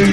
[0.00, 0.06] Hey,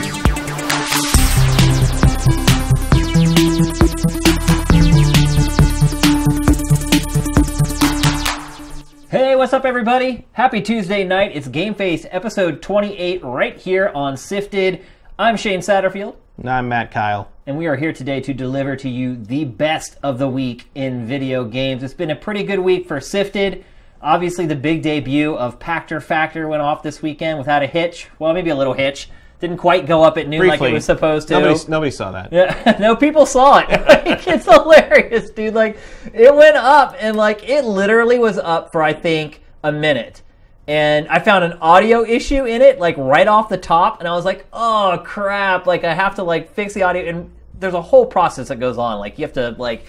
[9.37, 10.27] what's up, everybody?
[10.33, 11.31] Happy Tuesday night.
[11.33, 14.83] It's Game Face episode 28 right here on Sifted.
[15.17, 17.31] I'm Shane Satterfield, And I'm Matt Kyle.
[17.45, 21.05] and we are here today to deliver to you the best of the week in
[21.07, 21.81] video games.
[21.81, 23.63] It's been a pretty good week for Sifted.
[24.01, 28.09] Obviously, the big debut of Pachter Factor went off this weekend without a hitch.
[28.19, 29.09] Well, maybe a little hitch.
[29.39, 31.39] Didn't quite go up at noon like it was supposed to.
[31.39, 32.33] Nobody, nobody saw that.
[32.33, 33.67] Yeah, no, people saw it.
[34.07, 35.53] Like, it's hilarious, dude.
[35.53, 35.77] Like,
[36.13, 40.23] it went up, and like, it literally was up for I think a minute.
[40.67, 44.13] And I found an audio issue in it, like right off the top, and I
[44.13, 47.81] was like, "Oh crap!" Like, I have to like fix the audio, and there's a
[47.81, 48.99] whole process that goes on.
[48.99, 49.85] Like, you have to like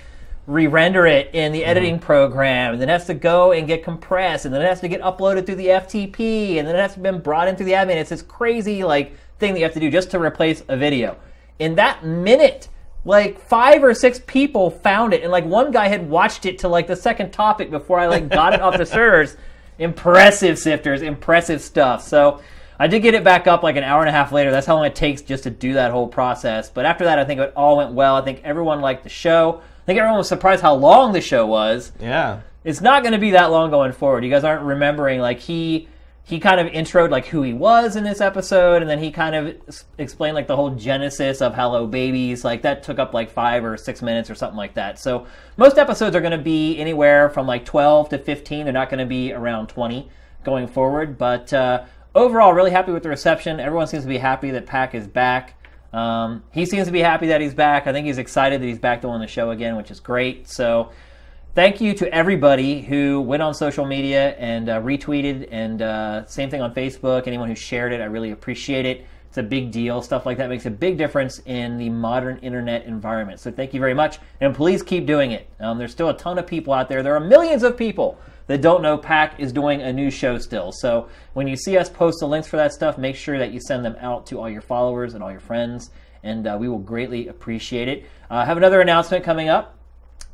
[0.46, 1.70] re-render it in the mm-hmm.
[1.70, 4.80] editing program, and then it has to go and get compressed, and then it has
[4.80, 7.66] to get uploaded through the FTP, and then it has to be brought in through
[7.66, 7.96] the admin.
[7.96, 11.16] It's this crazy like thing that you have to do just to replace a video.
[11.58, 12.68] In that minute,
[13.04, 16.68] like five or six people found it, and like one guy had watched it to
[16.68, 19.36] like the second topic before I like got it off the servers.
[19.78, 22.02] Impressive sifters, impressive stuff.
[22.02, 22.40] So
[22.80, 24.50] I did get it back up like an hour and a half later.
[24.50, 26.70] That's how long it takes just to do that whole process.
[26.70, 28.16] But after that, I think it all went well.
[28.16, 29.60] I think everyone liked the show.
[29.60, 31.92] I think everyone was surprised how long the show was.
[32.00, 32.40] Yeah.
[32.64, 34.24] It's not going to be that long going forward.
[34.24, 35.88] You guys aren't remembering like he
[36.28, 39.34] he kind of introed like who he was in this episode, and then he kind
[39.34, 39.56] of
[39.96, 42.44] explained like the whole genesis of Hello Babies.
[42.44, 44.98] Like that took up like five or six minutes or something like that.
[44.98, 45.26] So
[45.56, 48.64] most episodes are going to be anywhere from like twelve to fifteen.
[48.64, 50.10] They're not going to be around twenty
[50.44, 51.16] going forward.
[51.16, 53.58] But uh, overall, really happy with the reception.
[53.58, 55.54] Everyone seems to be happy that Pack is back.
[55.94, 57.86] Um, he seems to be happy that he's back.
[57.86, 60.46] I think he's excited that he's back to doing the show again, which is great.
[60.46, 60.92] So
[61.54, 66.50] thank you to everybody who went on social media and uh, retweeted and uh, same
[66.50, 67.26] thing on facebook.
[67.26, 69.06] Anyone who shared it i really appreciate it.
[69.28, 70.00] It's a big deal.
[70.00, 73.40] Stuff like that makes a big difference in the modern internet environment.
[73.40, 74.18] So thank you very much.
[74.40, 75.48] And please keep doing it.
[75.60, 77.02] Um, there's still a ton of people out there.
[77.02, 80.72] There are millions of people that don't know pack is doing a new show still.
[80.72, 83.60] So when you see us post the links for that stuff make sure that you
[83.60, 85.90] send them out to all your followers and all your friends.
[86.22, 88.04] And uh, we will greatly appreciate it.
[88.30, 89.77] Uh, i have another announcement coming up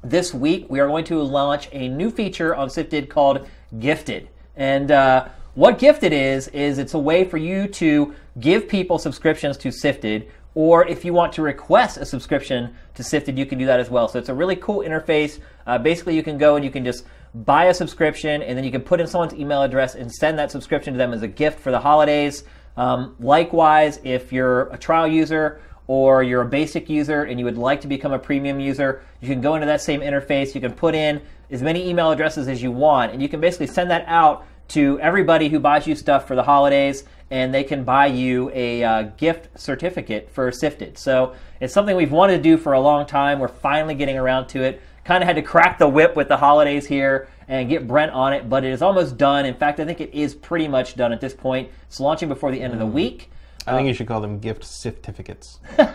[0.05, 3.49] this week we are going to launch a new feature on Sifted called
[3.79, 4.29] Gifted.
[4.57, 9.57] And uh, what Gifted is, is it's a way for you to give people subscriptions
[9.59, 13.67] to Sifted, or if you want to request a subscription to Sifted, you can do
[13.67, 14.07] that as well.
[14.07, 15.41] So it's a really cool interface.
[15.67, 17.05] Uh, basically, you can go and you can just
[17.35, 20.51] buy a subscription, and then you can put in someone's email address and send that
[20.53, 22.45] subscription to them as a gift for the holidays.
[22.77, 27.59] Um, likewise, if you're a trial user or you're a basic user and you would
[27.59, 30.55] like to become a premium user, you can go into that same interface.
[30.55, 33.67] You can put in as many email addresses as you want, and you can basically
[33.67, 37.85] send that out to everybody who buys you stuff for the holidays, and they can
[37.85, 40.97] buy you a uh, gift certificate for Sifted.
[40.97, 43.39] So it's something we've wanted to do for a long time.
[43.39, 44.81] We're finally getting around to it.
[45.05, 48.33] Kind of had to crack the whip with the holidays here and get Brent on
[48.33, 49.45] it, but it is almost done.
[49.45, 51.71] In fact, I think it is pretty much done at this point.
[51.87, 53.31] It's launching before the end of the week.
[53.67, 55.61] I think you should call them gift certificates.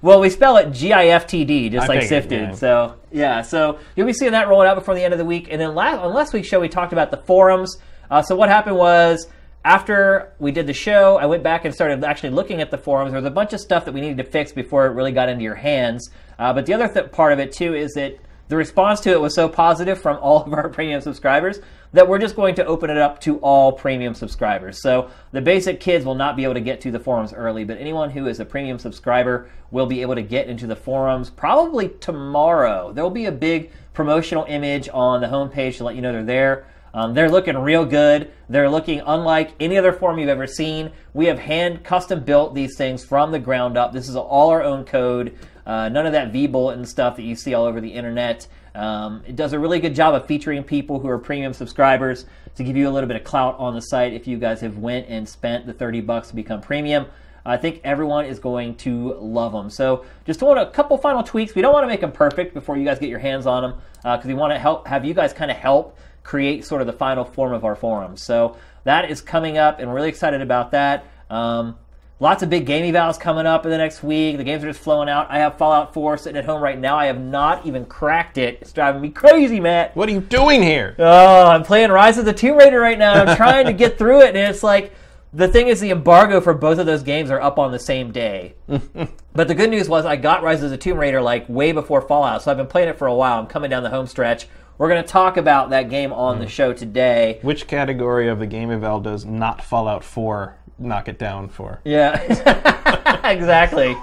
[0.00, 2.40] Well, we spell it G I F T D, just I like figured, sifted.
[2.40, 2.54] yeah.
[2.54, 5.48] So yeah, so you'll be seeing that rolling out before the end of the week.
[5.50, 7.76] And then last, on last week's show, we talked about the forums.
[8.10, 9.28] Uh, so what happened was
[9.64, 13.12] after we did the show, I went back and started actually looking at the forums.
[13.12, 15.28] There was a bunch of stuff that we needed to fix before it really got
[15.28, 16.10] into your hands.
[16.38, 18.16] Uh, but the other th- part of it too is that
[18.48, 21.60] the response to it was so positive from all of our premium subscribers
[21.92, 24.80] that we're just going to open it up to all premium subscribers.
[24.80, 27.78] So the basic kids will not be able to get to the forums early, but
[27.78, 31.88] anyone who is a premium subscriber will be able to get into the forums probably
[32.00, 32.92] tomorrow.
[32.92, 36.24] There will be a big promotional image on the homepage to let you know they're
[36.24, 36.66] there.
[36.94, 38.30] Um, they're looking real good.
[38.48, 40.90] They're looking unlike any other forum you've ever seen.
[41.14, 43.92] We have hand custom built these things from the ground up.
[43.92, 45.38] This is all our own code.
[45.66, 48.46] Uh, none of that vBulletin stuff that you see all over the internet.
[48.74, 52.64] Um, it does a really good job of featuring people who are premium subscribers to
[52.64, 55.08] give you a little bit of clout on the site if you guys have went
[55.08, 57.06] and spent the 30 bucks to become premium.
[57.44, 59.68] I think everyone is going to love them.
[59.68, 61.54] So just want a couple final tweaks.
[61.54, 63.80] We don't want to make them perfect before you guys get your hands on them
[64.02, 66.92] because we want to help have you guys kind of help create sort of the
[66.92, 68.16] final form of our forum.
[68.16, 71.04] So that is coming up, and we're really excited about that.
[71.30, 71.76] Um,
[72.22, 74.36] lots of big game evals coming up in the next week.
[74.36, 75.28] The games are just flowing out.
[75.28, 76.96] I have Fallout 4 sitting at home right now.
[76.96, 78.58] I have not even cracked it.
[78.60, 79.96] It's driving me crazy, Matt.
[79.96, 80.94] What are you doing here?
[81.00, 83.14] Oh, I'm playing Rise of the Tomb Raider right now.
[83.14, 84.92] I'm trying to get through it, and it's like
[85.32, 88.12] the thing is the embargo for both of those games are up on the same
[88.12, 88.54] day.
[88.68, 92.02] but the good news was I got Rise of the Tomb Raider like way before
[92.02, 93.40] Fallout, so I've been playing it for a while.
[93.40, 94.46] I'm coming down the home stretch.
[94.78, 96.50] We're going to talk about that game on the hmm.
[96.50, 97.40] show today.
[97.42, 101.80] Which category of the game eval does not Fallout 4 knock it down for.
[101.84, 102.20] Yeah,
[103.24, 103.96] exactly.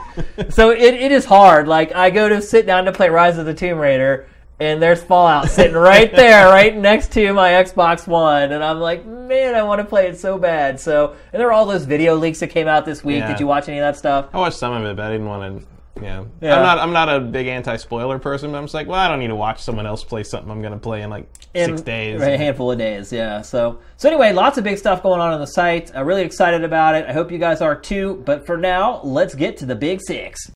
[0.50, 1.68] so it, it is hard.
[1.68, 4.28] Like I go to sit down to play Rise of the Tomb Raider,
[4.60, 9.06] and there's Fallout sitting right there, right next to my Xbox One, and I'm like,
[9.06, 10.80] man, I want to play it so bad.
[10.80, 13.20] So, and there are all those video leaks that came out this week.
[13.20, 13.28] Yeah.
[13.28, 14.30] Did you watch any of that stuff?
[14.34, 15.68] I watched some of it, but I didn't want to.
[16.02, 16.26] Yeah.
[16.42, 16.56] Yeah.
[16.56, 16.78] I'm not.
[16.80, 18.52] I'm not a big anti-spoiler person.
[18.52, 20.62] But I'm just like, well, I don't need to watch someone else play something I'm
[20.62, 22.22] going to play in like six days.
[22.22, 23.42] Right, a handful of days, yeah.
[23.42, 25.92] So, so anyway, lots of big stuff going on on the site.
[25.96, 27.06] I'm really excited about it.
[27.06, 28.24] I hope you guys are too.
[28.26, 30.52] But for now, let's get to the big six.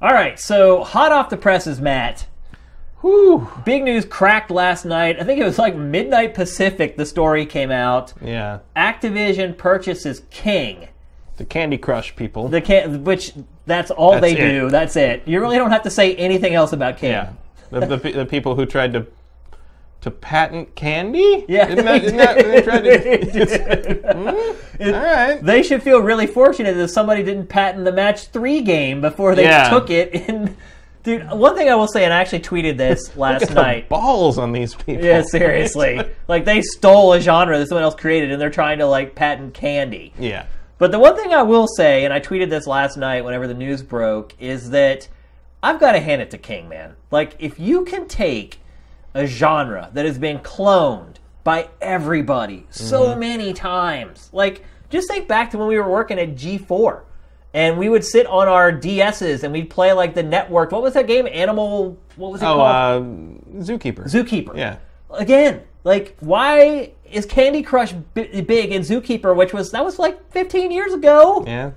[0.00, 2.26] All right, so hot off the presses, Matt.
[3.02, 3.48] Whew.
[3.64, 5.20] Big news cracked last night.
[5.20, 6.96] I think it was like midnight Pacific.
[6.96, 8.12] The story came out.
[8.20, 8.60] Yeah.
[8.76, 10.88] Activision purchases King.
[11.42, 12.46] The Candy Crush people.
[12.48, 13.32] The can, which
[13.66, 14.60] that's all That's they it.
[14.60, 14.70] do.
[14.70, 15.22] That's it.
[15.26, 17.30] You really don't have to say anything else about candy.
[17.72, 17.80] yeah.
[17.80, 19.06] The, the, the people who tried to
[20.02, 21.44] to patent candy.
[21.48, 24.52] Yeah, Isn't that, they isn't that they tried to?
[24.82, 24.94] Hmm?
[24.94, 25.42] All right.
[25.42, 29.44] They should feel really fortunate that somebody didn't patent the match three game before they
[29.44, 29.68] Yeah.
[29.70, 30.28] took it.
[30.28, 30.56] And
[31.04, 33.88] dude, one thing I will say, and I actually tweeted this last night.
[33.88, 35.04] balls on these people.
[35.04, 36.00] Yeah, seriously.
[36.28, 39.54] like they stole a genre that someone else created, and they're trying to like patent
[39.54, 40.12] candy.
[40.18, 40.46] yeah.
[40.82, 43.54] But the one thing I will say, and I tweeted this last night whenever the
[43.54, 45.06] news broke, is that
[45.62, 46.96] I've got to hand it to King, man.
[47.12, 48.58] Like, if you can take
[49.14, 55.52] a genre that has been cloned by everybody so many times, like, just think back
[55.52, 57.02] to when we were working at G4
[57.54, 60.72] and we would sit on our DSs and we'd play like the network.
[60.72, 61.28] What was that game?
[61.30, 61.96] Animal.
[62.16, 63.04] What was it Oh, called?
[63.54, 64.10] uh, Zookeeper.
[64.10, 64.78] Zookeeper Yeah.
[65.10, 70.30] again, like why is Candy Crush bi- big in Zookeeper, which was that was like
[70.32, 71.44] 15 years ago?
[71.46, 71.72] Yeah.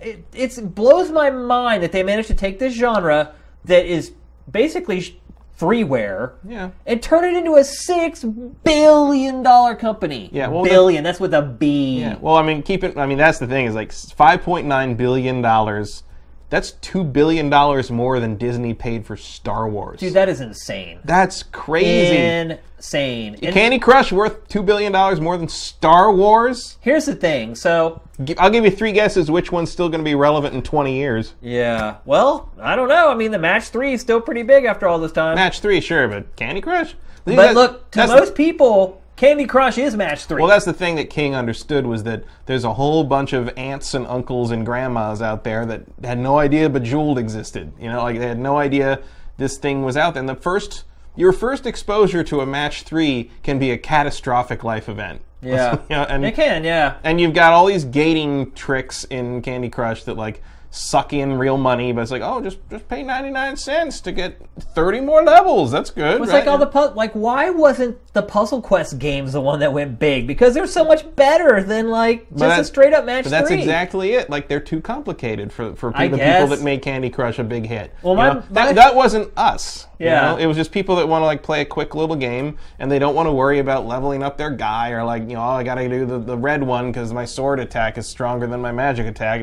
[0.00, 3.34] It it's, it blows my mind that they managed to take this genre
[3.66, 4.12] that is
[4.50, 5.20] basically
[5.58, 6.70] freeware Yeah.
[6.86, 10.30] and turn it into a six billion dollar company.
[10.32, 11.04] Yeah, well, the- billion.
[11.04, 12.00] That's with a B.
[12.00, 12.16] Yeah.
[12.20, 12.96] Well, I mean, keep it.
[12.96, 16.02] I mean, that's the thing is like five point nine billion dollars.
[16.50, 20.00] That's two billion dollars more than Disney paid for Star Wars.
[20.00, 20.98] Dude, that is insane.
[21.04, 22.16] that's crazy.
[22.16, 23.36] Insane.
[23.42, 26.76] And Candy Crush worth two billion dollars more than Star Wars.
[26.80, 27.54] here's the thing.
[27.54, 28.02] So
[28.38, 29.30] I'll give you three guesses.
[29.30, 31.34] Which one's still going to be relevant in twenty years?
[31.40, 33.10] yeah, well, I don't know.
[33.10, 35.36] I mean, the match three is still pretty big after all this time.
[35.36, 36.94] Match three, sure, but Candy Crush.
[37.24, 40.40] But look, to that's most people, Candy Crush is match three.
[40.40, 43.92] Well, that's the thing that King understood was that there's a whole bunch of aunts
[43.92, 47.70] and uncles and grandmas out there that had no idea Bejeweled existed.
[47.78, 49.02] You know, like they had no idea
[49.36, 50.22] this thing was out there.
[50.22, 50.84] And the first,
[51.16, 55.20] your first exposure to a match three can be a catastrophic life event.
[55.42, 56.64] yeah, You know, and it can.
[56.64, 61.32] Yeah, and you've got all these gating tricks in Candy Crush that like suck in
[61.32, 64.40] real money, but it's like, oh, just just pay ninety nine cents to get
[64.74, 65.70] thirty more levels.
[65.72, 66.20] That's good.
[66.22, 66.40] it's right?
[66.40, 67.12] like all the pu- like.
[67.12, 70.26] Why wasn't the Puzzle Quest games the one that went big?
[70.26, 73.58] Because they're so much better than like just a straight up match But that's three.
[73.58, 74.30] exactly it.
[74.30, 77.92] Like they're too complicated for for the people that made Candy Crush a big hit.
[78.02, 79.86] Well, You my- know, my- that, that wasn't us.
[80.00, 80.32] You Yeah.
[80.32, 80.36] know?
[80.38, 82.98] it was just people that want to like play a quick little game and they
[82.98, 85.62] don't want to worry about leveling up their guy or like you know oh, I
[85.62, 88.72] got to do the, the red one because my sword attack is stronger than my
[88.72, 89.42] magic attack.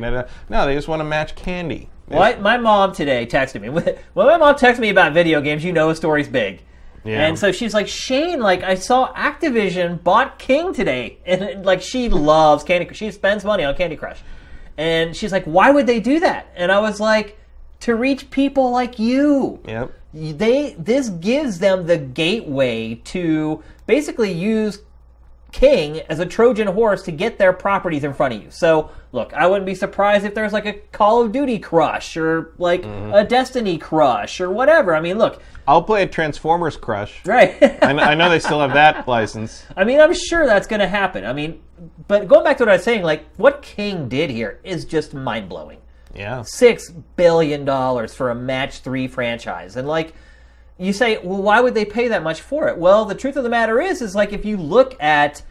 [0.50, 1.90] No, they just want to match Candy.
[2.08, 3.70] What my mom today texted me.
[4.14, 6.62] When my mom texted me about video games, you know a story's big.
[7.04, 7.26] Yeah.
[7.26, 12.10] And so she's like, Shane, like I saw Activision bought King today, and like she
[12.10, 12.98] loves Candy Crush.
[12.98, 14.20] She spends money on Candy Crush,
[14.78, 16.48] and she's like, why would they do that?
[16.56, 17.38] And I was like,
[17.82, 19.60] to reach people like you.
[19.68, 19.94] Yep.
[20.14, 24.80] They this gives them the gateway to basically use
[25.52, 28.52] King as a Trojan horse to get their properties in front of you.
[28.52, 32.54] So, look, I wouldn't be surprised if there's like a Call of Duty crush or
[32.58, 33.14] like mm-hmm.
[33.14, 34.96] a Destiny crush or whatever.
[34.96, 37.26] I mean, look, I'll play a Transformers Crush.
[37.26, 37.62] right?
[37.84, 39.66] I, I know they still have that license.
[39.76, 41.26] I mean, I'm sure that's going to happen.
[41.26, 41.62] I mean,
[42.08, 45.14] but going back to what I was saying, like what King did here is just
[45.14, 45.80] mind blowing.
[46.18, 46.42] Yeah.
[46.44, 50.14] Six billion dollars for a match three franchise, and like
[50.78, 52.78] you say, well, why would they pay that much for it?
[52.78, 55.42] Well, the truth of the matter is, is like if you look at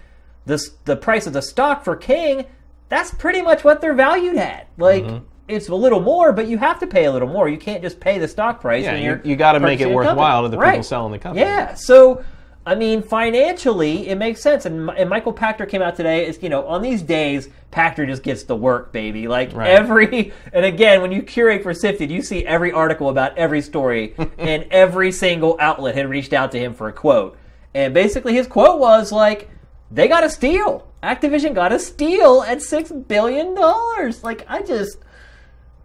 [0.45, 2.47] this, the price of the stock for King,
[2.89, 4.69] that's pretty much what they're valued at.
[4.79, 5.05] Like.
[5.05, 5.25] Mm-hmm.
[5.49, 7.49] It's a little more, but you have to pay a little more.
[7.49, 8.83] You can't just pay the stock price.
[8.83, 9.95] Yeah, you- you gotta make it company.
[9.95, 10.85] worthwhile to the people Right.
[10.85, 11.47] selling the company.
[11.47, 12.25] Yeah, so
[12.67, 14.67] I mean, financially, it makes sense.
[14.67, 16.27] And, and Michael Pachter came out today.
[16.27, 19.29] Is you know, on these days, Pachter just gets the work, baby.
[19.29, 19.69] Like Right.
[19.69, 24.15] every, and again, when you curate for Sifted, you see every article about every story,
[24.39, 27.39] and every single outlet had reached out to him for a quote.
[27.73, 29.49] And basically, his quote was like,
[29.93, 30.89] "They got a steal.
[31.05, 34.99] Activision got a steal at six billion dollars." Like, I just,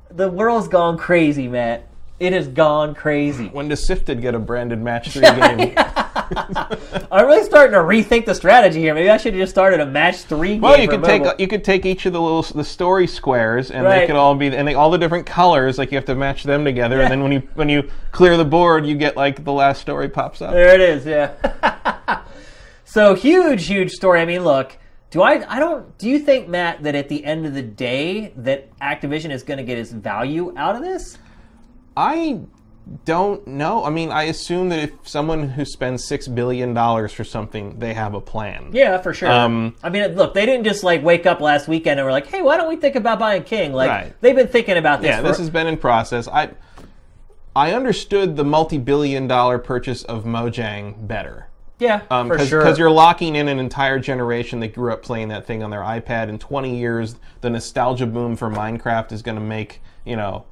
[0.10, 1.88] the world's gone crazy, Matt.
[2.22, 3.48] It has gone crazy.
[3.48, 5.74] When does Sifted get a branded match three game?
[7.12, 8.94] I'm really starting to rethink the strategy here.
[8.94, 10.60] Maybe I should have just started a match three.
[10.60, 13.72] Well, game you could take you could take each of the little the story squares,
[13.72, 15.80] and they could all be and they, all the different colors.
[15.80, 17.04] Like you have to match them together, Yeah.
[17.06, 20.08] and then when you when you clear the board, you get like the last story
[20.08, 20.52] pops up.
[20.54, 21.08] There it is.
[21.08, 22.22] Yeah.
[22.86, 24.22] so huge, huge story.
[24.22, 24.78] I mean, look.
[25.10, 25.44] Do I?
[25.54, 25.98] I don't.
[25.98, 29.58] Do you think Matt that at the end of the day that Activision is going
[29.58, 31.18] to get its value out of this?
[32.02, 32.40] I
[33.06, 33.86] don't know.
[33.86, 37.94] I mean, I assume that if someone who spends six billion dollars for something, they
[37.94, 38.70] have a plan.
[38.74, 39.30] Yeah, for sure.
[39.32, 42.26] Um, I mean, look, they didn't just like wake up last weekend and were like,
[42.28, 44.14] "Hey, why don't we think about buying King?" Like Right.
[44.22, 45.10] they've been thinking about this.
[45.10, 46.28] Yeah, for, this has been in process.
[46.28, 46.50] I
[47.56, 51.48] I understood the multi-billion-dollar purchase of Mojang better.
[51.80, 52.62] yeah, Um, for cause, sure.
[52.64, 55.82] 'cause you're locking in an entire generation that grew up playing that thing on their
[55.82, 56.30] iPad.
[56.30, 60.46] In 20 years, the nostalgia boom for Minecraft is going to make you know,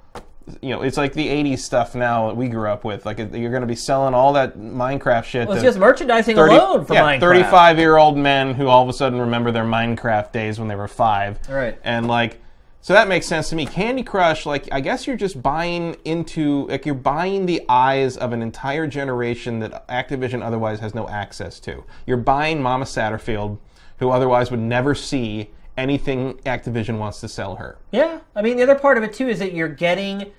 [0.62, 3.06] you know, it's like the 80s stuff now that we grew up with.
[3.06, 5.48] Like you're going to be selling all that Minecraft shit.
[5.48, 7.20] Well, it's just merchandising 30 alone for yeah, Minecraft.
[7.20, 10.76] 35 year old men who all of a sudden remember their Minecraft days when they
[10.76, 11.40] were five.
[11.50, 11.80] Right.
[11.84, 12.42] And like,
[12.82, 13.66] so that makes sense to me.
[13.66, 18.32] Candy Crush, like, I guess you're just buying into, like, you're buying the eyes of
[18.32, 21.84] an entire generation that Activision otherwise has no access to.
[22.08, 23.58] You're buying Mama Satterfield,
[23.98, 27.78] who otherwise would never see anything Activision wants to sell her.
[27.92, 30.32] Yeah, I mean, the other part of it too is that you're getting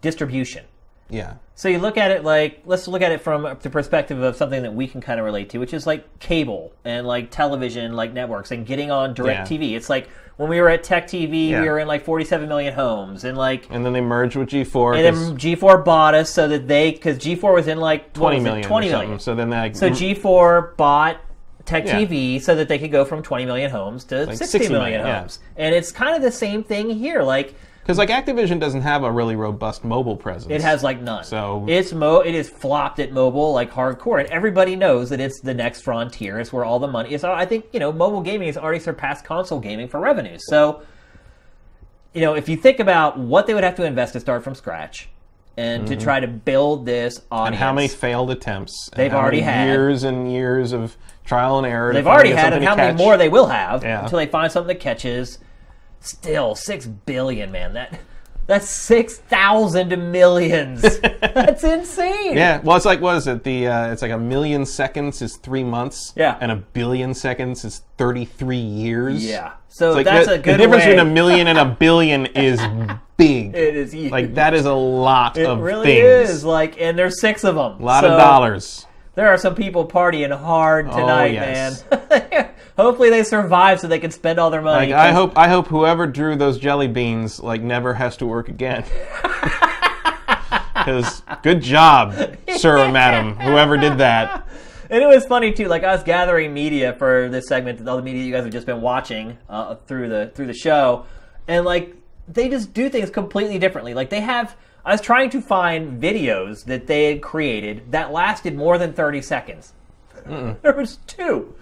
[0.00, 0.64] distribution.
[1.10, 1.34] Yeah.
[1.54, 4.62] So you look at it like let's look at it from the perspective of something
[4.62, 8.12] that we can kind of relate to, which is like cable and like television, like
[8.12, 9.58] networks, and getting on direct Yeah.
[9.58, 9.74] TV.
[9.74, 11.62] It's like when we were at Tech TV, Yeah.
[11.62, 14.96] we were in like 47 million homes, and like And then they merged with G4.
[14.96, 18.36] And then G4 bought us so that they because G4 was in like what 20
[18.36, 18.44] was it?
[18.44, 18.68] million.
[18.68, 19.18] 20 or million.
[19.18, 21.16] So then they, So G4 bought
[21.68, 22.00] Tech Yeah.
[22.00, 25.06] TV so that they could go from 20 million homes to 60, 60 million, million,
[25.06, 25.18] yeah.
[25.20, 25.38] homes.
[25.56, 27.22] And it's kind of the same thing here.
[27.22, 30.50] Like Because like Activision doesn't have a really robust mobile presence.
[30.52, 31.24] it has like none.
[31.24, 35.40] So- it's mo it is flopped at mobile like hardcore, and everybody knows that it's
[35.40, 36.40] the next frontier.
[36.40, 37.22] It's where all the money is.
[37.22, 40.40] I think you know mobile gaming has already surpassed console gaming for revenues.
[40.48, 40.82] So
[42.14, 44.54] you know if you think about what they would have to invest to start from
[44.54, 45.08] scratch
[45.58, 47.46] and to try to build this audience, Mm-hmm.
[47.46, 48.88] and how many failed attempts?
[48.94, 49.66] They've already had.
[49.66, 50.96] years and years of
[51.28, 51.92] trial and error.
[51.92, 54.02] They've already had, and how many more they will have Yeah.
[54.04, 55.38] until they find something that catches.
[56.00, 57.74] Still, six billion, man.
[57.74, 57.98] That
[58.46, 60.80] that's six thousand millions.
[61.02, 62.36] that's insane.
[62.36, 63.42] Yeah, well, it's like what is it?
[63.44, 66.12] The uh, it's like a million seconds is three months.
[66.16, 66.38] Yeah.
[66.40, 69.24] and a billion seconds is thirty-three years.
[69.26, 69.52] Yeah.
[69.68, 70.92] So like that's a good the difference way.
[70.92, 72.60] between a million and a billion is
[73.16, 73.54] big.
[73.56, 74.12] It is huge.
[74.12, 75.98] like that is a lot It of really things.
[75.98, 76.44] It really is.
[76.44, 77.80] Like, and there's six of them.
[77.82, 78.86] a lot of dollars.
[79.18, 81.84] There are some people partying hard tonight, Oh, yes.
[81.90, 82.50] man.
[82.76, 84.92] Hopefully they survive so they can spend all their money.
[84.92, 88.48] Like I hope I hope whoever drew those jelly beans like never has to work
[88.48, 88.84] again.
[90.74, 92.14] Because good job,
[92.56, 94.46] sir or madam, whoever did that.
[94.88, 95.66] And it was funny too.
[95.66, 98.66] Like I was gathering media for this segment, all the media you guys have just
[98.66, 101.06] been watching uh, through the through the show,
[101.48, 101.96] and like
[102.28, 103.94] they just do things completely differently.
[103.94, 104.56] Like they have.
[104.84, 109.20] I was trying to find videos that they had created that lasted more than thirty
[109.22, 109.72] seconds.
[110.62, 111.54] There was two.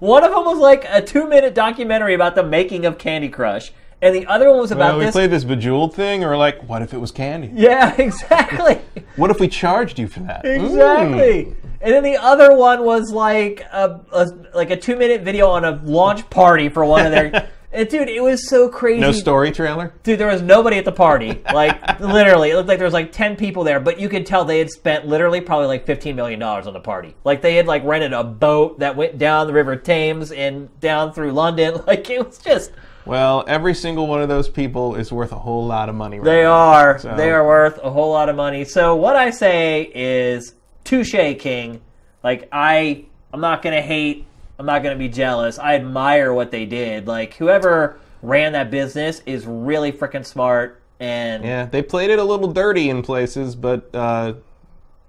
[0.00, 4.14] one of them was like a two-minute documentary about the making of Candy Crush, and
[4.14, 5.12] the other one was about Well, we this.
[5.12, 7.50] played this bejeweled thing, or like, what if it was candy?
[7.54, 8.80] yeah, exactly.
[9.16, 10.44] What if we charged you for that?
[10.44, 10.64] Mm.
[10.64, 11.56] Exactly.
[11.80, 15.64] And then the other one was like a, a like a two minute video on
[15.64, 17.48] a launch party for one of their.
[17.78, 19.00] and dude, it was so crazy.
[19.00, 19.94] No story trailer.
[20.02, 21.42] Dude, there was nobody at the party.
[21.52, 24.44] Like literally, it looked like there was like ten people there, but you could tell
[24.44, 27.14] they had spent literally probably like fifteen million dollars on the party.
[27.24, 31.12] Like they had like rented a boat that went down the River Thames and down
[31.12, 31.80] through London.
[31.86, 32.70] Like it was just.
[33.06, 36.18] Well, every single one of those people is worth a whole lot of money.
[36.18, 36.52] Right They now.
[36.52, 36.98] are.
[36.98, 38.64] So- They are worth a whole lot of money.
[38.66, 40.54] So what I say is
[40.84, 41.80] touche, King.
[42.22, 44.26] Like I, I'm not gonna hate.
[44.58, 45.58] I'm not gonna be jealous.
[45.58, 47.06] I admire what they did.
[47.06, 50.80] Like whoever ran that business is really freaking smart.
[51.00, 51.66] And yeah.
[51.66, 54.34] They played it a little dirty in places, but uh,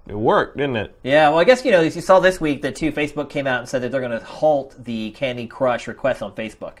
[0.06, 0.96] it worked, didn't it?
[1.02, 1.30] Yeah.
[1.30, 2.92] Well, I guess you know you saw this week that too.
[2.92, 6.78] Facebook came out and said that they're gonna halt the Candy Crush requests on Facebook.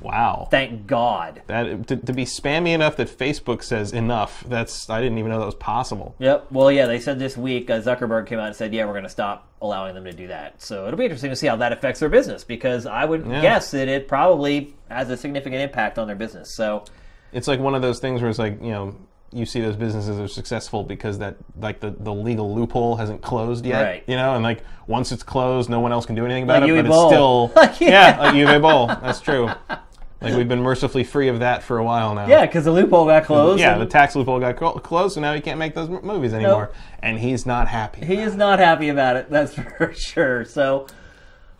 [0.00, 0.48] Wow.
[0.50, 1.42] Thank God.
[1.46, 4.44] That to, to be spammy enough that Facebook says enough.
[4.46, 6.14] That's I didn't even know that was possible.
[6.18, 6.48] Yep.
[6.52, 9.04] Well, yeah, they said this week uh, Zuckerberg came out and said, "Yeah, we're going
[9.04, 11.72] to stop allowing them to do that." So it'll be interesting to see how that
[11.72, 13.40] affects their business because I would Yeah.
[13.40, 16.54] guess that it probably has a significant impact on their business.
[16.54, 16.84] So
[17.32, 18.94] It's like one of those things where it's like you know
[19.32, 23.66] you see those businesses are successful because that like the, the legal loophole hasn't closed
[23.66, 23.82] yet.
[23.82, 24.04] Right.
[24.06, 26.70] You know, and like once it's closed, no one else can do anything about Like
[26.70, 26.74] it.
[26.74, 27.04] Uwe but Boll.
[27.04, 28.86] it's still Like, yeah, like Uwe Boll.
[28.86, 29.48] That's true.
[30.20, 32.26] Like we've been mercifully free of that for a while now.
[32.26, 33.60] Yeah, because the loophole got closed.
[33.60, 36.32] Yeah, the tax loophole got clo- closed, so now he can't make those m- movies
[36.32, 36.70] anymore,
[37.02, 38.04] and he's not happy.
[38.04, 39.28] he is not happy about it.
[39.30, 40.44] That's for sure.
[40.46, 40.86] So,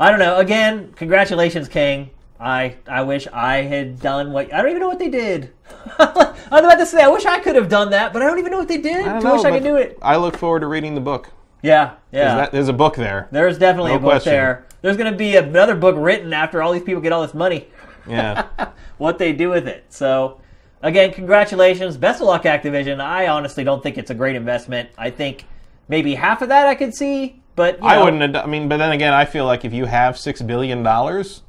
[0.01, 0.39] I don't know.
[0.39, 2.11] Again, congratulations, King.
[2.41, 5.53] I I wish I had done what I don't even know what they did.
[5.99, 8.39] I was about to say I wish I could have done that, but I don't
[8.39, 9.07] even know what they did.
[9.07, 9.99] I wish I could do it.
[10.03, 11.31] I look forward to reading the book.
[11.63, 12.37] Yeah, 'Cause yeah.
[12.37, 13.29] that- there's a book there.
[13.33, 14.33] There's definitely No a book question.
[14.33, 14.67] there.
[14.83, 17.69] There's going to be another book written after all these people get all this money.
[18.09, 18.47] Yeah.
[18.99, 19.85] what they do with it.
[19.89, 20.41] So,
[20.83, 21.97] again, congratulations.
[21.97, 23.01] Best of luck, Activision.
[23.01, 24.91] I honestly don't think it's a great investment.
[24.97, 25.45] I think
[25.89, 28.37] maybe half of that I could see, but you I wouldn't.
[28.37, 31.43] I mean, but then again, I feel like if you have six billion dollars,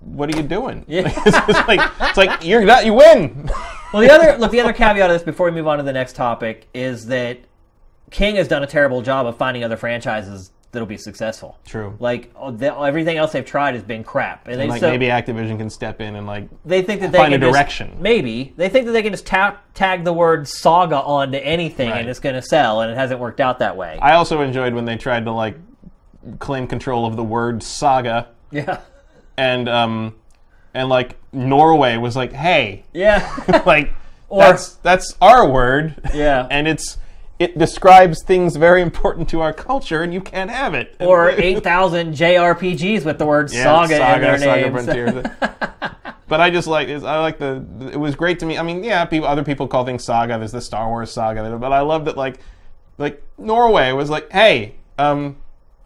[0.00, 0.84] what are you doing?
[0.86, 1.02] Yeah.
[1.26, 2.84] it's, like it's like you're not.
[2.84, 3.50] You win.
[3.92, 5.92] Well, the other look, the other caveat of this before we move on to the
[5.92, 7.38] next topic is that
[8.10, 11.58] King has done a terrible job of finding other franchises that'll be successful.
[11.66, 11.96] True.
[12.00, 15.06] Like oh, the, everything else they've tried has been crap, and they like so maybe
[15.06, 17.96] Activision can step in and like they think that they find can a just- direction.
[18.00, 22.00] maybe they think that they can just tap, tag the word saga onto anything Right.
[22.00, 23.98] and it's going to sell, and it hasn't worked out that way.
[24.02, 25.56] I also enjoyed when they tried to like
[26.38, 28.80] claim control of the word saga yeah,
[29.38, 30.14] and um
[30.74, 33.92] and like Norway was like, hey, yeah, like
[34.28, 35.94] Or- that's that's our word.
[36.12, 36.48] Yeah.
[36.50, 36.98] and it's
[37.38, 40.96] it describes things very important to our culture, and you can't have it.
[41.00, 44.84] or eight thousand JRPGs with the word Yeah, saga, in their Saga names.
[44.84, 45.36] Frontier.
[46.28, 48.58] but I just like I like the it was great to me.
[48.58, 50.38] I mean, yeah, people other people call things saga.
[50.38, 52.40] There's the Star Wars saga, but I love that like
[52.98, 55.36] like Norway was like, hey, um,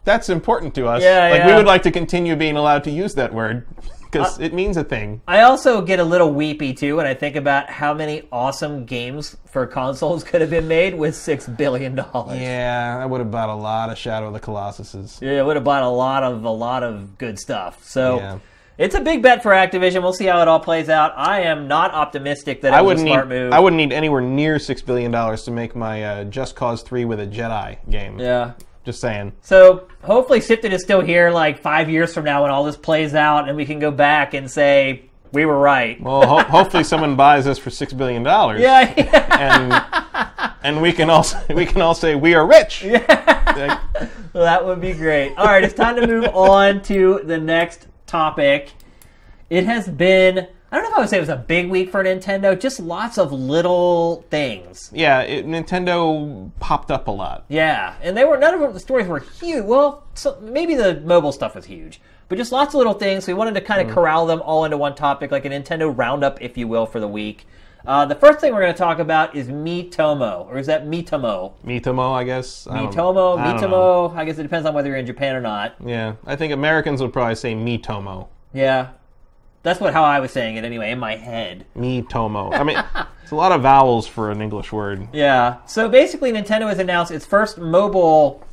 [0.03, 1.03] that's important to us.
[1.03, 3.67] Yeah, like we would like to continue being allowed to use that word
[4.11, 5.21] because it means a thing.
[5.27, 9.37] I also get a little weepy too when I think about how many awesome games
[9.45, 12.39] for consoles could have been made with six billion dollars.
[12.39, 15.21] Yeah, I would have bought a lot of Shadow of the Colossuses.
[15.21, 17.83] Yeah, I would have bought a lot of a lot of good stuff.
[17.83, 18.39] So Yeah.
[18.77, 20.01] it's a big bet for Activision.
[20.01, 21.13] We'll see how it all plays out.
[21.17, 23.53] I am not optimistic that it I was a smart need move.
[23.53, 27.05] I wouldn't need anywhere near six billion dollars to make my uh, Just Cause Three
[27.05, 28.19] with a Jedi game.
[28.19, 28.53] yeah.
[28.85, 29.33] Just saying.
[29.41, 33.13] So hopefully Sifted is still here like five years from now when all this plays
[33.13, 36.01] out and we can go back and say we were right.
[36.01, 38.59] Well, ho- hopefully someone buys us for six billion dollars.
[38.61, 38.91] yeah.
[39.39, 42.83] and and we can also we can all say we are rich.
[42.83, 43.07] Like,
[44.33, 45.35] Well, that would be great.
[45.37, 48.71] All right, it's time to move on to the next topic.
[49.49, 51.91] It has been, I don't know if I would say it was a big week
[51.91, 54.89] for Nintendo, just lots of little things.
[54.93, 57.43] yeah, it, Nintendo popped up a lot.
[57.49, 59.65] Yeah, and they were none of them, the stories were huge.
[59.65, 63.25] Well, so maybe the mobile stuff was huge, but just lots of little things.
[63.25, 65.93] So we wanted to kind of corral them all into one topic, like a Nintendo
[65.95, 67.45] roundup, if you will, for the week.
[67.85, 71.53] Uh, the first thing we're going to talk about is Miitomo, or is that Miitomo?
[71.65, 72.67] Miitomo, I guess.
[72.67, 73.53] I Miitomo, I.
[73.53, 74.15] Miitomo.
[74.15, 75.75] I guess it depends on whether you're in Japan or not.
[75.83, 78.27] Yeah, I think Americans would probably say Miitomo.
[78.53, 78.89] Yeah,
[79.63, 81.65] that's what how I was saying it anyway in my head.
[81.75, 82.51] Me tomo.
[82.51, 82.77] I mean,
[83.23, 85.07] it's a lot of vowels for an English word.
[85.13, 85.57] Yeah.
[85.67, 88.45] So basically, Nintendo has announced its first mobile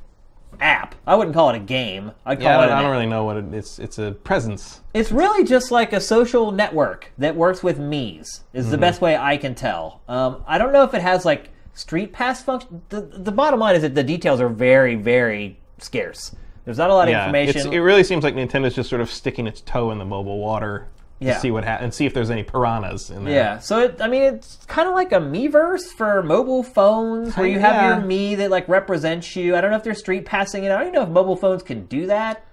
[0.61, 0.95] app.
[1.07, 2.13] I wouldn't call it a game.
[2.27, 2.69] I'd call Yeah, I it.
[2.69, 3.79] don't, I don't really know what it, it's.
[3.79, 4.81] It's a presence.
[4.95, 8.43] It's really just like a social network that works with Mii's.
[8.53, 8.71] Is Mm-hmm.
[8.73, 10.01] the best way I can tell.
[10.09, 12.83] Um, I don't know if it has like Street Pass function.
[12.89, 16.35] The, the bottom line is that the details are very, very scarce.
[16.65, 17.73] There's not a lot of Yeah, it's, information.
[17.73, 20.89] it really seems like Nintendo's just sort of sticking its toe in the mobile water
[21.21, 21.35] Yeah.
[21.35, 23.35] to see what ha- and see if there's any piranhas in there.
[23.35, 27.47] yeah, so it, I mean, it's kind of like a Miiverse for mobile phones, where
[27.47, 27.99] you have Yeah.
[27.99, 29.57] your Mii that like represents you.
[29.57, 30.71] I don't know if they're street passing it.
[30.71, 32.45] I don't even know if mobile phones can do that.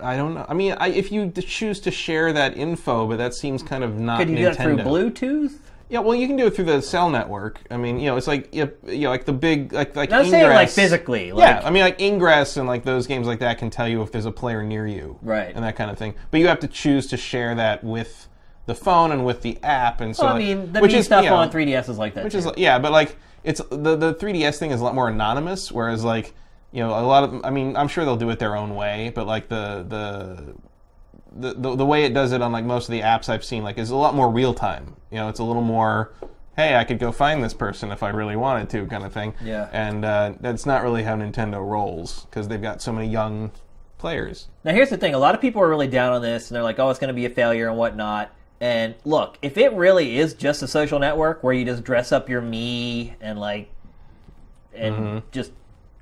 [0.00, 0.46] I don't know.
[0.48, 3.96] I mean, I, if you choose to share that info, but that seems kind of
[3.98, 5.52] not Could you do that through Bluetooth?
[5.90, 7.60] Yeah, well, you can do it through the cell network.
[7.70, 10.48] I mean, you know, it's like you know, like the big like like I'm saying
[10.48, 11.32] like physically.
[11.32, 14.00] Like, yeah, I mean, like Ingress and like those games like that can tell you
[14.02, 15.52] if there's a player near you, Right.
[15.54, 16.14] and that kind of thing.
[16.30, 18.28] But you have to choose to share that with
[18.66, 21.24] the phone and with the app, and so Well, I mean, the which is stuff
[21.24, 22.22] you know, on 3DS is like that.
[22.22, 22.38] which too.
[22.38, 26.04] is yeah, but like it's the the 3DS thing is a lot more anonymous, whereas
[26.04, 26.34] like
[26.70, 29.10] you know a lot of I mean I'm sure they'll do it their own way,
[29.12, 30.54] but like the the
[31.32, 33.62] the, the, the way it does it on like most of the apps I've seen
[33.62, 34.96] like is a lot more real time.
[35.10, 36.12] You know, it's a little more
[36.56, 39.32] hey, I could go find this person if I really wanted to kind of thing.
[39.42, 39.70] Yeah.
[39.72, 43.50] And uh, that's not really how Nintendo rolls because they've got so many young
[43.96, 44.48] players.
[44.64, 46.62] Now, here's the thing: a lot of people are really down on this, and they're
[46.62, 50.18] like, "Oh, it's going to be a failure and whatnot." And look, if it really
[50.18, 53.70] is just a social network where you just dress up your Mii and like,
[54.74, 55.18] and Mm-hmm.
[55.32, 55.52] just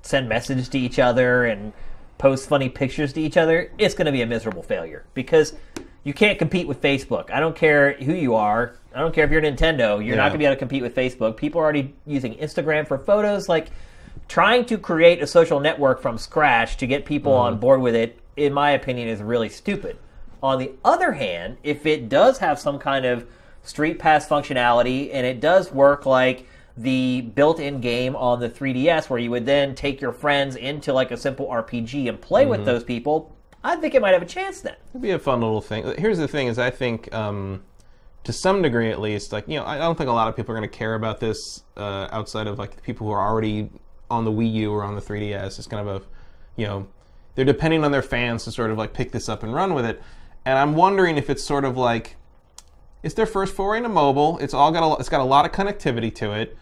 [0.01, 1.71] send messages to each other and
[2.19, 5.55] post funny pictures to each other, it's going to be a miserable failure because
[6.03, 7.31] you can't compete with Facebook.
[7.31, 8.75] I don't care who you are.
[8.93, 10.05] I don't care if you're Nintendo.
[10.05, 11.35] You're not going to be able to compete with Facebook.
[11.37, 13.49] People are already using Instagram for photos.
[13.49, 13.69] Like,
[14.27, 17.53] trying to create a social network from scratch to get people Mm-hmm.
[17.53, 19.97] on board with it, in my opinion, is really stupid.
[20.41, 23.25] On the other hand, if it does have some kind of
[23.63, 26.45] Street Pass functionality and it does work like
[26.79, 31.11] the built-in game on the 3DS where you would then take your friends into like
[31.11, 34.61] a simple RPG and play with those people, I think it might have a chance
[34.61, 34.75] then.
[34.91, 35.93] It'd be a fun little thing.
[35.97, 37.63] Here's the thing: is I think, um,
[38.23, 40.55] to some degree at least, like you know, I don't think a lot of people
[40.55, 43.69] are going to care about this uh, outside of like the people who are already
[44.09, 45.57] on the Wii U or on the 3DS.
[45.57, 46.05] It's kind of a,
[46.55, 46.87] you know,
[47.35, 49.85] they're depending on their fans to sort of like pick this up and run with
[49.85, 50.01] it.
[50.45, 52.15] And I'm wondering if it's sort of like,
[53.03, 54.37] it's their first foray into mobile.
[54.39, 56.57] It's all got a, it's got a lot of connectivity to it.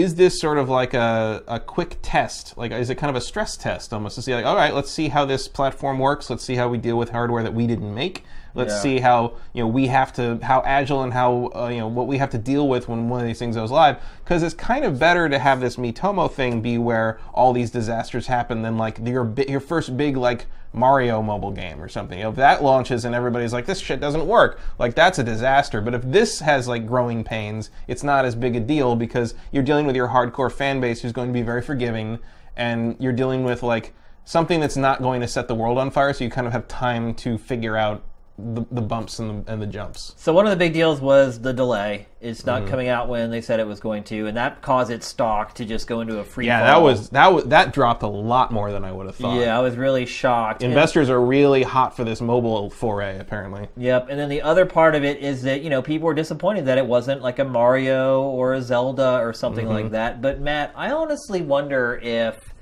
[0.00, 2.56] Is this sort of like a, a quick test?
[2.58, 4.90] Like, is it kind of a stress test almost to see, like, all right, let's
[4.90, 6.28] see how this platform works.
[6.28, 8.24] Let's see how we deal with hardware that we didn't make.
[8.54, 8.80] Let's Yeah.
[8.80, 12.06] see how you know we have to how agile and how uh, you know what
[12.06, 13.98] we have to deal with when one of these things goes live.
[14.24, 18.26] Because it's kind of better to have this Miitomo thing be where all these disasters
[18.28, 22.18] happen than like your your first big like Mario mobile game or something.
[22.18, 25.80] If that launches and everybody's like this shit doesn't work, like that's a disaster.
[25.80, 29.62] But if this has like growing pains, it's not as big a deal because you're
[29.62, 32.18] dealing with your hardcore fan base who's going to be very forgiving,
[32.56, 36.12] and you're dealing with like something that's not going to set the world on fire.
[36.12, 38.02] So you kind of have time to figure out
[38.38, 40.12] the, the bumps and the, and the jumps.
[40.18, 42.06] So one of the big deals was the delay.
[42.20, 42.70] It's not Mm-hmm.
[42.70, 45.64] coming out when they said it was going to, and that caused its stock to
[45.64, 46.66] just go into a free Yeah, fall.
[46.66, 49.40] that was that was that dropped a lot more than I would have thought.
[49.40, 50.62] Yeah, I was really shocked.
[50.62, 53.68] And- Investors are really hot for this mobile foray, apparently.
[53.76, 56.66] Yep, and then the other part of it is that you know people were disappointed
[56.66, 59.74] that it wasn't like a Mario or a Zelda or something Mm-hmm.
[59.84, 60.20] like that.
[60.20, 62.52] But Matt, I honestly wonder if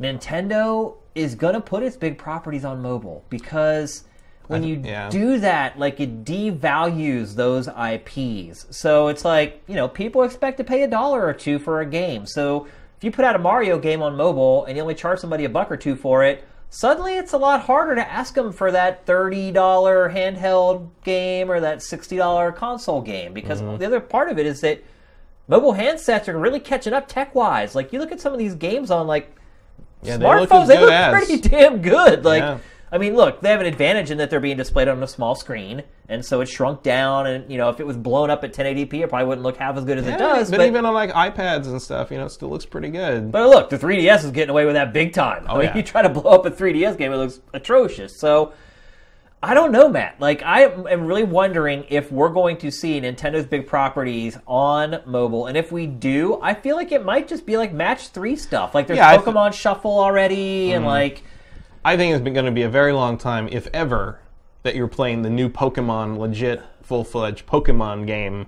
[0.00, 4.04] Nintendo is gonna put its big properties on mobile because
[4.48, 5.08] when you yeah.
[5.08, 8.66] do that, like it devalues those IPs.
[8.70, 11.86] So it's like you know people expect to pay a dollar or two for a
[11.86, 12.26] game.
[12.26, 15.44] So if you put out a Mario game on mobile and you only charge somebody
[15.44, 18.70] a buck or two for it, suddenly it's a lot harder to ask them for
[18.70, 23.78] that $30 handheld game or that $60 console game because Mm-hmm.
[23.78, 24.82] the other part of it is that
[25.48, 27.74] mobile handsets are really catching up tech wise.
[27.74, 29.34] Like you look at some of these games on like
[30.02, 32.24] Yeah, they look smartphones, they look pretty damn good.
[32.24, 32.58] Like, Yeah.
[32.94, 35.34] I mean, look, they have an advantage in that they're being displayed on a small
[35.34, 37.26] screen, and so it's shrunk down.
[37.26, 39.76] And you know, if it was blown up at 1080p, it probably wouldn't look half
[39.76, 40.48] as good as it does.
[40.50, 43.32] but, But, even on like iPads and stuff, you know, it still looks pretty good.
[43.32, 45.44] but look, the 3DS is getting away with that big time.
[45.48, 45.76] I mean, Oh, yeah.
[45.76, 48.16] you try to blow up a 3DS game, it looks atrocious.
[48.18, 48.52] So.
[49.42, 50.18] I don't know, Matt.
[50.20, 55.48] Like, I am really wondering if we're going to see Nintendo's big properties on mobile,
[55.48, 58.74] and if we do, I feel like it might just be like Match Three stuff.
[58.74, 60.76] Like, there's Yeah, th- Pokemon Shuffle already, Mm-hmm.
[60.76, 61.24] and like,
[61.84, 64.20] I think it's going to be a very long time, if ever,
[64.62, 68.46] that you're playing the new Pokemon, legit, full-fledged Pokemon game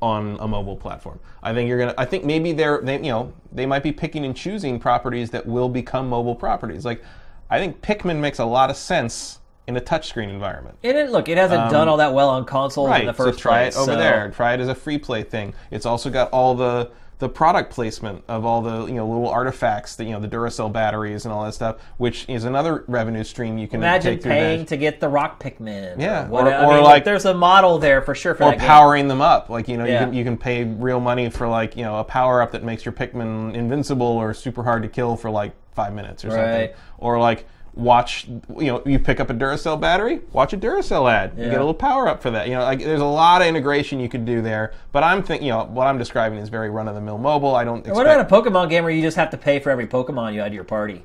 [0.00, 1.18] on a mobile platform.
[1.42, 1.94] I think you're gonna.
[1.98, 5.44] I think maybe they're, they, you know, they might be picking and choosing properties that
[5.44, 6.84] will become mobile properties.
[6.84, 7.02] Like,
[7.50, 10.78] I think Pikmin makes a lot of sense in a touchscreen environment.
[10.84, 13.00] And it, look, it hasn't done all that well on consoles Um, Right.
[13.02, 13.76] in the first so try place.
[13.76, 14.30] it over so- there.
[14.30, 15.52] Try it as a free play thing.
[15.70, 19.96] It's also got all the the product placement of all the you know little artifacts
[19.96, 23.58] that you know the Duracell batteries and all that stuff, which is another revenue stream
[23.58, 26.00] you can Imagine take paying to get the Rock Pikmin.
[26.00, 28.44] Yeah, or, what, or- I or mean, like- there's a model there for sure for
[28.44, 28.66] or that game.
[28.68, 29.48] powering them up.
[29.50, 30.00] Like you know, Yeah.
[30.00, 32.62] you, can, you can pay real money for like you know a power up that
[32.62, 36.36] makes your Pikmin invincible or super hard to kill for like five minutes or Right.
[36.70, 36.70] something.
[36.98, 37.46] Or like
[37.78, 41.32] watch you know you pick up a Duracell battery, watch a Duracell ad.
[41.38, 42.48] You get a little power up for that.
[42.48, 44.74] You know, like there's a lot of integration you could do there.
[44.92, 47.54] But I'm thinking, you know, what I'm describing is very run of the mill mobile.
[47.54, 47.78] I don't.
[47.78, 50.34] Expect, What about a Pokemon game where you just have to pay for every Pokemon
[50.34, 51.04] you add to your party?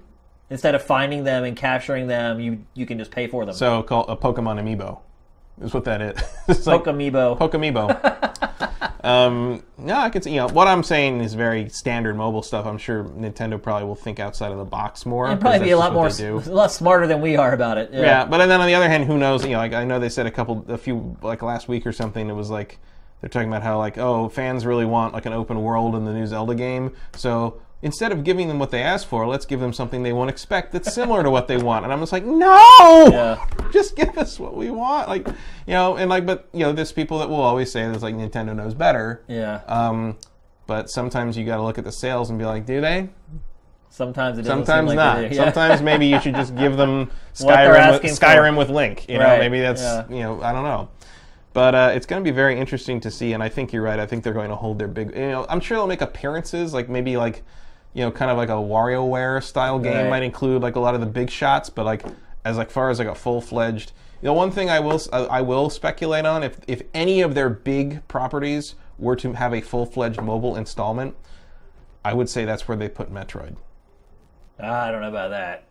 [0.50, 3.56] Instead of finding them and capturing them, you you can just pay for them.
[3.56, 5.00] so call a Pokemon amiibo?
[5.62, 6.18] Is what that is.
[6.48, 7.38] it's like Pokemiibo.
[7.38, 8.73] Pokemiibo.
[9.04, 10.32] um, no, I could see.
[10.32, 12.66] You know, what I'm saying is very standard mobile stuff.
[12.66, 15.28] I'm sure Nintendo probably will think outside of the box more.
[15.28, 17.90] It'd probably be a lot more, a lot smarter than we are about it.
[17.92, 18.02] Yeah.
[18.02, 19.44] Yeah, but then on the other hand, who knows?
[19.44, 21.92] You know, like I know they said a couple, a few, like last week or
[21.92, 22.30] something.
[22.30, 22.80] It was like
[23.20, 26.14] they're talking about how like oh, fans really want like an open world in the
[26.14, 26.94] new Zelda game.
[27.16, 30.30] So instead of giving them what they asked for, let's give them something they won't
[30.30, 31.84] expect that's similar to what they want.
[31.84, 33.46] And I'm just like, no, Yeah.
[33.72, 35.10] just give us what we want.
[35.10, 38.02] Like you know, and like, but you know, there's people that will always say there's
[38.02, 39.22] like Nintendo knows better.
[39.28, 39.62] Yeah.
[39.68, 40.18] Um,
[40.66, 43.10] but sometimes you got to look at the sales and be like, do they?
[43.90, 45.22] Sometimes it doesn't Sometimes seem not.
[45.22, 45.44] Yeah.
[45.44, 48.20] Sometimes maybe you should just give them Skyrim with.
[48.20, 49.08] Skyrim with Link.
[49.08, 50.08] You know, Right, maybe that's yeah.
[50.10, 50.90] you know, I don't know.
[51.52, 54.00] But uh, it's going to be very interesting to see, and I think you're right.
[54.00, 55.16] I think they're going to hold their big.
[55.16, 57.44] You know, I'm sure they'll make appearances, like maybe like,
[57.94, 60.10] you know, kind of like a WarioWare style game Right.
[60.10, 62.04] might include like a lot of the big shots, but like
[62.46, 63.92] as like far as like a full fledged.
[64.22, 67.36] You know, one thing I will I I will speculate on if if any of
[67.36, 71.16] their big properties were to have a full fledged mobile installment,
[72.06, 73.56] I would say that's where they put Metroid.
[74.60, 75.66] Ah, I don't know about that.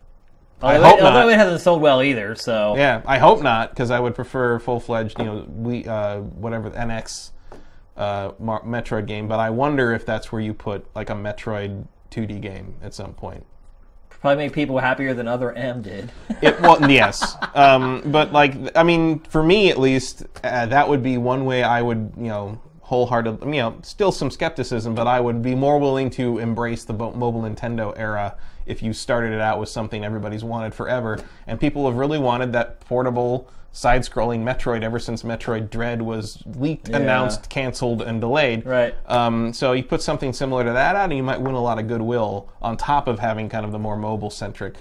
[0.62, 2.34] I Although, hope it, although it hasn't sold well either.
[2.36, 6.18] So Yeah, I hope not, because I would prefer full fledged, you know, we uh,
[6.20, 7.30] whatever NX
[7.96, 9.26] uh, Mar- Metroid game.
[9.28, 13.14] But I wonder if that's where you put like a Metroid 2D game at some
[13.14, 13.44] point.
[14.08, 16.12] probably make people happier than other M did.
[16.42, 21.02] It, well, yes, um, but like, I mean, for me at least, uh, that would
[21.02, 23.40] be one way I would, you know, wholehearted.
[23.42, 27.42] You know, still some skepticism, but I would be more willing to embrace the mobile
[27.42, 31.96] Nintendo era if you started it out with something everybody's wanted forever, and people have
[31.96, 33.50] really wanted that portable.
[33.74, 38.66] Side-scrolling Metroid ever since Metroid Dread was leaked, announced, canceled, and delayed.
[38.66, 38.94] Right.
[39.06, 41.78] Um, so you put something similar to that out, and you might win a lot
[41.78, 44.74] of goodwill on top of having kind of the more mobile-centric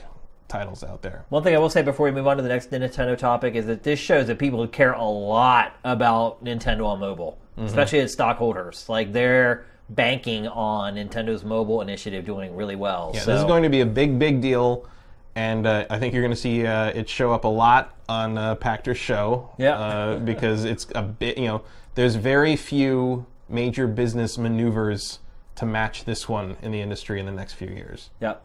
[0.50, 1.24] titles out there.
[1.30, 3.66] One thing I will say before we move on to the next Nintendo topic is
[3.68, 7.66] that this shows that people care a lot about Nintendo on mobile, Mm-hmm.
[7.66, 8.88] especially as stockholders.
[8.88, 13.12] Like they're banking on Nintendo's mobile initiative doing really well.
[13.14, 14.88] Yeah, so this is going to be a big, big deal,
[15.36, 18.38] and uh, I think you're going to see uh, it show up a lot on
[18.38, 19.50] uh, Pachter's show.
[19.58, 19.78] Yeah.
[19.78, 21.64] uh, because it's a bit, you know,
[21.96, 25.20] there's very few major business maneuvers
[25.56, 28.10] to match this one in the industry in the next few years.
[28.22, 28.42] Yep.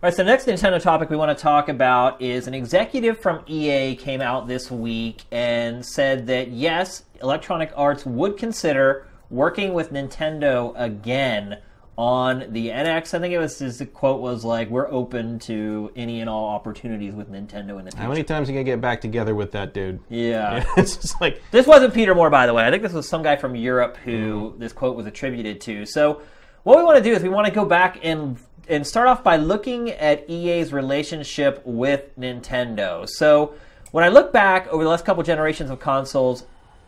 [0.00, 3.18] All right, so the next Nintendo topic we want to talk about is an executive
[3.18, 9.74] from EA came out this week and said that yes, Electronic Arts would consider working
[9.74, 11.58] with Nintendo again
[11.98, 13.12] on the NX.
[13.12, 17.12] I think it was his quote was like, "We're open to any and all opportunities
[17.12, 19.50] with Nintendo in the How many times are you going to get back together with
[19.52, 19.98] that dude?
[20.08, 20.64] Yeah.
[20.76, 22.64] it's just like, This wasn't Peter Moore, by the way.
[22.64, 25.84] I think this was some guy from Europe who this quote was attributed to.
[25.86, 26.22] So,
[26.62, 29.24] what we want to do is we want to go back and and start off
[29.24, 33.08] by looking at EA's relationship with Nintendo.
[33.08, 33.54] So,
[33.90, 36.44] when I look back over the last couple generations of consoles,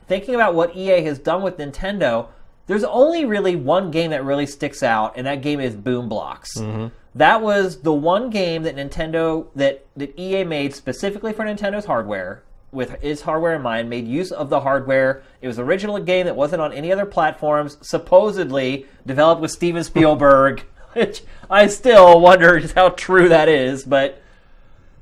[0.07, 2.29] thinking about what EA has done with Nintendo,
[2.71, 6.57] there's only really one game that really sticks out, and that game is Boom Blox.
[6.57, 6.87] Mm-hmm.
[7.17, 12.45] That was the one game that Nintendo that that EA made specifically for Nintendo's hardware
[12.73, 15.23] with its hardware in mind, made use of the hardware.
[15.43, 20.65] It was original game that wasn't on any other platforms, supposedly developed with Steven Spielberg,
[20.93, 24.23] which I still wonder just how true that is, but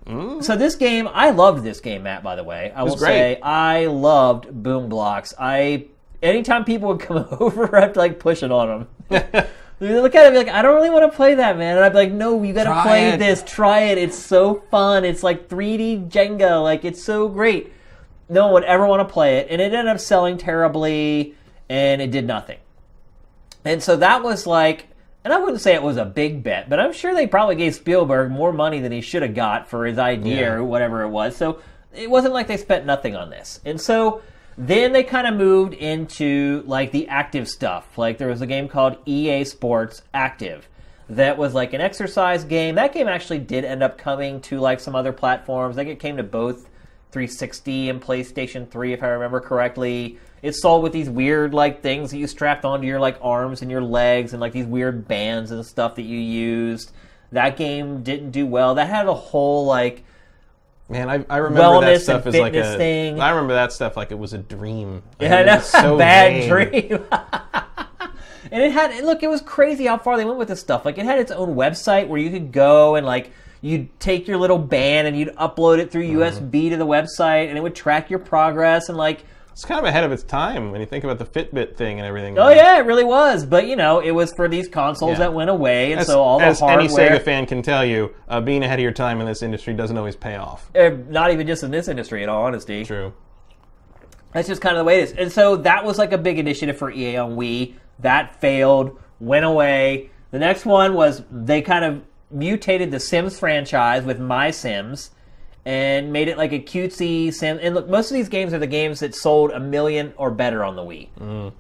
[0.07, 0.43] mm.
[0.43, 2.23] so this game, I loved this game, Matt.
[2.23, 3.09] By the way, I will great.
[3.09, 5.35] say I loved Boom Blox.
[5.39, 5.89] I
[6.23, 9.47] anytime people would come over, I'd like push it on them.
[9.81, 11.77] They look at it be like, I don't really want to play that, man.
[11.77, 13.19] And I'd be like, No, you got to Try play it.
[13.19, 13.45] this.
[13.47, 13.97] Try it.
[13.99, 15.05] It's so fun.
[15.05, 16.61] It's like 3D Jenga.
[16.61, 17.73] Like it's so great.
[18.29, 21.37] No one would ever want to play it, and it ended up selling terribly,
[21.69, 22.59] and it did nothing.
[23.65, 24.89] And so that was like,
[25.25, 27.77] and I wouldn't say it was a big bet, but I'm sure they probably gave
[27.77, 30.53] Spielberg more money than he should have got for his idea Yeah.
[30.55, 31.37] or whatever it was.
[31.37, 31.61] So
[31.95, 33.61] it wasn't like they spent nothing on this.
[33.65, 34.23] And so
[34.59, 37.97] then they kind of moved into like the active stuff.
[37.97, 40.69] Like there was a game called EA Sports Active
[41.09, 42.75] that was like an exercise game.
[42.75, 45.79] That game actually did end up coming to like some other platforms.
[45.79, 46.69] I think it came to both
[47.13, 50.19] 360 and PlayStation 3 if I remember correctly.
[50.43, 53.71] It's sold with these weird like things that you strapped onto your like arms and
[53.71, 56.91] your legs and like these weird bands and stuff that you used.
[57.31, 58.75] That game didn't do well.
[58.75, 60.03] That had a whole like
[60.89, 62.77] man, I, I remember that stuff as like a.
[62.77, 63.21] thing.
[63.21, 65.03] I remember that stuff like it was a dream.
[65.21, 65.57] Yeah, I it know.
[65.57, 66.49] was so Bad vain.
[66.49, 67.05] dream.
[68.51, 70.85] and it had look, it was crazy how far they went with this stuff.
[70.85, 74.37] Like it had its own website where you could go and like you'd take your
[74.39, 76.49] little band and you'd upload it through Mm-hmm.
[76.49, 79.25] USB to the website and it would track your progress and like
[79.59, 82.07] It's kind of ahead of its time when you think about the Fitbit thing and
[82.07, 82.39] everything.
[82.39, 83.45] oh yeah, it really was.
[83.45, 85.19] But you know, it was for these consoles Yeah.
[85.19, 87.85] that went away and As, so all the as hardware any Sega fan can tell
[87.85, 90.71] you, uh, being ahead of your time in this industry doesn't always pay off.
[90.77, 92.85] eh, not even just in this industry in all honesty.
[92.85, 93.13] True.
[94.33, 95.13] That's just kind of the way it is.
[95.15, 97.75] And so that was like a big initiative for EA on Wii.
[97.99, 100.11] That failed, went away.
[100.31, 105.11] The next one was they kind of mutated the Sims franchise with My Sims
[105.69, 107.59] and made it like a cutesy Sim.
[107.61, 110.65] And look, most of these games are the games that sold a million or better
[110.65, 111.09] on the Wii.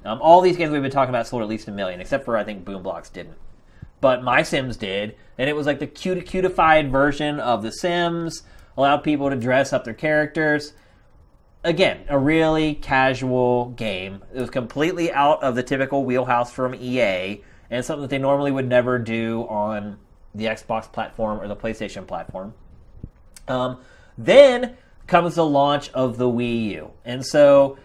[0.06, 2.34] Um, all these games we've been talking about sold at least a million, except for
[2.34, 3.36] I think Boom Blox didn't.
[4.00, 8.44] But My Sims did, and it was like the cute, cutified version of The Sims.
[8.78, 10.72] Allowed people to dress up their characters
[11.62, 14.22] again, a really casual game.
[14.32, 18.52] It was completely out of the typical wheelhouse from EA, and something that they normally
[18.52, 19.98] would never do on
[20.34, 22.54] the Xbox platform or the PlayStation platform.
[23.48, 23.78] Um,
[24.18, 24.76] then
[25.06, 27.78] comes the launch of the Wii U, and so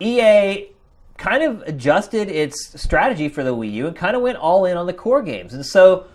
[0.00, 0.68] EA
[1.16, 4.76] kind of adjusted its strategy for the Wii U and kind of went all in
[4.76, 5.54] on the core games.
[5.54, 6.06] And so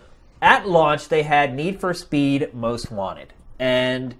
[0.42, 3.32] at launch, they had Need for Speed Most Wanted.
[3.58, 4.14] And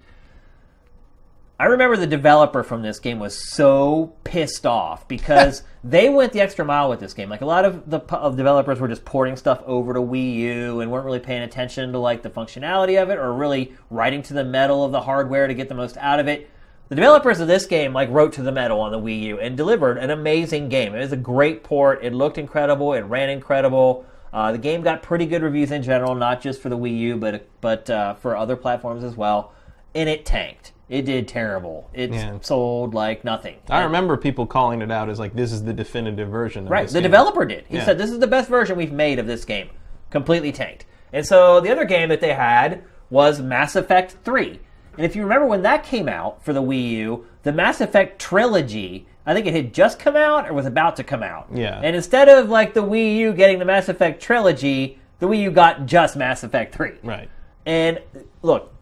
[1.61, 6.39] I remember the developer from this game was so pissed off because they went the
[6.39, 7.27] extra mile with this game.
[7.27, 10.79] Like a lot of the of developers were just porting stuff over to Wii U
[10.79, 14.33] and weren't really paying attention to like the functionality of it or really writing to
[14.33, 16.49] the metal of the hardware to get the most out of it.
[16.87, 19.57] The developers of this game like wrote to the metal on the Wii U and
[19.57, 20.95] delivered an amazing game.
[20.95, 21.99] It was a great port.
[22.01, 22.93] It looked incredible.
[22.93, 24.05] It ran incredible.
[24.31, 27.17] Uh, the game got pretty good reviews in general, not just for the Wii U,
[27.17, 29.51] but but uh, for other platforms as well.
[29.93, 30.71] And it tanked.
[30.89, 31.89] It did terrible.
[31.93, 32.33] It Yeah.
[32.41, 33.57] sold like nothing.
[33.69, 36.67] I remember people calling it out as like this is the definitive version.
[36.67, 36.87] Right.
[36.87, 37.03] The game.
[37.03, 37.65] developer did.
[37.67, 37.85] He Yeah.
[37.85, 39.69] said this is the best version we've made of this game.
[40.09, 40.85] Completely tanked.
[41.13, 44.59] And so the other game that they had was Mass Effect 3.
[44.97, 48.19] And if you remember when that came out for the Wii U, the Mass Effect
[48.19, 51.47] trilogy, I think it had just come out or was about to come out.
[51.53, 51.79] Yeah.
[51.83, 55.51] And instead of like the Wii U getting the Mass Effect trilogy, the Wii U
[55.51, 56.93] got just Mass Effect 3.
[57.03, 57.29] Right.
[57.65, 57.99] And
[58.41, 58.73] look,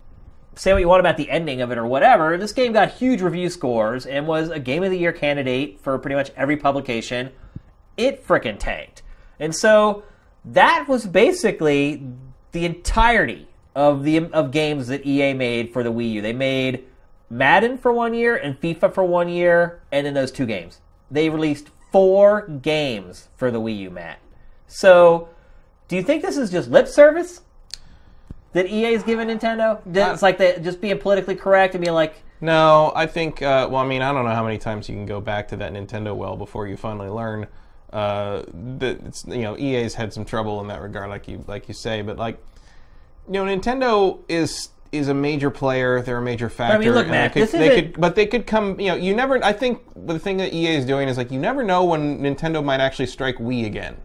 [0.57, 3.21] say what you want about the ending of it or whatever, this game got huge
[3.21, 7.31] review scores and was a Game of the Year candidate for pretty much every publication.
[7.95, 9.03] It frickin' tanked.
[9.39, 10.03] And so
[10.45, 12.03] that was basically
[12.51, 16.21] the entirety of the of games that EA made for the Wii U.
[16.21, 16.85] They made
[17.29, 20.81] Madden for one year and FIFA for one year, and then those two games.
[21.11, 24.19] They released four games for the Wii U, Matt.
[24.67, 25.29] So,
[25.87, 27.41] do you think this is just lip service
[28.57, 29.79] that EA is giving Nintendo?
[29.85, 33.41] It's like they just being politically correct and being like, No, I think.
[33.41, 35.57] Uh, well, I mean, I don't know how many times you can go back to
[35.57, 37.47] that Nintendo well before you finally learn
[37.93, 38.43] uh,
[38.77, 41.73] that it's you know EA's had some trouble in that regard, like you like you
[41.73, 42.01] say.
[42.01, 42.37] But like,
[43.27, 46.01] you know, Nintendo is is a major player.
[46.01, 46.75] They're a major factor.
[46.77, 48.79] I mean, look, Matt, they could, this they isn't- could, but they could come.
[48.79, 49.43] You know, you never.
[49.43, 52.63] I think the thing that EA is doing is like you never know when Nintendo
[52.63, 53.97] might actually strike Wii again.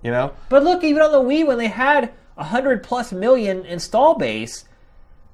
[0.00, 3.64] You know, But look, even on the Wii, when they had a hundred plus million
[3.66, 4.64] install base,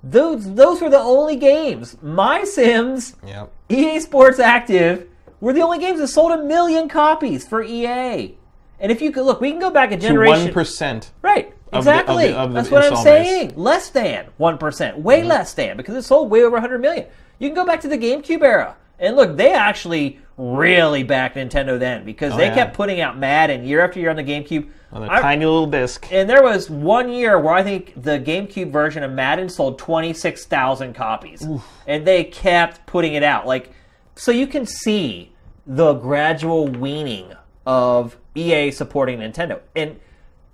[0.03, 1.97] those those were the only games.
[2.03, 3.47] My Sims, yeah.
[3.69, 5.07] EA Sports Active,
[5.41, 8.37] were the only games that sold a million copies for EA.
[8.81, 10.45] And if you could look, we can go back a generation.
[10.47, 11.13] one percent.
[11.23, 11.53] Right.
[11.73, 12.29] of the- of Exactly.
[12.29, 13.27] the- of the That's what I'm install base.
[13.29, 13.53] saying.
[13.57, 14.99] Less than 1%.
[14.99, 15.29] Way Mm-hmm.
[15.29, 17.07] less than because it sold way over 100 million.
[17.41, 18.77] You can go back to the GameCube era.
[19.01, 22.55] And look, they actually really backed Nintendo then because they Oh, yeah.
[22.55, 24.69] kept putting out Madden year after year on the GameCube.
[24.95, 26.07] On a I- tiny little disc.
[26.13, 30.95] and there was one year where I think the GameCube version of Madden sold 26,000
[30.95, 31.47] copies.
[31.87, 33.47] And they kept putting it out.
[33.47, 33.73] Like,
[34.15, 35.33] so you can see
[35.67, 37.33] the gradual weaning
[37.67, 39.61] of EA supporting Nintendo.
[39.75, 39.99] And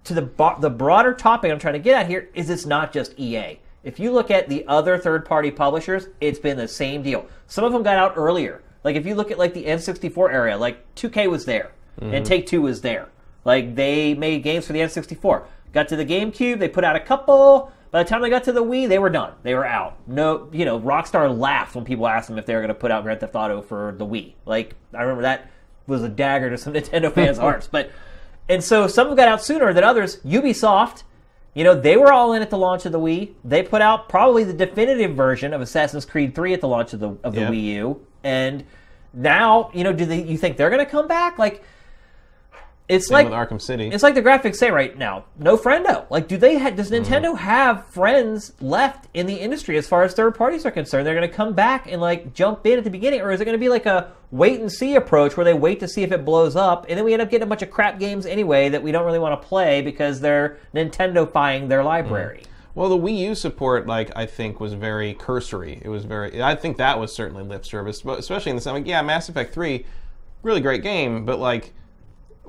[0.04, 2.92] to the, bo- the broader topic I'm trying to get at here is it's not
[2.92, 3.60] just EA.
[3.84, 7.26] If you look at the other third party publishers, it's been the same deal.
[7.46, 8.62] Some of them got out earlier.
[8.84, 12.24] Like if you look at like the N64 area, like 2K was there and mm-hmm.
[12.24, 13.08] Take Two was there.
[13.44, 15.44] Like they made games for the N64.
[15.72, 17.72] Got to the GameCube, they put out a couple.
[17.90, 19.32] By the time they got to the Wii, they were done.
[19.42, 19.96] They were out.
[20.06, 22.90] No, you know, Rockstar laughed when people asked them if they were going to put
[22.92, 24.34] out Grand Theft Auto for the Wii.
[24.46, 25.50] Like I remember that
[25.86, 27.66] was a dagger to some Nintendo fans' hearts.
[27.66, 27.90] But
[28.48, 30.18] and so some got out sooner than others.
[30.18, 31.02] Ubisoft,
[31.54, 33.32] you know, they were all in at the launch of the Wii.
[33.44, 37.00] They put out probably the definitive version of Assassin's Creed 3 at the launch of
[37.00, 37.52] the of the Yep.
[37.52, 38.06] Wii U.
[38.22, 38.64] And
[39.12, 41.38] now, you know, do they you think they're going to come back?
[41.38, 41.64] Like
[42.90, 43.88] it's Same like with Arkham City.
[43.88, 46.10] it's like the graphics say right now, no friendo.
[46.10, 47.04] Like, do they ha- does mm-hmm.
[47.04, 51.06] Nintendo have friends left in the industry as far as third parties are concerned?
[51.06, 53.44] They're going to come back and like jump in at the beginning, or is it
[53.44, 56.10] going to be like a wait and see approach where they wait to see if
[56.10, 58.68] it blows up, and then we end up getting a bunch of crap games anyway
[58.68, 62.40] that we don't really want to play because they're Nintendo-fying their library?
[62.40, 62.50] Mm-hmm.
[62.74, 65.80] Well, the Wii U support, like I think, was very cursory.
[65.84, 66.42] It was very.
[66.42, 69.52] I think that was certainly lip service, but especially in the like, yeah, Mass Effect
[69.54, 69.86] Three,
[70.42, 71.72] really great game, but like,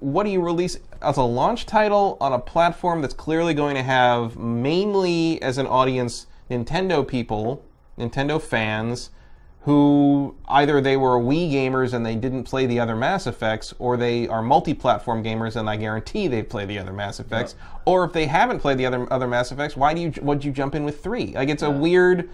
[0.02, 3.84] what do you release as a launch title on a platform that's clearly going to
[3.84, 7.64] have mainly as an audience Nintendo people,
[7.98, 9.12] Nintendo fans,
[9.62, 13.96] who either they were Wii gamers and they didn't play the other Mass Effects, or
[13.96, 17.54] they are multi-platform gamers and I guarantee they play the other Mass Effects.
[17.86, 20.52] Or if they haven't played the other other Mass Effects, why do you what'd you
[20.52, 21.34] jump in with three?
[21.34, 22.28] Like it's a weird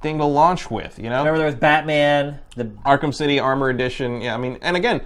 [0.00, 1.18] thing to launch with, you know?
[1.18, 4.22] Remember there was Batman, the Arkham City Armor Edition.
[4.22, 5.02] Yeah, I mean, and again,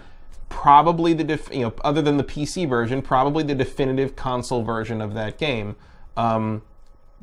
[0.49, 5.01] probably the def- you know other than the PC version, probably the definitive console version
[5.01, 5.77] of that game.
[6.17, 6.63] Um,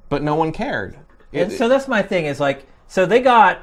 [0.10, 0.98] but no one cared.
[1.34, 3.60] And It- so that's my thing is like, so they got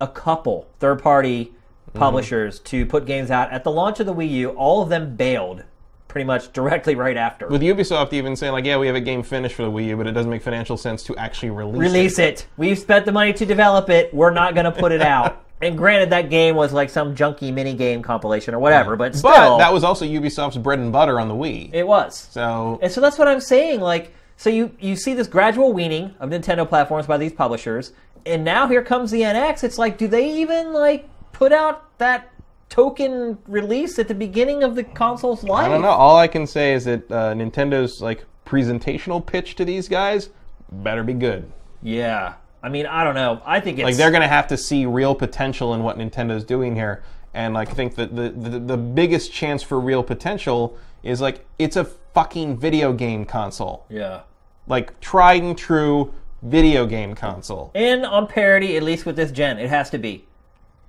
[0.00, 1.52] a couple third party
[1.94, 4.48] publishers to put games out at the launch of the Wii U.
[4.50, 5.62] All of them bailed
[6.08, 7.46] pretty much directly right after.
[7.48, 9.96] with Ubisoft even saying like, yeah, we have a game finished for the Wii U,
[9.96, 12.24] but it doesn't make financial sense to actually release, Release it.
[12.40, 12.46] it.
[12.56, 14.12] We've spent the money to develop it.
[14.12, 15.44] We're not going to put it out.
[15.62, 19.30] and granted, that game was like some junky mini game compilation or whatever, but still,
[19.30, 21.70] But that was also Ubisoft's bread and butter on the Wii.
[21.72, 22.28] it was.
[22.30, 23.80] so And so that's what I'm saying.
[23.80, 27.92] Like, so you you see this gradual weaning of Nintendo platforms by these publishers,
[28.26, 29.64] and now here comes the NX.
[29.64, 32.30] It's like, do they even like put out that
[32.68, 35.66] token release at the beginning of the console's life?
[35.66, 35.88] I don't know.
[35.90, 40.30] All I can say is that uh, Nintendo's like presentational pitch to these guys
[40.70, 41.50] better be good.
[41.82, 42.34] Yeah.
[42.62, 43.42] I mean, I don't know.
[43.44, 46.44] I think it's Like they're going to have to see real potential in what Nintendo's
[46.44, 47.02] doing here,
[47.34, 51.44] and like I think that the, the the biggest chance for real potential is like
[51.58, 54.20] it's a fucking video game console, yeah.
[54.66, 57.70] like tried and true video game console.
[57.74, 60.26] And on parity, at least with this gen, it has to be.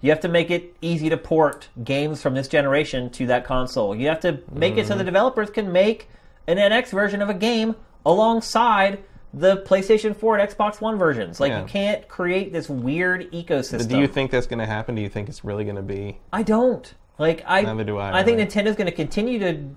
[0.02, 3.96] You have to make it easy to port games from this generation to that console.
[3.96, 4.98] You have to make it so Mm-hmm.
[4.98, 6.10] the developers can make
[6.46, 9.02] an NX version of a game alongside
[9.34, 11.40] the PlayStation 4 and Xbox One versions.
[11.40, 11.62] Like Yeah.
[11.62, 13.80] you can't create this weird ecosystem.
[13.80, 14.96] But do you think that's going to happen?
[14.96, 16.20] Do you think it's really going to be?
[16.32, 16.94] I don't.
[17.18, 18.40] Like I Neither do I, I think.
[18.40, 19.70] Nintendo's going to continue to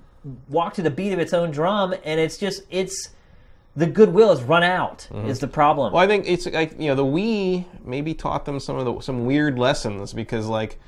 [0.48, 3.10] walk to the beat of its own drum and it's just it's
[3.76, 5.28] the goodwill has run out mm-hmm.
[5.28, 5.92] is the problem.
[5.92, 9.00] Well, I think it's like you know the Wii maybe taught them some of the
[9.00, 10.78] some weird lessons because like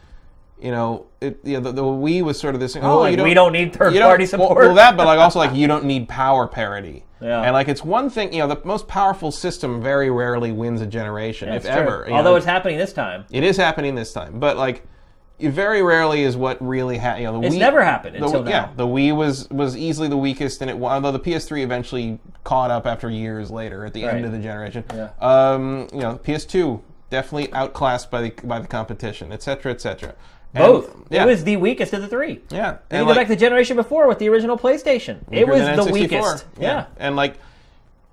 [0.60, 3.22] you know it you know, the, the Wii was sort of this Oh, like, you
[3.22, 4.56] we don't need third you don't- party support.
[4.58, 7.04] Well, that, but like also like you don't need power parity.
[7.20, 7.42] Yeah.
[7.42, 10.86] And like it's one thing, you know, the most powerful system very rarely wins a
[10.86, 11.72] generation, if true.
[11.72, 12.10] ever.
[12.10, 12.36] Although know.
[12.36, 13.24] it's happening this time.
[13.30, 14.84] it is happening this time, but like
[15.40, 18.24] it very rarely is what really ha- you know the It's Wii, never happened the,
[18.24, 18.50] until now.
[18.50, 22.70] Yeah, the Wii was was easily the weakest, and it although the PS3 eventually caught
[22.70, 24.14] up after years later at the Right.
[24.16, 24.84] end of the generation.
[24.94, 25.10] Yeah.
[25.20, 26.80] Um, you know, PS2
[27.10, 30.14] definitely outclassed by the by the competition, et cetera, et cetera.
[30.54, 30.94] And- Both.
[31.10, 31.22] Yeah.
[31.24, 32.40] It was the weakest of the three.
[32.50, 32.68] yeah.
[32.68, 35.18] And And you like, go back to the generation before with the original PlayStation.
[35.30, 36.44] It was the weakest.
[36.60, 36.86] Yeah.
[36.98, 37.36] And like,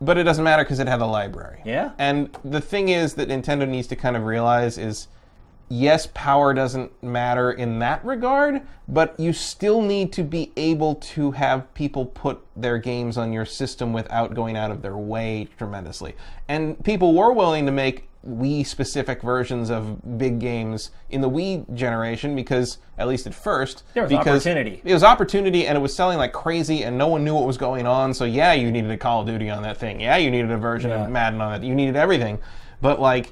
[0.01, 1.61] but it doesn't matter because it had a library.
[1.65, 1.91] Yeah.
[1.97, 5.07] And the thing is that Nintendo needs to kind of realize is,
[5.70, 11.32] yes, power doesn't matter in that regard, but you still need to be able to
[11.32, 16.16] have people put their games on your system without going out of their way tremendously.
[16.47, 21.72] And people were willing to make Wii specific versions of big games in the Wii
[21.76, 24.82] generation because, at least at first, There was because opportunity.
[24.84, 27.57] it was opportunity and it was selling like crazy and no one knew what was
[27.57, 28.16] going on.
[28.16, 29.99] So yeah, you needed a Call of Duty on that thing.
[30.01, 31.03] Yeah, you needed a version Yeah.
[31.05, 31.63] of Madden on it.
[31.68, 32.39] You needed everything.
[32.82, 33.32] But like,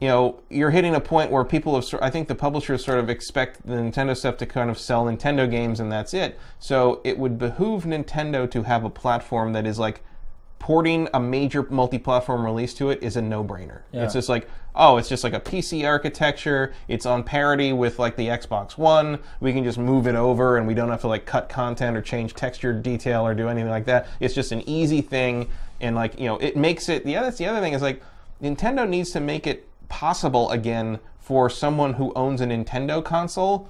[0.00, 1.84] you know, you're hitting a point where people have.
[2.00, 5.50] I think the publishers sort of expect the Nintendo stuff to kind of sell Nintendo
[5.50, 6.38] games and that's it.
[6.60, 10.02] So it would behoove Nintendo to have a platform that is like
[10.58, 13.82] porting a major multi-platform release to it is a no-brainer.
[13.92, 16.74] It's just like, oh, it's just like a PC architecture.
[16.88, 19.18] It's on parity with like the Xbox One.
[19.40, 22.02] We can just move it over, and we don't have to like cut content or
[22.02, 24.08] change texture detail or do anything like that.
[24.20, 25.48] It's just an easy thing,
[25.80, 27.06] and like you know, it makes it.
[27.06, 28.02] Yeah, that's the other thing is like
[28.42, 33.68] Nintendo needs to make it possible again for someone who owns a Nintendo console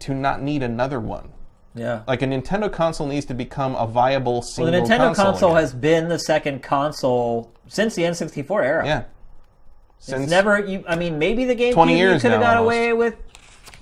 [0.00, 1.30] to not need another one.
[1.74, 2.02] Yeah.
[2.06, 5.24] Like a Nintendo console needs to become a viable Well, the Nintendo console.
[5.32, 8.86] console has been the second console since the N64 era.
[8.86, 9.04] yeah.
[9.98, 10.58] It's never.
[10.64, 12.74] You, I mean, maybe the GameCube 20 you years could have got almost.
[12.76, 13.14] away with,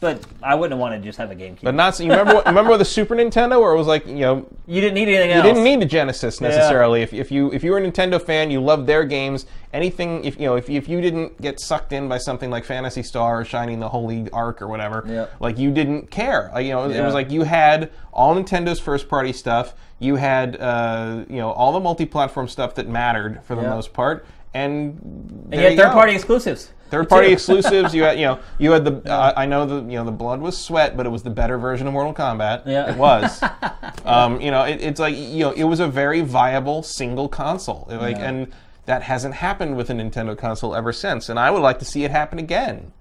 [0.04, 1.62] but I wouldn't want to just have a GameCube.
[1.62, 1.98] But not.
[1.98, 2.42] You remember?
[2.44, 5.30] Remember with the Super Nintendo, where it was like you know you didn't need anything
[5.30, 5.44] else.
[5.44, 5.58] you else.
[5.58, 7.00] didn't need a Genesis necessarily.
[7.02, 9.46] If, if you if you were a Nintendo fan, you loved their games.
[9.72, 13.02] Anything if you know if if you didn't get sucked in by something like Phantasy
[13.02, 15.26] Star or Shining the Holy Ark or whatever, Yeah.
[15.40, 16.50] like you didn't care.
[16.54, 19.74] Like, you know, it was like you had all Nintendo's first party stuff.
[19.98, 23.70] You had uh, you know all the multi platform stuff that mattered for the Yeah.
[23.70, 24.98] most part, and
[25.50, 26.70] and you had third party exclusives.
[26.94, 27.94] Third party exclusives.
[27.94, 28.94] You had, you know, you had the.
[29.14, 31.58] Uh, I know the, you know, the blood was sweat, but it was the better
[31.58, 32.66] version of Mortal Kombat.
[32.66, 32.90] Yeah.
[32.90, 33.42] it was.
[34.04, 37.86] um, you know, it, it's like you know, it was a very viable single console.
[37.90, 38.28] Like, Yeah.
[38.28, 38.52] and
[38.86, 41.28] that hasn't happened with a Nintendo console ever since.
[41.28, 42.92] And I would like to see it happen again.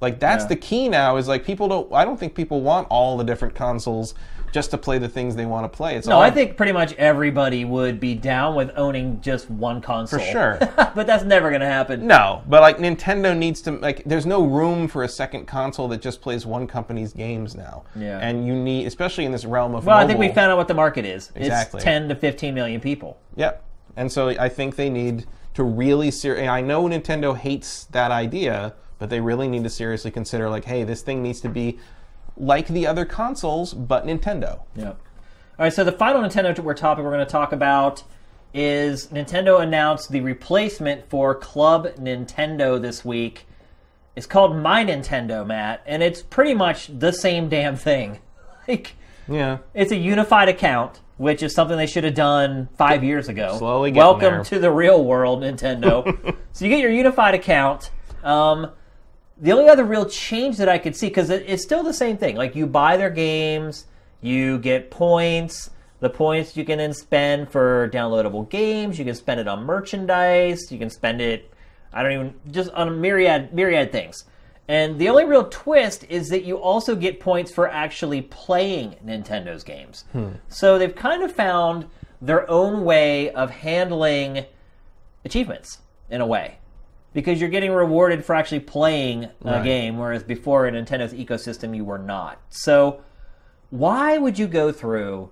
[0.00, 0.48] Like that's Yeah.
[0.48, 1.16] the key now.
[1.16, 1.92] Is like people don't.
[1.92, 4.14] I don't think people want all the different consoles
[4.52, 5.96] just to play the things they want to play.
[5.96, 10.18] It's No, I think pretty much everybody would be down with owning just one console.
[10.18, 10.58] for sure.
[10.76, 12.06] but that's never going to happen.
[12.06, 14.04] No, but like Nintendo needs to like.
[14.04, 17.84] There's no room for a second console that just plays one company's games now.
[17.94, 18.18] Yeah.
[18.18, 19.86] and you need, especially in this realm of.
[19.86, 21.30] Well, I think we found out what the market is.
[21.34, 21.78] Exactly.
[21.78, 23.18] It's 10 to 15 million people.
[23.36, 23.64] Yep,
[23.96, 28.10] and so I think they need to really ser- and I know Nintendo hates that
[28.10, 31.78] idea, but they really need to seriously consider like, hey, this thing needs to be
[32.38, 34.62] like the other consoles, but Nintendo.
[34.76, 35.00] Yep.
[35.58, 38.04] All right, so the final Nintendo topic we're going to talk about
[38.54, 43.46] is Nintendo announced the replacement for Club Nintendo this week.
[44.16, 48.20] It's called My Nintendo, Matt, and it's pretty much the same damn thing.
[48.68, 53.30] Like, Yeah, it's a unified account, which is something they should have done five years
[53.30, 53.56] ago.
[53.56, 54.44] Slowly getting Welcome there.
[54.44, 56.04] to the real world, Nintendo.
[56.52, 57.90] so you get your unified account.
[58.22, 58.70] Um,
[59.40, 62.16] the only other real change that I could see, because it, it's still the same
[62.16, 62.36] thing.
[62.36, 63.86] Like you buy their games,
[64.20, 65.70] you get points.
[66.00, 68.98] The points you can then spend for downloadable games.
[69.00, 70.70] You can spend it on merchandise.
[70.70, 71.52] You can spend it,
[71.92, 74.24] I don't even, just on a myriad myriad things.
[74.68, 79.64] And the only real twist is that you also get points for actually playing Nintendo's
[79.64, 80.04] games.
[80.12, 80.28] Hmm.
[80.48, 81.86] So they've kind of found
[82.20, 84.44] their own way of handling
[85.24, 85.78] achievements
[86.10, 86.58] in a way.
[87.14, 91.84] Because you're getting rewarded for actually playing a game, whereas before in Nintendo's ecosystem you
[91.84, 92.40] were not.
[92.50, 93.00] So
[93.70, 95.30] why would you go through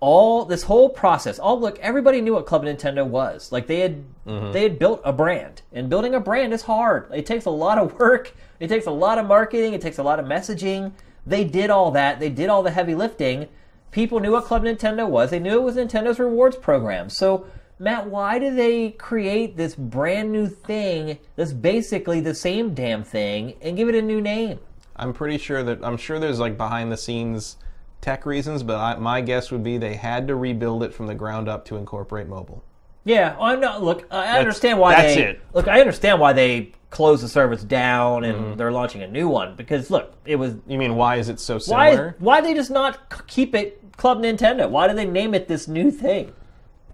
[0.00, 1.38] all this whole process?
[1.38, 3.52] All look, everybody knew what Club Nintendo was.
[3.52, 4.52] Like they had mm-hmm.
[4.52, 7.10] they had built a brand, and building a brand is hard.
[7.12, 8.34] It takes a lot of work.
[8.58, 9.74] It takes a lot of marketing.
[9.74, 10.92] It takes a lot of messaging.
[11.26, 12.18] They did all that.
[12.18, 13.48] They did all the heavy lifting.
[13.90, 15.30] People knew what Club Nintendo was.
[15.30, 17.10] They knew it was Nintendo's rewards program.
[17.10, 17.46] So.
[17.80, 23.54] Matt, why do they create this brand new thing that's basically the same damn thing
[23.62, 24.58] and give it a new name?
[24.96, 27.56] I'm pretty sure that I'm sure there's like behind the scenes
[28.02, 31.14] tech reasons, but I, my guess would be they had to rebuild it from the
[31.14, 32.62] ground up to incorporate mobile.
[33.04, 33.82] Yeah, I'm not.
[33.82, 35.40] Look, I understand why that's they it.
[35.54, 35.66] look.
[35.66, 38.56] I understand why they closed the service down and Mm-hmm.
[38.58, 41.54] they're launching a new one because look, it was You mean why is it so
[41.54, 42.16] why similar?
[42.18, 44.68] why why they just not keep it Club Nintendo?
[44.68, 46.32] Why do they name it this new thing?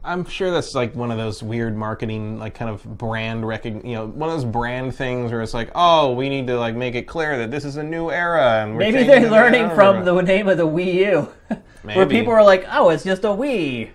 [0.07, 3.95] I'm sure that's like one of those weird marketing, like kind of brand recogn you
[3.95, 6.95] know, one of those brand things where it's like, oh, we need to like make
[6.95, 10.05] it clear that this is a new era, and we're Maybe they're the learning from
[10.05, 11.29] the name of the Wii U,
[11.83, 13.91] where people are like, "Oh, it's just a Wii,"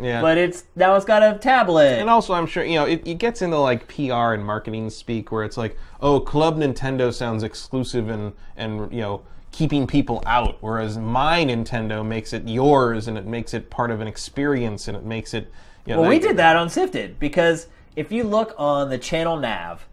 [0.00, 0.20] yeah.
[0.20, 1.98] but it's now it's got a tablet.
[2.00, 5.30] And also, I'm sure you know it, it gets into like PR and marketing speak,
[5.30, 9.22] where it's like, oh, Club Nintendo sounds exclusive and and you know
[9.52, 14.00] keeping people out, whereas my Nintendo makes it yours and it makes it part of
[14.00, 15.50] an experience and it makes it.
[15.86, 19.36] You know, Well, we did that on Sifted because if you look on the channel
[19.36, 19.86] nav,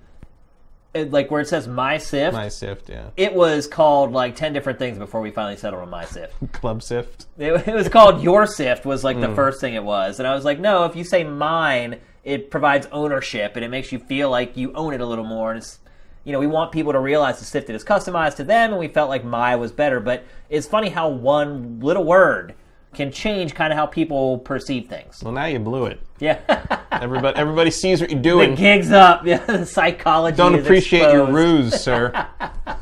[0.93, 3.10] it, like where it says My Sift, My Sift, yeah.
[3.18, 6.82] it was called like 10 different things before we finally settled on my sift Club
[6.82, 7.28] Sift.
[7.38, 9.22] it, it was called your sift was like Hmm.
[9.22, 12.49] the first thing it was and i was like no if you say mine it
[12.49, 15.60] provides ownership and it makes you feel like you own it a little more and
[15.60, 15.78] it's
[16.24, 18.88] you know we want people to realize the sifted is customized to them and we
[18.88, 22.53] felt like my was better but it's funny how one little word
[22.93, 25.99] can change kind of how people perceive things Well, now you blew it.
[26.20, 26.39] yeah
[26.91, 28.51] Everybody, everybody sees what you're doing.
[28.51, 32.28] the gigs up yeah the psychology Don't appreciate your ruse, sir.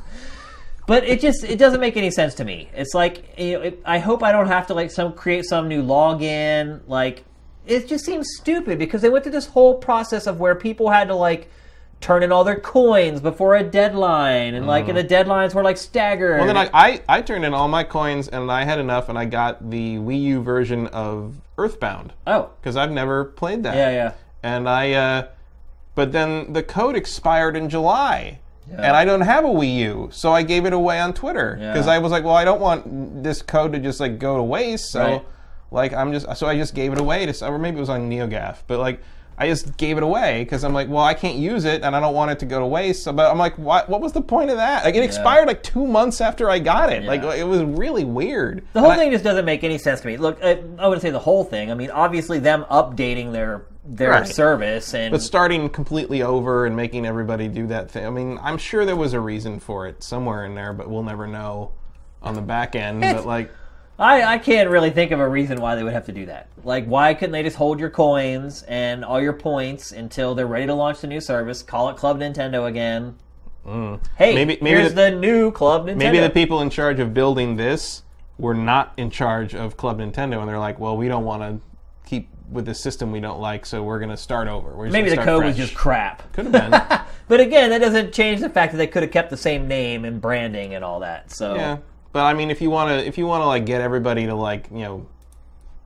[0.88, 2.70] But it just it doesn't make any sense to me.
[2.74, 5.68] It's like you know, it, I hope I don't have to like some create some
[5.68, 6.80] new login.
[6.88, 7.26] Like
[7.66, 11.10] it just seems stupid because they went through this whole process of where people had
[11.10, 11.50] to like
[12.00, 15.78] turn in all their coins before a deadline, and like and the deadlines were like
[15.78, 16.38] staggered.
[16.38, 19.18] Well, then I, I, I turned in all my coins and I had enough, and
[19.18, 23.76] I got the Wii U version of Earthbound oh because I've never played that.
[23.76, 25.28] yeah yeah and I, uh,
[25.96, 28.40] but then the code expired in July,
[28.70, 31.88] and I don't have a Wii U, so I gave it away on Twitter because
[31.88, 31.94] Yeah.
[31.94, 34.92] I was like, well, I don't want this code to just like go to waste,
[34.92, 35.26] so Right.
[35.72, 38.10] like I'm just, so I just gave it away to, or maybe it was on
[38.10, 39.02] NeoGaf, but like.
[39.40, 42.00] I just gave it away because I'm like, well, I can't use it, and I
[42.00, 43.04] don't want it to go to waste.
[43.04, 43.88] So, but I'm like, what?
[43.88, 44.84] What was the point of that?
[44.84, 47.04] Like, it expired like two months after I got it.
[47.04, 48.66] Like, it was really weird.
[48.74, 50.18] The whole And I- thing just doesn't make any sense to me.
[50.18, 51.70] Look, I, I wouldn't say the whole thing.
[51.72, 54.28] I mean, obviously them updating their their Right.
[54.28, 58.06] service and But starting completely over and making everybody do that thing.
[58.06, 61.04] I mean, I'm sure there was a reason for it somewhere in there, but we'll
[61.04, 61.72] never know
[62.22, 63.02] on the back end.
[63.04, 63.50] It's- but like,
[64.00, 66.48] I, I can't really think of a reason why they would have to do that.
[66.64, 70.68] Like, why couldn't they just hold your coins and all your points until they're ready
[70.68, 71.64] to launch the new service?
[71.64, 73.16] Call it Club Nintendo again.
[73.66, 74.00] Hey, Mm.
[74.20, 75.98] Maybe- maybe here's the- the, new Club Nintendo.
[75.98, 78.04] maybe the people in charge of building this
[78.38, 81.60] were not in charge of Club Nintendo, and they're like, well, we don't want to
[82.08, 84.74] keep with this system we don't like, so we're going to start over.
[84.90, 86.32] Maybe the code start was just crap.
[86.34, 87.00] Could have been.
[87.28, 90.06] But again, that doesn't change the fact that they could have kept the same name
[90.06, 91.30] and branding and all that.
[91.30, 91.78] So Yeah,
[92.18, 94.34] but I mean, if you want to, if you want to like get everybody to
[94.34, 95.06] like you know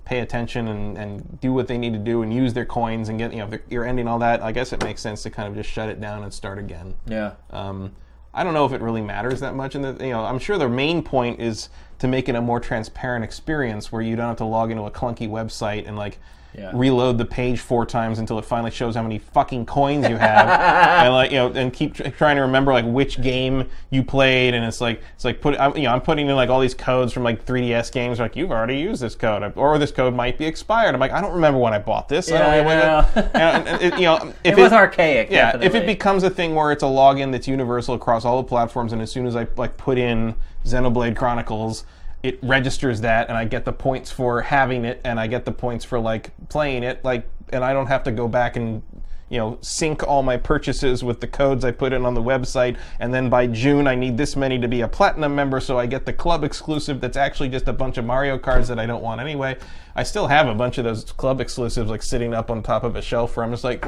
[0.05, 3.19] pay attention and, and do what they need to do and use their coins and
[3.19, 5.49] get you know if you're ending all that, I guess it makes sense to kind
[5.49, 6.93] of just shut it down and start again.
[7.05, 7.33] yeah.
[7.49, 7.91] Um,
[8.33, 10.69] I don't know if it really matters that much, and you know I'm sure the
[10.69, 11.67] main point is
[11.99, 14.91] to make it a more transparent experience where you don't have to log into a
[14.91, 16.17] clunky website and like.
[16.53, 16.71] Yeah.
[16.73, 20.47] Reload the page four times until it finally shows how many fucking coins you have,
[21.05, 24.53] and like you know, and keep tr- trying to remember like which game you played,
[24.53, 26.73] and it's like it's like put I'm, you know I'm putting in like all these
[26.73, 30.37] codes from like 3ds games, like you've already used this code, or this code might
[30.37, 30.93] be expired.
[30.93, 32.29] I'm like I don't remember when I bought this.
[32.29, 33.75] I don't Yeah, I know.
[33.79, 35.31] it- you know, if It was archaic.
[35.31, 38.47] yeah, if it becomes a thing where it's a login that's universal across all the
[38.47, 40.35] platforms, and as soon as I like put in
[40.65, 41.85] Xenoblade Chronicles,
[42.23, 45.51] it registers that, and I get the points for having it, and I get the
[45.51, 48.83] points for like playing it, like, and I don't have to go back and
[49.29, 52.77] you know sync all my purchases with the codes I put in on the website,
[52.99, 55.85] and then by June I need this many to be a platinum member, so I
[55.85, 59.01] get the club exclusive that's actually just a bunch of Mario cards that I don't
[59.01, 59.57] want anyway.
[59.95, 62.95] I still have a bunch of those club exclusives like sitting up on top of
[62.95, 63.85] a shelf where I'm just like.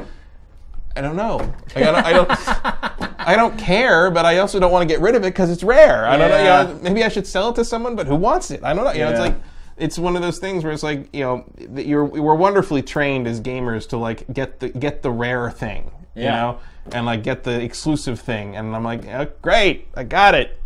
[0.96, 1.36] I don't know.
[1.74, 2.04] Like, I don't.
[2.04, 2.30] I don't,
[3.26, 5.62] I don't care, but I also don't want to get rid of it because it's
[5.62, 6.06] rare.
[6.06, 6.38] I don't know.
[6.38, 6.80] You know.
[6.82, 8.62] Maybe I should sell it to someone, but who wants it?
[8.62, 8.92] I don't know.
[8.92, 9.34] You know, it's like
[9.76, 13.26] it's one of those things where it's like you know that you're we're wonderfully trained
[13.26, 16.58] as gamers to like get the get the rare thing, you know,
[16.92, 20.60] and like get the exclusive thing, and I'm like, oh, great, I got it.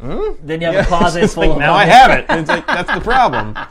[0.00, 0.32] Hmm?
[0.42, 2.26] Then you have Yeah, a closet full like, of now I have it.
[2.28, 3.56] It's like that's the problem.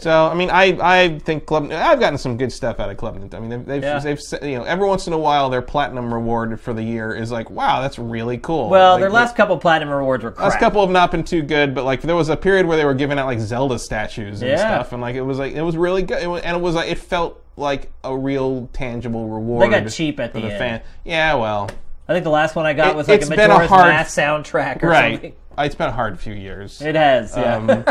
[0.00, 1.72] So I mean, I I think Club.
[1.72, 3.34] I've gotten some good stuff out of Club Nintendo.
[3.34, 3.98] I mean, they've, they've, Yeah.
[3.98, 7.32] they've you know every once in a while their platinum reward for the year is
[7.32, 8.68] like, wow, that's really cool.
[8.68, 10.50] Well, Like, their last couple platinum rewards were crap.
[10.50, 12.84] Last couple have not been too good, but like there was a period where they
[12.84, 14.58] were giving out like Zelda statues and Yeah.
[14.58, 16.76] stuff, and like it was like it was really good, it was, and it was
[16.76, 19.64] like it felt like a real tangible reward.
[19.72, 20.58] They got cheap at the the end.
[20.58, 20.80] fan.
[21.04, 21.68] Yeah, well,
[22.08, 24.16] I think the last one I got It- was like a been a hard- Mask
[24.16, 25.14] soundtrack or right.
[25.14, 25.32] something.
[25.58, 26.80] It's been a hard few years.
[26.80, 27.56] It has, yeah.
[27.56, 27.84] Um,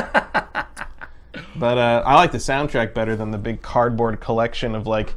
[1.55, 5.13] but uh, I like the soundtrack better than the big cardboard collection of like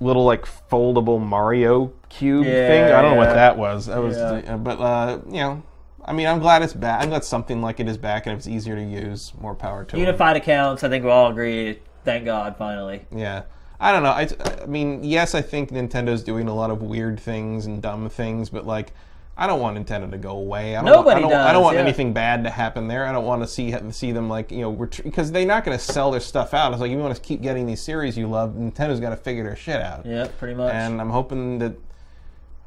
[0.00, 2.84] little like foldable Mario cube Yeah, thing.
[2.84, 3.86] I don't know what that was.
[3.86, 4.54] That was, Yeah.
[4.54, 5.62] uh, but uh, you know,
[6.04, 7.02] I mean, I'm glad it's back.
[7.02, 9.84] I'm glad something like it is back, and if it's easier to use, more power
[9.84, 10.00] to it.
[10.00, 11.80] Unified accounts, I think we all agree.
[12.04, 13.04] Thank God, finally.
[13.14, 13.42] Yeah.
[13.80, 14.10] I don't know.
[14.10, 14.28] I,
[14.62, 18.50] I mean, yes, I think Nintendo's doing a lot of weird things and dumb things,
[18.50, 18.92] but like,
[19.40, 20.74] I don't want Nintendo to go away.
[20.74, 21.82] I don't Nobody want, I don't, I don't want yeah.
[21.82, 23.06] anything bad to happen there.
[23.06, 25.82] I don't want to see see them like you know because they're not going to
[25.82, 26.72] sell their stuff out.
[26.72, 28.54] It's like you want to keep getting these series you love.
[28.54, 30.04] Nintendo's got to figure their shit out.
[30.04, 30.74] Yeah, pretty much.
[30.74, 31.74] And I'm hoping that.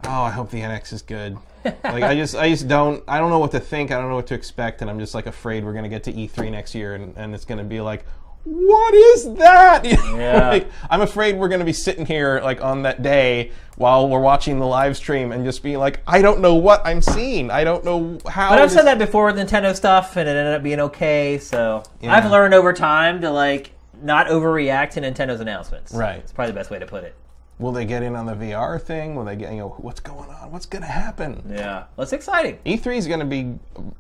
[0.06, 1.38] Oh, I hope the NX is good.
[1.64, 3.92] like I just, I just don't, I don't know what to think.
[3.92, 6.14] I don't know what to expect, and I'm just like afraid we're gonna get to
[6.14, 8.04] E3 next year, and, and it's gonna be like,
[8.44, 9.86] what is that?
[9.86, 10.50] You know, Yeah.
[10.50, 14.60] like, I'm afraid we're gonna be sitting here like on that day while we're watching
[14.60, 17.50] the live stream and just being like, I don't know what I'm seeing.
[17.52, 18.50] I don't know how.
[18.50, 21.38] But I've this- said that before with Nintendo stuff, and it ended up being okay.
[21.40, 22.16] So Yeah.
[22.16, 23.72] I've learned over time to like
[24.04, 25.94] not overreact to Nintendo's announcements.
[25.94, 26.18] Right.
[26.20, 27.16] It's probably the best way to put it.
[27.62, 29.16] Will they get in on the VR thing?
[29.16, 30.52] Will they get, you know, what's going on?
[30.52, 31.44] What's gonna happen?
[31.48, 31.84] Yeah.
[31.96, 32.58] Well, it's exciting.
[32.66, 33.54] E3 is gonna be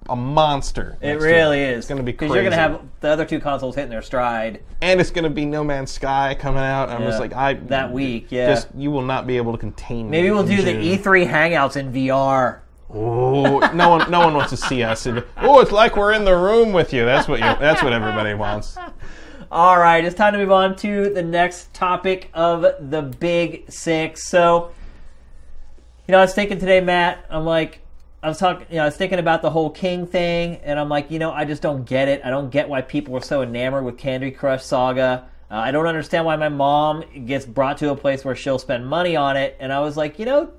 [0.09, 0.97] a monster.
[0.99, 1.33] It next year.
[1.33, 1.77] really is.
[1.79, 2.41] It's gonna be because crazy.
[2.41, 4.61] you're gonna have the other two consoles hitting their stride.
[4.81, 6.89] and it's going to be No Man's Sky coming out.
[6.89, 8.47] I'm just like, I That week, yeah.
[8.47, 10.09] Just you will not be able to contain.
[10.09, 12.61] me Maybe we'll do the E3 hangouts in VR.
[12.93, 15.05] Oh, no one, no one wants to see us.
[15.05, 17.05] And, oh, it's like we're in the room with you.
[17.05, 17.45] That's what you.
[17.45, 18.77] That's what everybody wants.
[19.51, 24.29] All right, it's time to move on to the next topic of the Big Six.
[24.29, 24.71] So,
[26.07, 27.25] you know, I was thinking today, Matt.
[27.29, 27.81] I'm like,
[28.23, 30.87] I was talking, you know, I was thinking about the whole King thing, and I'm
[30.87, 32.21] like, you know, I just don't get it.
[32.23, 35.27] I don't get why people are so enamored with Candy Crush Saga.
[35.51, 38.87] Uh, I don't understand why my mom gets brought to a place where she'll spend
[38.87, 39.57] money on it.
[39.59, 40.53] And I was like, you know,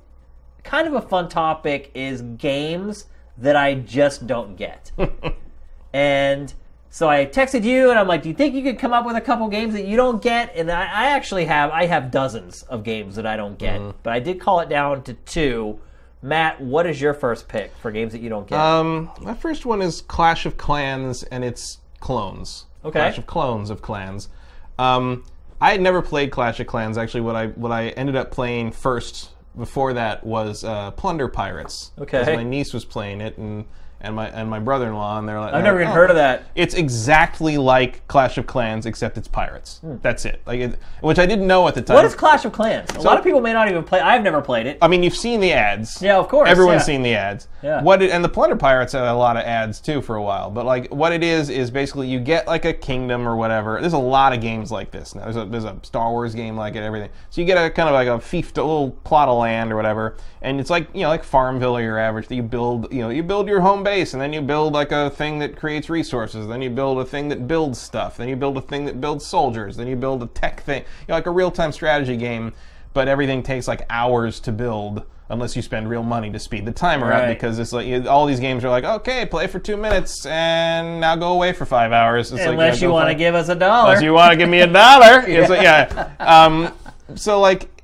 [0.64, 3.07] kind of a fun topic is games
[3.38, 4.93] that I just don't get.
[5.95, 6.53] and
[6.93, 9.16] so I texted you and I'm like, do you think you could come up with
[9.16, 10.55] a couple games that you don't get?
[10.55, 14.12] And I, I actually have, I have dozens of games that I don't get, but
[14.12, 15.80] I did call it down to two.
[16.20, 18.61] Matt, what is your first pick for games that you don't get?
[18.61, 22.66] Um, my first one is Clash of Clans and its clones.
[22.84, 22.99] Okay.
[22.99, 24.28] Clash of Clones of Clans.
[24.78, 25.24] Um,
[25.62, 26.99] I had never played Clash of Clans.
[26.99, 31.93] Actually, what I what I ended up playing first before that was uh, Plunder Pirates.
[31.99, 32.36] Okay.
[32.36, 33.64] My niece was playing it, and
[34.03, 36.45] and my and my brother-in-law, and they're like, I've never even "Oh, heard of that.
[36.55, 39.81] It's exactly like Clash of Clans, except it's pirates.
[39.83, 40.43] That's it.
[40.45, 41.97] Like, it, which I didn't know at the time.
[41.97, 42.03] Hmm.
[42.03, 42.91] What is Clash of Clans?
[42.97, 44.01] A lot of people may not even play.
[44.01, 44.79] I've never played it.
[44.83, 46.03] I mean, you've seen the ads.
[46.03, 46.87] Yeah, of course, Everyone's yeah.
[46.87, 47.49] seen the ads.
[47.63, 47.81] Yeah.
[47.81, 50.51] What it, and the Plunder Pirates had a lot of ads too for a while.
[50.51, 53.81] But like, what it is is basically you get like a kingdom or whatever.
[53.81, 55.23] There's a lot of games like this now.
[55.25, 56.83] There's a there's a Star Wars game like it.
[56.83, 57.11] Everything.
[57.31, 59.77] So you get a kind of like a fief, a little plot of land or
[59.77, 62.28] whatever, and it's like you know like Farmville or your average.
[62.28, 64.93] That you build you know you build your home base, and then you build like
[64.93, 66.47] a thing that creates resources.
[66.47, 68.16] Then you build a thing that builds stuff.
[68.16, 69.76] Then you build a thing that builds soldiers.
[69.76, 70.82] Then you build a tech thing.
[70.82, 72.53] You know, like a real time strategy game
[72.95, 76.72] but everything takes like hours to build unless you spend real money to speed the
[76.72, 79.78] timer up because it's like you- all these games are like okay play for two
[79.78, 83.14] minutes and now go away for five hours it's like, Unless yeah, you want to
[83.14, 83.88] give us a dollar.
[83.88, 86.70] unless you want to give me a dollar like yeah um,
[87.14, 87.82] so like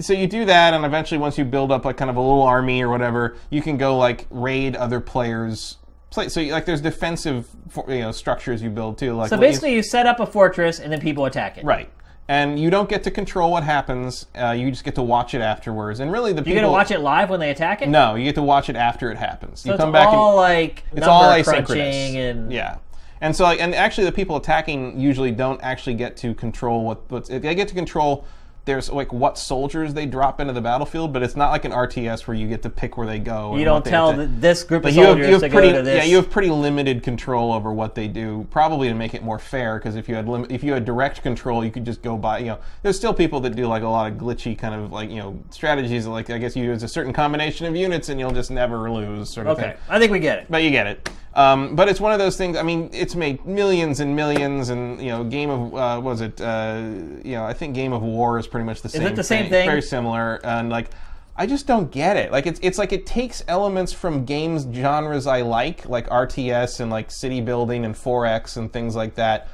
[0.00, 2.42] so you do that and eventually once you build up like kind of a little
[2.42, 5.78] army or whatever you can go like raid other players
[6.10, 9.74] play so like there's defensive for- you know structures you build too like so basically,
[9.74, 11.64] you set up a fortress and then people attack it.
[11.64, 11.90] Right.
[12.30, 14.26] And you don't get to control what happens.
[14.34, 16.00] Uh, you just get to watch it afterwards.
[16.00, 17.88] And really, the You people gonna watch it live when they attack it?
[17.88, 19.60] No, you get to watch it after it happens.
[19.60, 22.14] So you it's come back all and like it's all asynchronous.
[22.14, 22.78] and yeah.
[23.20, 27.10] And so, like, and actually, the people attacking usually don't actually get to control what.
[27.10, 28.26] What's, they get to control
[28.68, 32.26] there's like what soldiers they drop into the battlefield, but it's not like an RTS
[32.26, 33.52] where you get to pick where they go.
[33.52, 35.70] and You don't tell this group of but you have, soldiers you have to pretty,
[35.70, 35.96] go to this.
[35.96, 39.38] yeah, you have pretty limited control over what they do, probably to make it more
[39.38, 39.78] fair.
[39.78, 42.40] Because if you had lim- if you had direct control, you could just go by.
[42.40, 45.08] You know, there's still people that do like a lot of glitchy kind of like
[45.08, 46.06] you know strategies.
[46.06, 49.30] Like I guess you use a certain combination of units and you'll just never lose,
[49.30, 49.78] sort of okay, thing.
[49.88, 50.46] I think we get it.
[50.50, 51.08] But you get it.
[51.38, 52.56] Um, but it's one of those things.
[52.56, 56.20] I mean, it's made millions and millions, and you know, Game of uh, what was
[56.20, 56.40] it?
[56.40, 56.82] Uh,
[57.22, 59.02] you know, I think Game of War is pretty much the same.
[59.02, 59.64] it the same thing?
[59.68, 60.90] Very similar, and like,
[61.36, 62.32] I just don't get it.
[62.32, 66.90] Like, it's it's like it takes elements from games genres I like, like RTS and
[66.90, 69.46] like city building and 4X and things like that.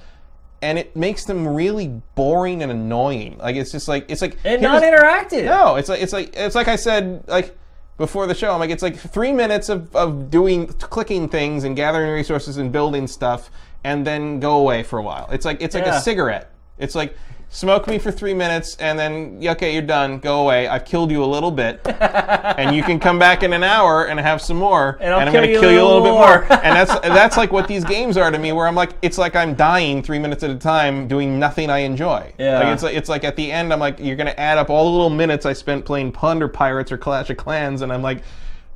[0.62, 3.36] And it makes them really boring and annoying.
[3.36, 5.44] Like it's just like it's like and not interactive.
[5.44, 7.54] no, it's like it's like it's like I said like
[7.96, 8.52] before the show.
[8.52, 12.70] I'm like it's like three minutes of, of doing clicking things and gathering resources and
[12.72, 13.50] building stuff,
[13.84, 15.28] and then go away for a while.
[15.32, 15.98] It's like it's like Yeah.
[15.98, 16.50] a cigarette.
[16.78, 17.16] It's like
[17.54, 20.18] smoke me for three minutes and then okay, you're done.
[20.18, 20.66] Go away.
[20.66, 24.18] I've killed you a little bit, and you can come back in an hour and
[24.18, 26.42] have some more, And I'll I'm gonna kill you a little bit more.
[26.52, 28.52] and that's that's like what these games are to me.
[28.52, 31.78] Where I'm like, it's like I'm dying three minutes at a time doing nothing I
[31.78, 32.32] enjoy.
[32.38, 32.58] Yeah.
[32.58, 34.84] Like it's like it's like at the end, I'm like, you're gonna add up all
[34.86, 38.22] the little minutes I spent playing Plunder Pirates or Clash of Clans, and I'm like,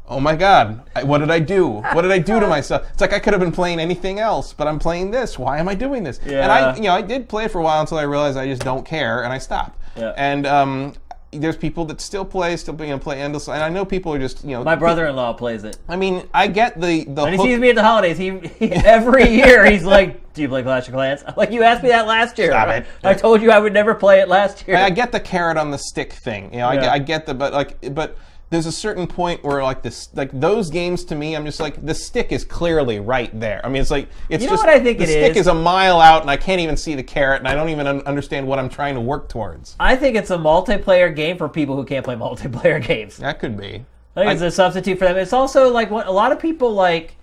[0.08, 1.68] oh my god, I- what did I do?
[1.68, 2.86] What did I do to myself?
[2.92, 5.38] It's like I could have been playing anything else, but I'm playing this.
[5.38, 6.18] Why am I doing this?
[6.26, 6.42] yeah.
[6.42, 8.46] And I, you know, I did play it for a while until I realized I
[8.46, 9.78] just don't care, and I stopped.
[9.96, 10.12] Yeah.
[10.16, 10.94] And um,
[11.32, 14.18] there's people that still play, still you know, play endlessly, and I know people are
[14.18, 14.64] just you know.
[14.64, 15.76] My brother-in-law plays it.
[15.88, 18.38] I mean, I get the the When he hook- sees me at the holidays, he,
[18.38, 21.82] he every year he's like, "Do you play Clash of Clans?" I'm like, you asked
[21.82, 22.50] me that last year.
[22.52, 22.86] Stop it.
[23.04, 24.78] I told you I would never play it last year.
[24.78, 26.50] I get the carrot on the stick thing.
[26.52, 26.80] You know, I, Yeah.
[26.80, 28.16] get, I get the but like but
[28.50, 31.84] there's a certain point where like this like those games to me I'm just like
[31.84, 33.60] the stick is clearly right there.
[33.64, 35.42] I mean it's like it's You know just what I think the it stick is?
[35.42, 37.86] is a mile out and I can't even see the carrot and I don't even
[37.86, 39.76] un- understand what I'm trying to work towards.
[39.78, 43.18] I think it's a multiplayer game for people who can't play multiplayer games.
[43.18, 43.84] That could be.
[44.16, 45.16] I think it's a substitute for them.
[45.16, 47.16] It's also like what a lot of people like.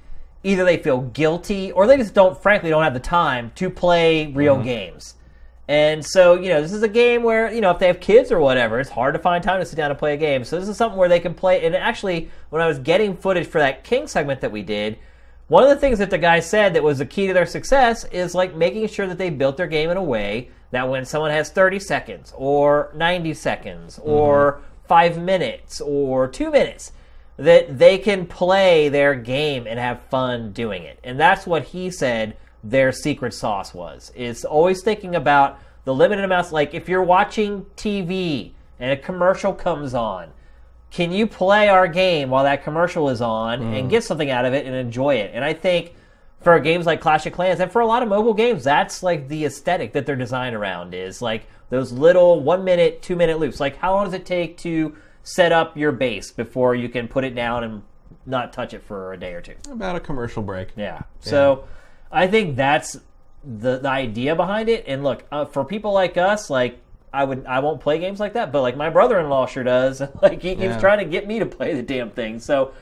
[0.44, 4.28] Either they feel guilty or they just don't, frankly, don't have the time to play
[4.28, 4.66] real mm-hmm.
[4.66, 5.16] games.
[5.68, 8.32] And so, you know, this is a game where, you know, if they have kids
[8.32, 10.44] or whatever, it's hard to find time to sit down and play a game.
[10.44, 11.66] So this is something where they can play.
[11.66, 15.00] And actually, when I was getting footage for that King segment that we did,
[15.48, 18.04] one of the things that the guy said that was the key to their success
[18.06, 21.32] is like making sure that they built their game in a way that when someone
[21.32, 24.10] has 30 seconds or 90 seconds mm-hmm.
[24.10, 26.92] or five minutes or two minutes,
[27.38, 31.00] that they can play their game and have fun doing it.
[31.04, 34.12] And that's what he said their secret sauce was.
[34.16, 39.54] Is always thinking about the limited amounts like if you're watching TV and a commercial
[39.54, 40.32] comes on,
[40.90, 43.88] can you play our game while that commercial is on and mm-hmm.
[43.90, 45.32] get something out of it and enjoy it?
[45.34, 45.94] And I think
[46.42, 49.28] for games like Clash of Clans and for a lot of mobile games, that's like
[49.28, 53.60] the aesthetic that they're designed around is like those little one minute, two minute loops.
[53.60, 57.24] Like how long does it take to set up your base before you can put
[57.24, 57.84] it down and
[58.26, 59.56] not touch it for a day or two?
[59.70, 60.70] About a commercial break.
[60.76, 61.02] Yeah.
[61.20, 61.66] So
[62.16, 62.98] I think that's
[63.44, 64.86] the, the idea behind it.
[64.88, 66.80] And look, uh, for people like us, like
[67.14, 70.02] I would, I won't play games like that, but like my brother-in-law sure does.
[70.22, 70.80] like he keeps Yeah.
[70.80, 72.40] trying to get me to play the damn thing.
[72.40, 72.74] So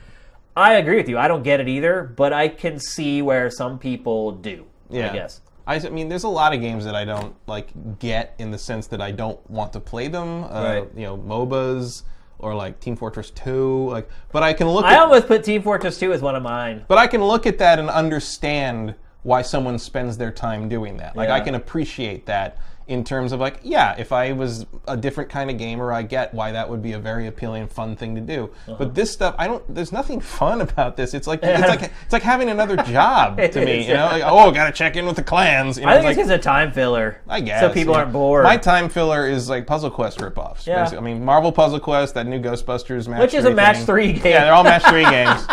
[0.56, 1.18] I agree with you.
[1.18, 4.66] I don't get it either, but I can see where some people do.
[4.90, 5.10] Yeah.
[5.10, 5.42] I guess.
[5.66, 8.88] I mean, there's a lot of games that I don't like get in the sense
[8.88, 10.44] that I don't want to play them.
[10.44, 10.88] Uh, Right.
[10.96, 12.04] You know, MOBAs
[12.40, 13.90] or like Team Fortress 2.
[13.90, 14.86] Like, but I can look.
[14.86, 16.84] I at, almost put Team Fortress 2 as one of mine.
[16.88, 21.16] But I can look at that and understand why someone spends their time doing that.
[21.16, 25.30] Like I can appreciate that in terms of like, yeah, if I was a different
[25.30, 28.22] kind of gamer, I get why that would be a very appealing, fun thing to
[28.22, 28.50] do.
[28.68, 28.76] Uh-huh.
[28.78, 29.64] But this stuff, I don't.
[29.74, 31.14] There's nothing fun about this.
[31.14, 33.80] It's like it's like it's like having another job to me.
[33.82, 34.12] is, You know, yeah.
[34.12, 35.78] like, oh, gotta check in with the clans.
[35.78, 37.22] You know, I think it's it's like, just a time filler.
[37.28, 37.62] I guess.
[37.62, 38.02] So people yeah.
[38.02, 38.44] aren't bored.
[38.44, 40.68] My time filler is like Puzzle Quest ripoffs.
[40.68, 40.84] Yeah.
[40.84, 40.98] basically.
[40.98, 43.22] I mean, Marvel Puzzle Quest, that new Ghostbusters match.
[43.22, 43.86] Which is a match thing.
[43.86, 44.26] three game.
[44.26, 45.46] Yeah, they're all match three games.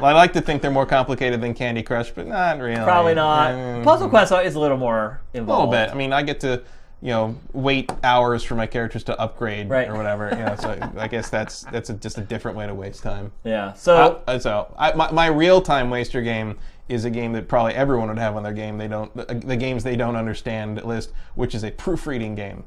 [0.00, 2.82] Well, I like to think they're more complicated than Candy Crush, but not really.
[2.82, 3.52] Probably not.
[3.52, 5.68] Mm, Puzzle Quest is a little more involved.
[5.68, 5.94] A little bit.
[5.94, 6.62] I mean, I get to,
[7.02, 9.88] you know, wait hours for my characters to upgrade Right.
[9.88, 10.30] or whatever.
[10.30, 13.32] You know, so I guess that's that's a, just a different way to waste time.
[13.44, 13.72] Yeah.
[13.74, 17.74] So Uh, so I, my, my real time waster game is a game that probably
[17.74, 18.78] everyone would have on their game.
[18.78, 22.64] They don't the, the games they don't understand list, which is a proofreading game.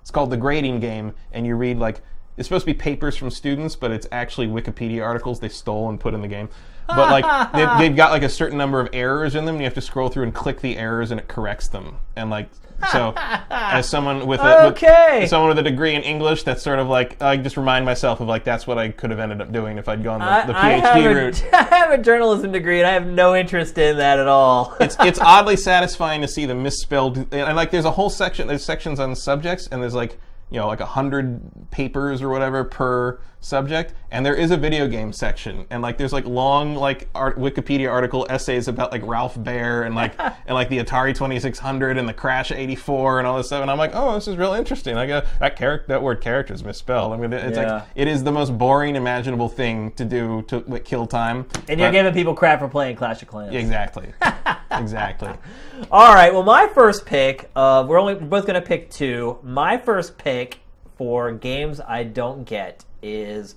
[0.00, 2.00] It's called the grading game, and you read like
[2.38, 5.98] it's supposed to be papers from students, but it's actually Wikipedia articles they stole and
[6.00, 6.48] put in the game.
[6.86, 9.64] But like they've, they've got like a certain number of errors in them, and you
[9.66, 11.98] have to scroll through and click the errors, and it corrects them.
[12.16, 12.48] And like
[12.92, 13.12] so,
[13.50, 15.26] as someone with a with- Okay.
[15.28, 18.28] someone with a degree in English, that's sort of like I just remind myself of
[18.28, 20.56] like that's what I could have ended up doing if I'd gone the, I, the
[20.56, 21.44] I PhD have a, route.
[21.52, 24.76] I have a journalism degree and I have no interest in that at all.
[24.80, 28.64] it's it's oddly satisfying to see the misspelled and like there's a whole section there's
[28.64, 30.18] sections on subjects and there's like
[30.50, 31.40] you know like a hundred
[31.70, 36.12] papers or whatever per subject, and there is a video game section, and like there's
[36.12, 40.68] like long like art, Wikipedia article essays about like Ralph Baer and like and like
[40.68, 44.14] the Atari 2600 and the Crash 84 and all this stuff, and I'm like, oh,
[44.14, 44.96] this is real interesting.
[44.96, 47.12] i uh, that character, that word character is misspelled.
[47.12, 47.72] I mean, it's Yeah.
[47.74, 51.46] like it is the most boring imaginable thing to do to like, kill time.
[51.68, 53.54] And you're But- giving people crap for playing Clash of Clans.
[53.54, 54.12] exactly,
[54.70, 55.30] exactly.
[55.90, 56.32] All right.
[56.32, 57.50] Well, my first pick.
[57.54, 59.38] Uh, we're only we're both going to pick two.
[59.42, 60.58] My first pick
[60.96, 63.54] for games I don't get is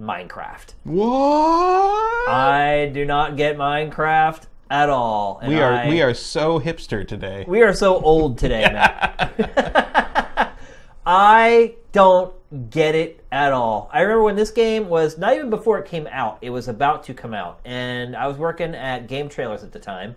[0.00, 0.74] Minecraft.
[0.84, 2.28] What?
[2.28, 5.40] I do not get Minecraft at all.
[5.46, 7.44] we are I- we are so hipster today.
[7.46, 10.52] we are so old today, Matt.
[11.06, 12.34] I don't
[12.70, 13.90] get it at all.
[13.92, 17.04] I remember when this game was not even before it came out; it was about
[17.04, 20.14] to come out, and I was working at Game Trailers at the time,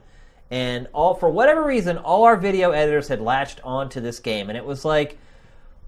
[0.50, 4.58] and all for whatever reason, all our video editors had latched onto this game, and
[4.58, 5.18] it was like.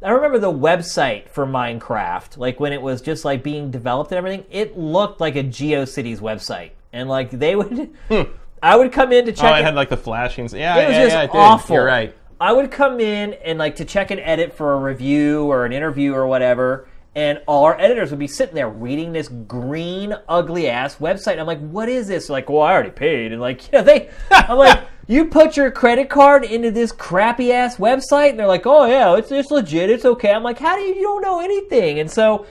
[0.02, 4.18] I remember the website for Minecraft, like when it was just like being developed and
[4.18, 4.45] everything.
[4.50, 8.22] It looked like a GeoCities website, and like they would, hmm.
[8.64, 9.52] I would come in to oh, check.
[9.52, 10.54] Oh, it- it had like the flashings.
[10.54, 11.38] Yeah, it was yeah, just yeah, it did.
[11.38, 11.76] awful.
[11.76, 12.16] You're right.
[12.41, 15.74] I would come in and like to check an edit for a review or an
[15.74, 20.70] interview or whatever, and all our editors would be sitting there reading this green, ugly
[20.70, 21.34] ass website.
[21.34, 22.28] And I'm like, what is this?
[22.28, 24.10] They're like, well, I already paid, and like, you know, they.
[24.32, 28.66] I'm like, you put your credit card into this crappy ass website, and they're like,
[28.66, 30.32] oh yeah, it's it's legit, it's okay.
[30.32, 31.99] I'm like, how do you, you don't know anything?
[31.99, 32.45] And so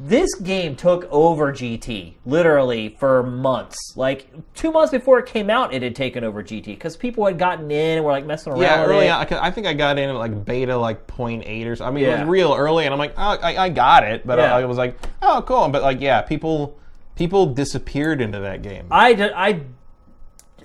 [0.00, 3.76] this game took over GT literally for months.
[3.96, 7.36] Like two months before it came out, it had taken over GT because people had
[7.38, 8.62] gotten in and were like messing around.
[8.62, 9.10] Yeah, with early it.
[9.10, 11.88] on, I think I got in at like beta like 0.8 or something.
[11.88, 12.20] I mean, it Yeah.
[12.20, 14.54] was real early, and I'm like, oh, I, I got it, but Yeah.
[14.54, 15.68] I, I was like, oh, cool.
[15.68, 16.78] But like, yeah, people
[17.16, 18.86] people disappeared into that game.
[18.92, 19.60] I I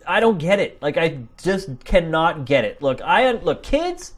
[0.05, 0.79] I don't get it.
[0.81, 2.81] Like I just cannot get it.
[2.83, 4.13] Look, I look kids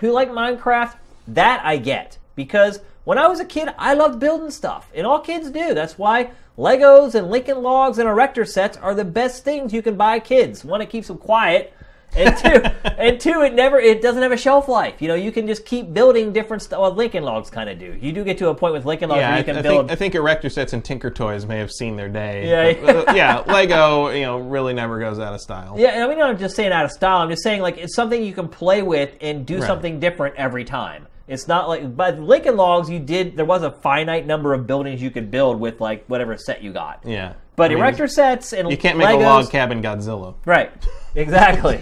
[0.00, 0.96] who like Minecraft.
[1.28, 2.80] That I get because
[3.10, 5.74] when I was a kid, I loved building stuff, and all kids do.
[5.74, 9.96] That's why Legos and Lincoln Logs and erector sets are the best things you can
[9.96, 10.64] buy kids.
[10.64, 11.74] One, it keeps them quiet.
[12.16, 12.48] and two,
[12.88, 15.02] and two, it never, it doesn't have a shelf life.
[15.02, 16.78] You know, you can just keep building different stuff.
[16.80, 17.98] Well, Lincoln Logs kind of do.
[18.00, 19.62] You do get to a point with Lincoln Logs yeah, where I, you can I
[19.62, 19.88] build.
[19.88, 22.48] think I think erector sets and Tinker Toys may have seen their day.
[22.48, 23.38] Yeah, But, uh, yeah.
[23.52, 25.74] Lego, you know, really never goes out of style.
[25.76, 27.16] Yeah, I mean, I'm just saying out of style.
[27.22, 29.66] I'm just saying like it's something you can play with and do Right.
[29.66, 31.08] something different every time.
[31.30, 33.36] It's not like, but Lincoln Logs, you did.
[33.36, 36.72] There was a finite number of buildings you could build with like whatever set you
[36.72, 37.02] got.
[37.04, 37.34] Yeah.
[37.54, 40.34] But I mean, erector sets and You can't make Legos, a log cabin Godzilla.
[40.44, 40.72] Right.
[41.14, 41.80] Exactly.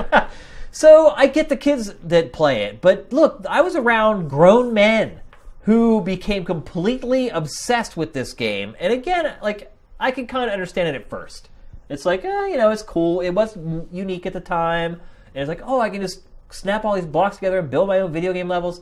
[0.70, 5.20] so I get the kids that play it, but look, I was around grown men
[5.64, 8.74] who became completely obsessed with this game.
[8.80, 11.50] And again, like I can kind of understand it at first.
[11.90, 13.20] It's like, eh, you know, it's cool.
[13.20, 13.58] It was
[13.92, 15.02] unique at the time.
[15.34, 18.00] And it's like, oh, I can just snap all these blocks together and build my
[18.00, 18.80] own video game levels.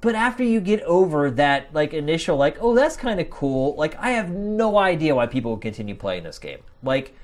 [0.00, 3.74] But after you get over that like initial like, oh, that's kind of cool.
[3.76, 6.60] Like I have no idea why people will continue playing this game.
[6.82, 7.14] Like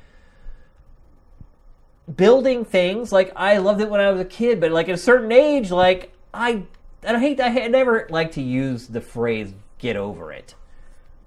[2.16, 4.98] building things like I loved it when I was a kid, but like at a
[4.98, 6.64] certain age, like I
[7.06, 10.54] I hate I, I never like to use the phrase "get over it,"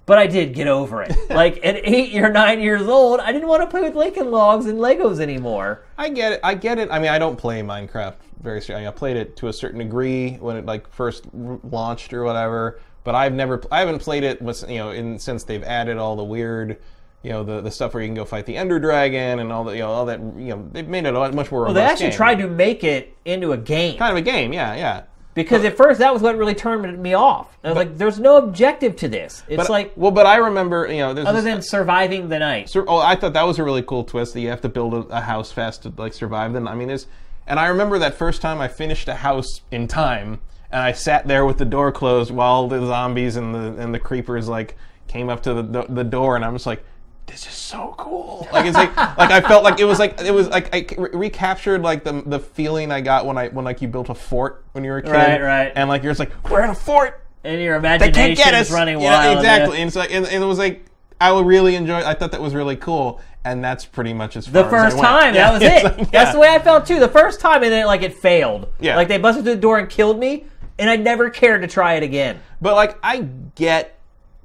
[0.06, 1.16] but I did get over it.
[1.30, 4.66] like at eight or nine years old, I didn't want to play with Lincoln Logs
[4.66, 5.84] and Legos anymore.
[5.97, 6.39] I get it.
[6.43, 6.89] I get it.
[6.91, 8.62] I mean, I don't play Minecraft very.
[8.70, 12.24] I, mean, I played it to a certain degree when it like first launched or
[12.24, 12.80] whatever.
[13.03, 13.62] But I've never.
[13.72, 14.41] I haven't played it.
[14.41, 16.78] Was you know, in since they've added all the weird.
[17.24, 19.64] You know the, the stuff where you can go fight the Ender Dragon and all
[19.64, 21.64] the you know all that you know they've made it a lot much more.
[21.64, 22.18] Well, they actually game.
[22.18, 25.03] tried to make it into a game kind of a game, yeah, yeah.
[25.36, 27.56] Because at first that was what really turned me off.
[27.64, 29.44] I was like, "There's no objective to this.
[29.48, 32.40] It's But like well, but I remember you know there's other this- than surviving the
[32.40, 34.70] night." Sur- oh, I thought that was a really cool twist that you have to
[34.70, 36.54] build a, a house fast to like survive.
[36.54, 37.06] Then I mean, there's,
[37.46, 40.40] and I remember that first time I finished a house in time,
[40.72, 44.00] and I sat there with the door closed while the zombies and the and the
[44.00, 44.76] creepers like
[45.08, 46.84] came up to the do- the door, and I was like.
[47.28, 48.47] This is so cool.
[48.53, 51.09] Like it's like like I felt like it was like it was like I re-
[51.13, 54.63] recaptured like the the feeling I got when I when like you built a fort
[54.73, 55.11] when you were a kid.
[55.11, 55.73] Right, right.
[55.76, 58.53] And like you're just like we're in a fort And your they can't get imagination
[58.55, 59.38] us is running Yeah, wild.
[59.39, 59.82] exactly.
[59.82, 60.86] And, so, and, and it was like
[61.19, 61.97] I would really enjoy.
[62.03, 64.78] I thought that was really cool, and that's pretty much as far The as I
[64.86, 65.07] first went.
[65.07, 65.84] time, Yeah, that was it.
[65.84, 66.05] like, yeah.
[66.11, 66.99] That's the way I felt too.
[66.99, 68.67] The first time, and then like it failed.
[68.82, 68.95] Yeah.
[68.97, 70.45] Like they busted through the door and killed me,
[70.78, 72.39] and I never cared to try it again.
[72.61, 73.21] But like I
[73.55, 73.95] get.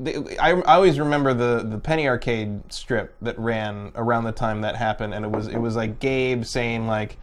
[0.07, 4.77] I, I always remember the, the Penny Arcade strip that ran around the time that
[4.77, 7.19] happened, and it was it was like Gabe saying like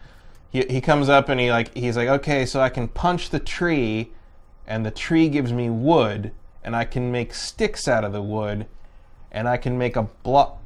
[0.50, 3.40] he, he comes up and he like he's like okay so I can punch the
[3.40, 4.12] tree,
[4.66, 8.66] and the tree gives me wood, and I can make sticks out of the wood,
[9.32, 10.57] and I can make a block.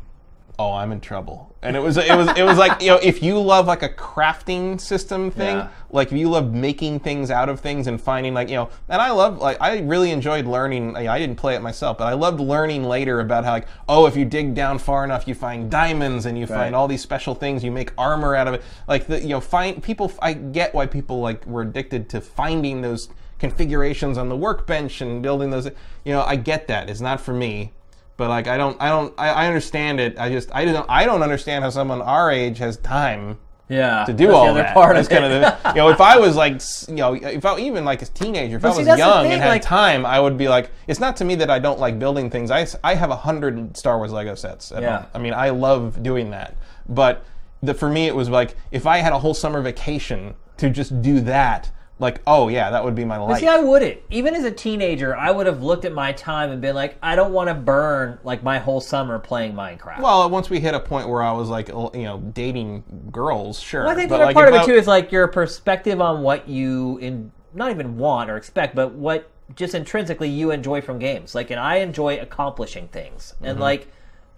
[0.62, 1.48] Oh, I'm in trouble.
[1.64, 3.88] And it was it was it was like you know if you love like a
[3.88, 5.68] crafting system thing, Yeah.
[5.90, 9.00] like if you love making things out of things and finding like you know, and
[9.00, 10.96] I love like I really enjoyed learning.
[10.96, 14.16] I didn't play it myself, but I loved learning later about how like oh if
[14.16, 16.58] you dig down far enough you find diamonds and you Right.
[16.58, 17.62] find all these special things.
[17.62, 18.62] You make armor out of it.
[18.88, 20.12] Like the you know find people.
[20.20, 23.08] I get why people like were addicted to finding those
[23.38, 25.66] configurations on the workbench and building those.
[26.04, 26.90] You know I get that.
[26.90, 27.72] It's not for me
[28.16, 30.18] but like I don't, I don't, I, I understand it.
[30.18, 33.38] I just, I don't, I don't understand how someone our age has time
[33.68, 34.04] Yeah.
[34.04, 34.74] to do that's all the other that.
[34.74, 35.20] Part That's of it.
[35.20, 38.02] kind of the, you know, if I was like, you know, if I even like
[38.02, 40.48] a teenager, if I see, was young thing, and had like- time, I would be
[40.48, 42.50] like, it's not to me that I don't like building things.
[42.50, 44.72] I, I have a hundred Star Wars Lego sets.
[44.72, 44.98] At Yeah.
[44.98, 45.06] home.
[45.14, 46.54] I mean, I love doing that,
[46.88, 47.24] but
[47.62, 51.00] the, for me, it was like if I had a whole summer vacation to just
[51.00, 51.70] do that.
[51.98, 53.38] Like, oh yeah, that would be my life.
[53.38, 54.00] See, I wouldn't.
[54.10, 57.14] Even as a teenager, I would have looked at my time and been like, I
[57.14, 60.00] don't want to burn like my whole summer playing Minecraft.
[60.00, 62.82] Well, once we hit a point where I was like, you know, dating
[63.12, 63.86] girls, sure.
[63.86, 66.22] I think the other like, part of it I- too is like your perspective on
[66.22, 70.98] what you in not even want or expect, but what just intrinsically you enjoy from
[70.98, 71.34] games.
[71.34, 73.60] Like, and I enjoy accomplishing things, and Mm-hmm.
[73.62, 73.88] like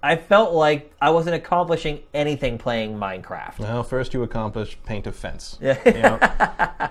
[0.05, 3.59] I felt like I wasn't accomplishing anything playing Minecraft.
[3.59, 5.59] Well, first you accomplish paint a fence.
[5.63, 5.79] Yeah.
[5.87, 6.19] You know?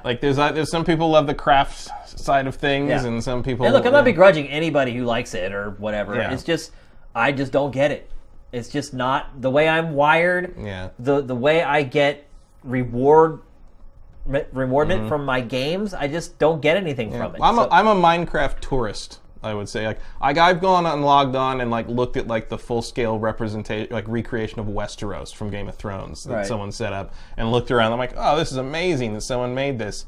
[0.04, 1.90] like there's uh, there's some people love the craft
[2.20, 3.06] side of things, Yeah.
[3.06, 3.66] and some people.
[3.68, 6.16] And look, I'm not begrudging anybody who likes it or whatever.
[6.16, 6.34] Yeah.
[6.34, 6.72] It's just
[7.14, 8.10] I just don't get it.
[8.52, 10.56] It's just not the way I'm wired.
[10.60, 10.90] Yeah.
[10.98, 12.26] The the way I get
[12.64, 13.42] reward
[14.26, 17.42] me- rewardment from my games, I just don't get anything from it.
[17.44, 19.20] I'm So- a, I'm a Minecraft tourist.
[19.44, 22.50] I would say like I, I've gone and logged on and like looked at like
[22.50, 26.46] the full scale representation like recreation of Westeros from Game of Thrones that Right.
[26.46, 27.92] someone set up and looked around.
[27.92, 30.06] I'm like, oh, this is amazing that someone made this.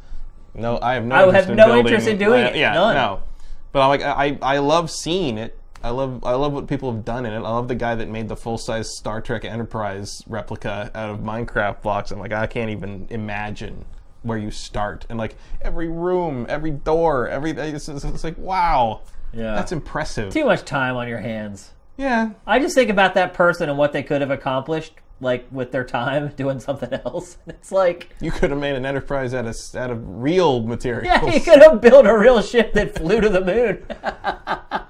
[0.53, 1.15] No, I have no.
[1.15, 2.55] I interest have in no building- interest in doing I- it.
[2.55, 2.95] Yeah, None.
[2.95, 3.23] no.
[3.71, 5.59] But I'm like I I love seeing it.
[5.83, 7.37] I love I love what people have done in it.
[7.37, 11.19] I love the guy that made the full size Star Trek Enterprise replica out of
[11.19, 12.09] Minecraft blocks.
[12.11, 13.85] I'm like I can't even imagine
[14.23, 17.75] where you start and like every room, every door, everything.
[17.75, 19.01] It's, it's, it's like wow,
[19.35, 19.55] Yeah.
[19.55, 20.31] that's impressive.
[20.33, 21.71] too much time on your hands.
[21.97, 25.71] Yeah, I just think about that person and what they could have accomplished, like with
[25.71, 27.37] their time doing something else.
[27.47, 31.05] It's like, you could have made an Enterprise out of out of real materials.
[31.05, 33.85] yeah, you could have built a real ship that flew to the moon.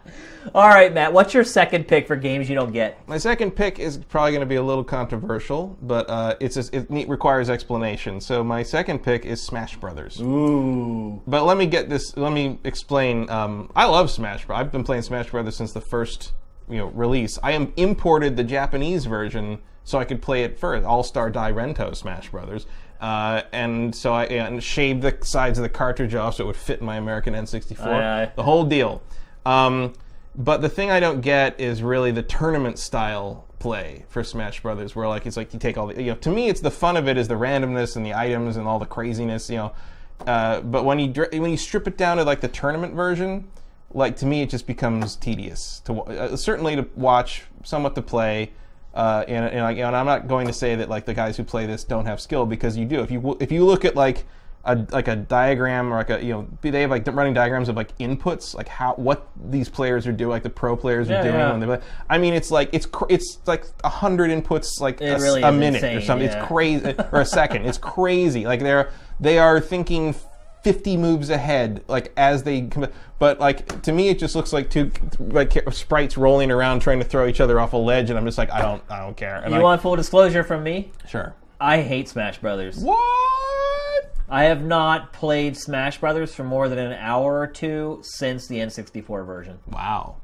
[0.54, 3.06] All right, Matt, what's your second pick for games you don't get?
[3.10, 6.74] My second pick is probably going to be a little controversial, but uh, it's just,
[6.74, 8.22] it requires explanation.
[8.22, 10.22] So my second pick is Smash Brothers.
[10.22, 11.22] Ooh.
[11.28, 12.16] But let me get this.
[12.16, 13.30] Let me explain.
[13.30, 14.46] Um, I love Smash.
[14.46, 14.58] Bros.
[14.58, 16.32] I've been playing Smash Brothers since the first
[16.70, 17.38] you know release.
[17.44, 20.86] I am imported the Japanese version so I could play it first.
[20.86, 22.66] All Star Dairanto Smash Brothers.
[23.00, 26.56] Uh, and so I and shaved the sides of the cartridge off so it would
[26.56, 27.86] fit in my American N64.
[27.86, 28.32] Aye, aye.
[28.36, 29.02] The whole deal.
[29.46, 29.94] Um,
[30.36, 34.96] but the thing I don't get is really the tournament style play for Smash Brothers,
[34.96, 36.18] where like it's like you take all the you know.
[36.18, 38.80] To me, it's the fun of it is the randomness and the items and all
[38.80, 39.74] the craziness, you know.
[40.26, 43.48] Uh, but when you when you strip it down to like the tournament version,
[43.92, 48.52] like to me it just becomes tedious to uh, certainly to watch, somewhat to play.
[48.96, 51.44] Uh, and, and, like, and I'm not going to say that like the guys who
[51.44, 53.02] play this don't have skill because you do.
[53.02, 54.24] If you if you look at like
[54.64, 57.76] a like a diagram or like a you know they have like running diagrams of
[57.76, 61.24] like inputs like how what these players are doing like the pro players Yeah, are
[61.24, 61.52] doing yeah.
[61.52, 61.82] when they play.
[62.10, 65.52] I mean it's like it's cr- it's like a hundred inputs like a, really a
[65.52, 66.28] minute or something.
[66.28, 66.38] yeah.
[66.40, 67.66] It's crazy or a second.
[67.66, 68.46] It's crazy.
[68.46, 68.90] Like they're
[69.20, 70.16] they are thinking.
[70.66, 72.88] 50 moves ahead like as they come
[73.20, 77.06] but like to me it just looks like two like sprites rolling around trying to
[77.06, 79.36] throw each other off a ledge and i'm just like i don't i don't care
[79.44, 80.92] and You I, want full disclosure from me?
[81.08, 82.78] sure I hate Smash Brothers.
[82.80, 88.48] what I have not played Smash Brothers for more than an hour or two since
[88.48, 89.60] the N64 version.
[89.72, 90.16] wow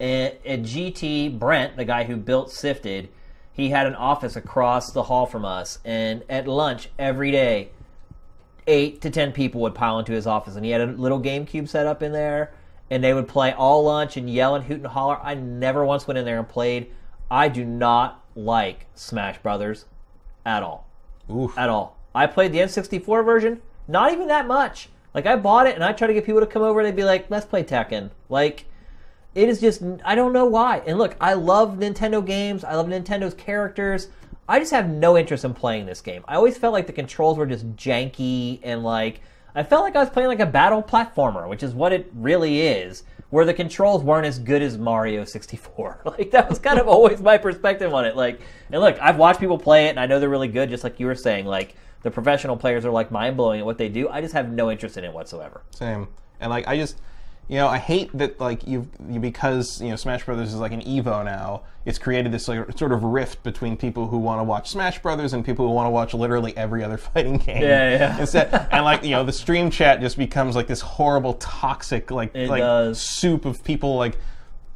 [0.00, 3.08] at, at GT, Brent, the guy who built Sifted,
[3.52, 7.70] he had an office across the hall from us, and at lunch every day,
[8.68, 11.68] eight to ten people would pile into his office, and he had a little GameCube
[11.68, 12.52] set up in there,
[12.90, 15.18] and they would play all lunch and yell and hoot and holler.
[15.22, 16.92] I never once went in there and played.
[17.30, 19.86] I do not like Smash Brothers
[20.46, 20.86] at all
[21.30, 21.58] Oof.
[21.58, 21.96] at all.
[22.14, 24.88] I played the N64 version, not even that much.
[25.14, 26.82] Like I bought it and I try to get people to come over.
[26.82, 28.66] They'd be like, "Let's play Tekken." Like
[29.34, 30.82] it is just I don't know why.
[30.86, 32.64] And look, I love Nintendo games.
[32.64, 34.08] I love Nintendo's characters.
[34.48, 36.24] I just have no interest in playing this game.
[36.26, 39.20] I always felt like the controls were just janky and like
[39.54, 42.60] I felt like I was playing like a battle platformer, which is what it really
[42.60, 43.02] is.
[43.30, 46.02] Where the controls weren't as good as Mario 64.
[46.04, 48.16] Like that was kind of always my perspective on it.
[48.16, 48.40] Like,
[48.70, 50.70] and look, I've watched people play it, and I know they're really good.
[50.70, 53.76] Just like you were saying, like the professional players are like mind blowing at what
[53.78, 54.08] they do.
[54.08, 55.62] I just have no interest in it whatsoever.
[55.70, 56.08] Same.
[56.40, 57.00] And like I just
[57.48, 60.72] you know, I hate that like you've you, because you know Smash Brothers is like
[60.72, 61.62] an Evo now.
[61.86, 65.32] It's created this like, sort of rift between people who want to watch Smash Brothers
[65.32, 67.62] and people who want to watch literally every other fighting game.
[67.62, 68.18] Yeah, yeah.
[68.20, 72.34] Instead, and like you know, the stream chat just becomes like this horrible, toxic like
[72.34, 73.00] It like does.
[73.00, 74.16] soup of people like.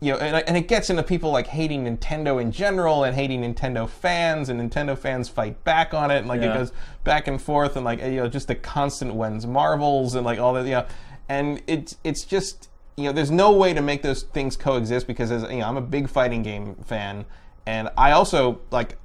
[0.01, 3.43] You know, and, and it gets into people like hating Nintendo in general and hating
[3.43, 6.51] Nintendo fans, and Nintendo fans fight back on it, and like Yeah.
[6.51, 6.73] it goes
[7.05, 10.55] back and forth, and like you know, just the constant when's marvels and like all
[10.55, 10.87] that, you know,
[11.33, 15.31] and it's it's just you know, there's no way to make those things coexist because
[15.31, 17.25] as you know, I'm a big fighting game fan,
[17.67, 18.99] and I also like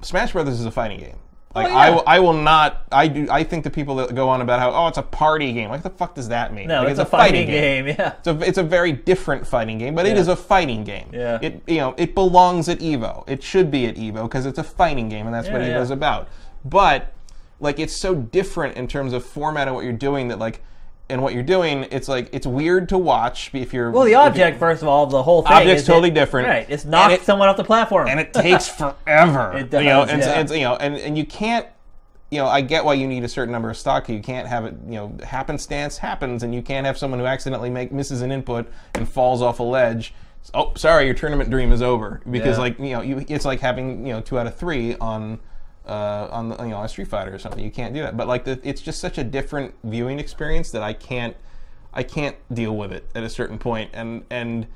[0.00, 1.16] Smash Brothers is a fighting game.
[1.54, 1.76] Oh, like Oh, yeah.
[1.76, 2.84] I, will, I will not.
[2.92, 3.26] I do.
[3.30, 5.68] I think the people that go on about how oh it's a party game.
[5.70, 6.68] Like the fuck does that mean?
[6.68, 7.86] No, Like, it's, a fighting, game.
[7.86, 8.14] Yeah.
[8.18, 10.20] It's a, it's a very different fighting game, but it Yeah.
[10.22, 11.08] is a fighting game.
[11.12, 11.38] Yeah.
[11.42, 13.24] It you know it belongs at Evo.
[13.28, 15.90] It should be at Evo because it's a fighting game, and that's what Yeah, Evo's
[15.90, 15.94] yeah.
[16.00, 16.28] about.
[16.64, 17.12] But
[17.60, 20.62] like it's so different in terms of format and what you're doing that like
[21.10, 24.58] and what you're doing, it's like it's weird to watch if you're Well, the object,
[24.58, 25.52] first of all, the whole thing.
[25.52, 26.48] Object's is totally it- different.
[26.48, 26.66] Right.
[26.68, 28.08] It's knocked it- someone off the platform.
[28.08, 28.68] and it takes
[29.06, 29.52] forever.
[29.56, 30.40] It You know, does, and, yeah.
[30.40, 31.66] and, you know, and, and you can't.
[32.30, 34.06] You know, I get why you need a certain number of stock.
[34.10, 34.74] You can't have it.
[34.86, 38.68] You know, happenstance happens, and you can't have someone who accidentally make misses an input
[38.94, 40.12] and falls off a ledge.
[40.52, 42.62] Oh, sorry, your tournament dream is over because, Yeah.
[42.62, 45.38] like, you know, you, it's like having you know two out of three on.
[45.88, 48.16] Uh, on the, you know a Street Fighter or something, you can't do that.
[48.16, 51.34] But like, the, it's just such a different viewing experience that I can't,
[51.94, 53.90] I can't deal with it at a certain point.
[53.94, 54.66] And and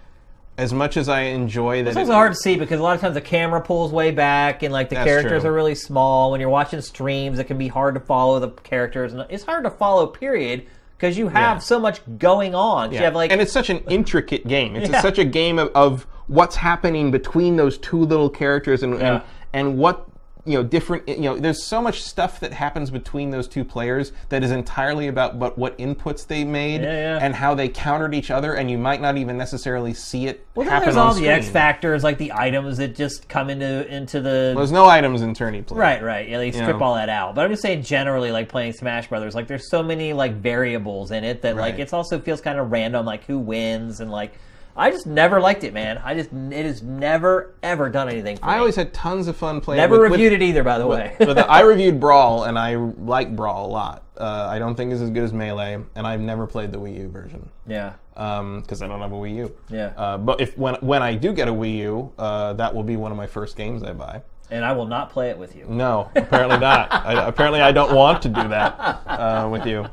[0.59, 3.15] as much as I enjoy that, It's hard to see because a lot of times
[3.15, 5.51] the camera pulls way back and like the That's characters true.
[5.51, 6.31] are really small.
[6.31, 9.65] When you're watching streams, it can be hard to follow the characters, and it's hard
[9.65, 10.07] to follow.
[10.07, 11.61] Period, because you have Yeah.
[11.61, 12.89] so much going on.
[12.89, 14.77] 'Cause You have like and it's such an intricate game.
[14.77, 15.01] It's Yeah.
[15.01, 19.13] such a game of, of what's happening between those two little characters and, Yeah.
[19.15, 19.23] and
[19.55, 20.07] and what
[20.45, 24.11] you know different you know there's so much stuff that happens between those two players
[24.29, 27.19] that is entirely about but what inputs they made Yeah, yeah.
[27.23, 30.69] and how they countered each other and you might not even necessarily see it well,
[30.69, 34.53] then there's all the X factors, like the items that just come into into the
[34.57, 35.79] There's no items in tourney play.
[35.79, 36.29] Right, right.
[36.29, 36.85] Yeah, they strip know.
[36.85, 37.35] all that out.
[37.35, 41.11] But I'm just saying, generally, like playing Smash Brothers, like there's so many like variables
[41.11, 41.81] in it that like Right.
[41.81, 44.35] it's also feels kind of random, like who wins and like
[44.77, 45.99] I just never liked it, man.
[46.03, 48.59] I just it has never ever done anything for I me.
[48.61, 49.79] always had tons of fun playing.
[49.81, 51.15] never with- with- reviewed it either, by the way.
[51.19, 54.05] but the, I reviewed Brawl, and I like Brawl a lot.
[54.19, 56.97] Uh, I don't think it's as good as Melee, and I've never played the Wii
[56.99, 59.57] U version yeah, because I don't have a Wii U.
[59.69, 59.93] yeah.
[59.97, 62.97] Uh, but if when when I do get a Wii U, uh, that will be
[62.97, 64.23] one of my first games I buy.
[64.51, 65.65] and I will not play it with you.
[65.69, 66.93] No, apparently not.
[67.07, 69.87] I, apparently, I don't want to do that uh, with you.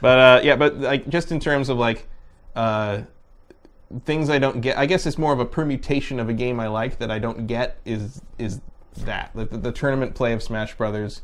[0.00, 2.06] But uh, yeah, but like just in terms of like
[2.56, 3.02] uh,
[4.04, 6.68] things I don't get, I guess it's more of a permutation of a game I
[6.68, 8.60] like that I don't get is is
[8.98, 11.22] that the, the, the tournament play of Smash Brothers,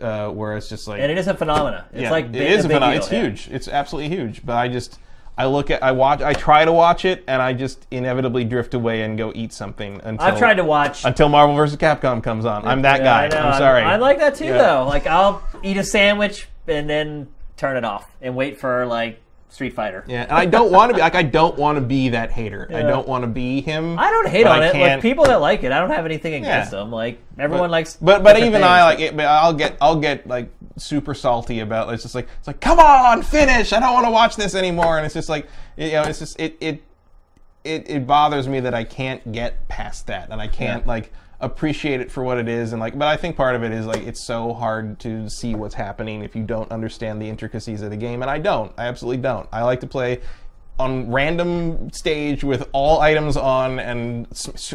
[0.00, 1.86] uh, where it's just like And it is a phenomena.
[1.92, 3.22] It's yeah, like it big, is a a big It's yeah.
[3.22, 3.48] huge.
[3.48, 4.44] It's absolutely huge.
[4.44, 4.98] But I just
[5.36, 8.74] I look at I watch I try to watch it and I just inevitably drift
[8.74, 11.04] away and go eat something until I've tried to watch.
[11.04, 11.76] until Marvel vs.
[11.78, 12.66] Capcom comes on.
[12.66, 13.36] I'm that Yeah, guy.
[13.36, 13.48] I.
[13.52, 13.82] I'm sorry.
[13.82, 14.84] I like that too, though.
[14.86, 19.20] Like I'll eat a sandwich and then turn it off and wait for like
[19.50, 20.04] Street Fighter.
[20.06, 22.68] Yeah, and I don't want to be like I don't want to be that hater.
[22.72, 23.98] I don't want to be him.
[23.98, 24.74] I don't hate on I it.
[24.74, 26.78] Like people that like it, I don't have anything against Yeah.
[26.80, 26.92] them.
[26.92, 27.96] Like everyone likes.
[28.00, 29.16] But but even I like it.
[29.16, 31.92] But I'll get I'll get like super salty about.
[31.94, 33.72] It's just like it's like come on, finish.
[33.72, 34.98] I don't want to watch this anymore.
[34.98, 36.82] And it's just like you know, it's just it it
[37.64, 40.88] it, it bothers me that I can't get past that and I can't Yeah.
[40.88, 43.70] like appreciate it for what it is and like but I think part of it
[43.70, 47.80] is like it's so hard to see what's happening if you don't understand the intricacies
[47.80, 48.72] of the game and I don't.
[48.76, 49.48] I absolutely don't.
[49.52, 50.20] I like to play
[50.80, 54.28] on random stage with all items on and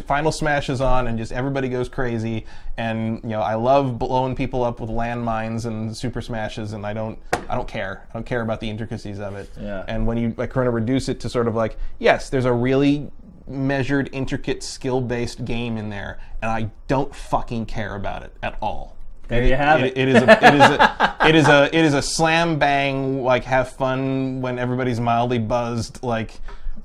[0.06, 2.44] final smashes on and just everybody goes crazy.
[2.76, 6.92] And you know I love blowing people up with landmines and super smashes and I
[6.92, 8.06] don't I don't care.
[8.10, 9.50] I don't care about the intricacies of it.
[9.60, 9.84] Yeah.
[9.88, 12.52] and when you like kind of reduce it to sort of like yes there's a
[12.52, 13.10] really
[13.46, 18.56] measured intricate skill based game in there and I don't fucking care about it at
[18.62, 18.96] all
[19.28, 19.96] There you have it.
[19.98, 23.44] it is a, it is a it is a it is a slam bang like
[23.44, 26.32] have fun when everybody's mildly buzzed like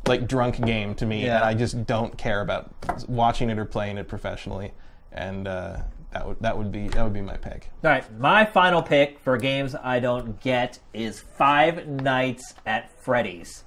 [0.07, 1.37] like drunk game to me Yeah.
[1.37, 2.71] and I just don't care about
[3.07, 4.71] watching it or playing it professionally
[5.11, 5.77] and uh,
[6.11, 7.69] that would that would be that would be my pick.
[7.83, 13.63] All right, my final pick for games I don't get is Five Nights at Freddy's.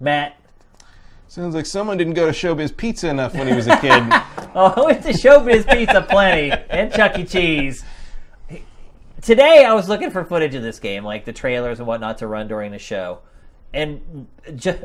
[0.00, 0.39] Matt,
[1.30, 4.02] Sounds like someone didn't go to Showbiz Pizza enough when he was a kid.
[4.52, 7.24] oh, I went to Showbiz Pizza plenty and Chuck E.
[7.24, 7.84] Cheese.
[9.22, 12.26] Today I was looking for footage of this game, like the trailers and whatnot to
[12.26, 13.20] run during the show,
[13.72, 14.26] and
[14.56, 14.82] just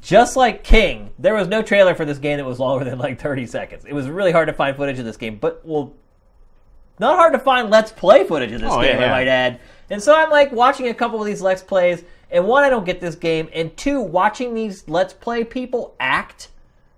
[0.00, 3.20] just like King, there was no trailer for this game that was longer than like
[3.20, 3.84] 30 seconds.
[3.84, 5.92] It was really hard to find footage of this game, but well,
[6.98, 9.60] not hard to find Let's Play footage of this Oh, game, yeah, I might add.
[9.90, 12.84] And so I'm like watching a couple of these Let's Plays, And one, I don't
[12.84, 16.48] get this game, and two, watching these Let's Play people act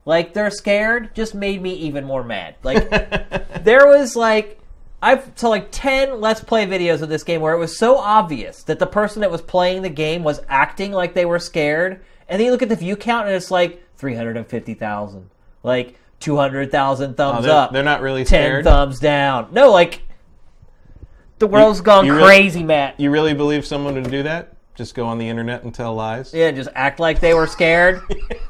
[0.06, 2.54] like they're scared just made me even more mad.
[2.62, 2.88] Like
[3.64, 4.58] there was like
[5.02, 8.62] I've saw like ten Let's Play videos of this game where it was so obvious
[8.64, 12.40] that the person that was playing the game was acting like they were scared, and
[12.40, 15.28] then you look at the view count and it's like three hundred and fifty thousand,
[15.62, 18.64] like two hundred thousand oh, thumbs Oh, they're, up, they're not really ten scared.
[18.64, 19.48] thumbs down.
[19.52, 20.00] No, like
[21.38, 22.98] the world's gone you really- crazy, Matt.
[22.98, 24.54] You really believe someone would do that?
[24.78, 26.32] Just go on the internet and tell lies?
[26.32, 28.00] Yeah, just act like they were scared.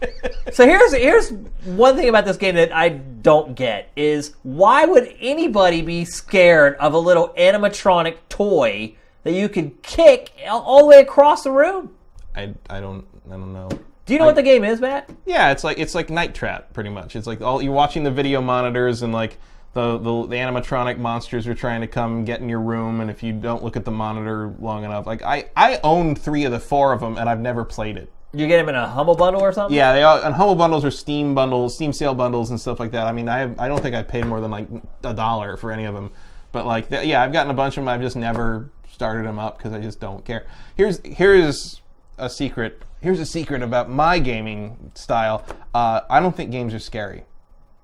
[0.52, 1.32] so here's here's
[1.64, 6.74] one thing about this game that I don't get is why would anybody be scared
[6.74, 11.50] of a little animatronic toy that you could kick all, all the way across the
[11.50, 11.94] room?
[12.36, 13.70] I, I don't I don't know.
[14.04, 15.08] Do you know what the game is, Matt?
[15.24, 17.16] Yeah, it's like it's like Night Trap pretty much.
[17.16, 19.38] It's like all you're watching the video monitors and like
[19.78, 23.22] the, the the animatronic monsters are trying to come get in your room and if
[23.22, 26.60] you don't look at the monitor long enough, like I I own 3 of the
[26.60, 28.12] 4 of them and I've never played it.
[28.32, 29.74] You get them in a humble bundle or something?
[29.74, 32.90] Yeah, they all, and humble bundles are Steam bundles, Steam sale bundles and stuff like
[32.90, 33.06] that.
[33.06, 34.68] I mean, I have, I don't think I paid more than like
[35.02, 36.10] a dollar for any of them.
[36.52, 37.88] But like, th- yeah, I've gotten a bunch of them.
[37.88, 40.46] I've just never started them up because I just don't care.
[40.76, 41.80] Here's here's
[42.18, 42.82] a secret.
[43.00, 45.44] Here's a secret about my gaming style.
[45.72, 47.24] Uh, I don't think games are scary.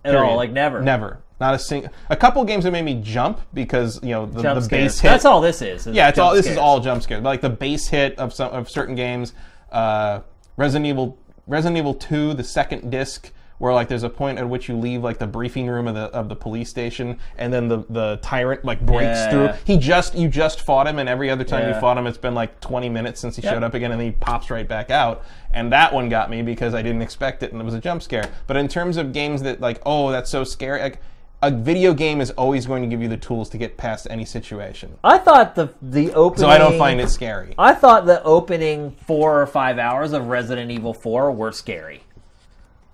[0.04, 0.82] At all, like never.
[0.82, 1.20] Never.
[1.44, 1.90] Not a single.
[2.08, 5.10] A couple games that made me jump because you know the, the base hit.
[5.10, 5.86] That's all this is.
[5.86, 6.32] is Yeah, it's all.
[6.34, 6.56] This scares.
[6.56, 7.22] is all jump scares.
[7.22, 9.34] Like the base hit of some of certain games.
[9.70, 10.20] Uh,
[10.56, 14.70] Resident Evil, Resident Evil Two, the second disc, where like there's a point at which
[14.70, 17.84] you leave like the briefing room of the of the police station, and then the
[17.90, 19.48] the tyrant like breaks Yeah, through.
[19.66, 21.74] He just you just fought him, and every other time Yeah.
[21.74, 23.52] you fought him, it's been like 20 minutes since he Yep.
[23.52, 25.22] showed up again, and then he pops right back out.
[25.52, 28.02] And that one got me because I didn't expect it, and it was a jump
[28.02, 28.30] scare.
[28.46, 30.80] But in terms of games that like, oh, that's so scary.
[30.80, 31.00] Like,
[31.46, 34.24] a video game is always going to give you the tools to get past any
[34.24, 34.96] situation.
[35.04, 36.40] I thought the the opening.
[36.40, 37.54] So I don't find it scary.
[37.58, 42.02] I thought the opening four or five hours of Resident Evil 4 were scary.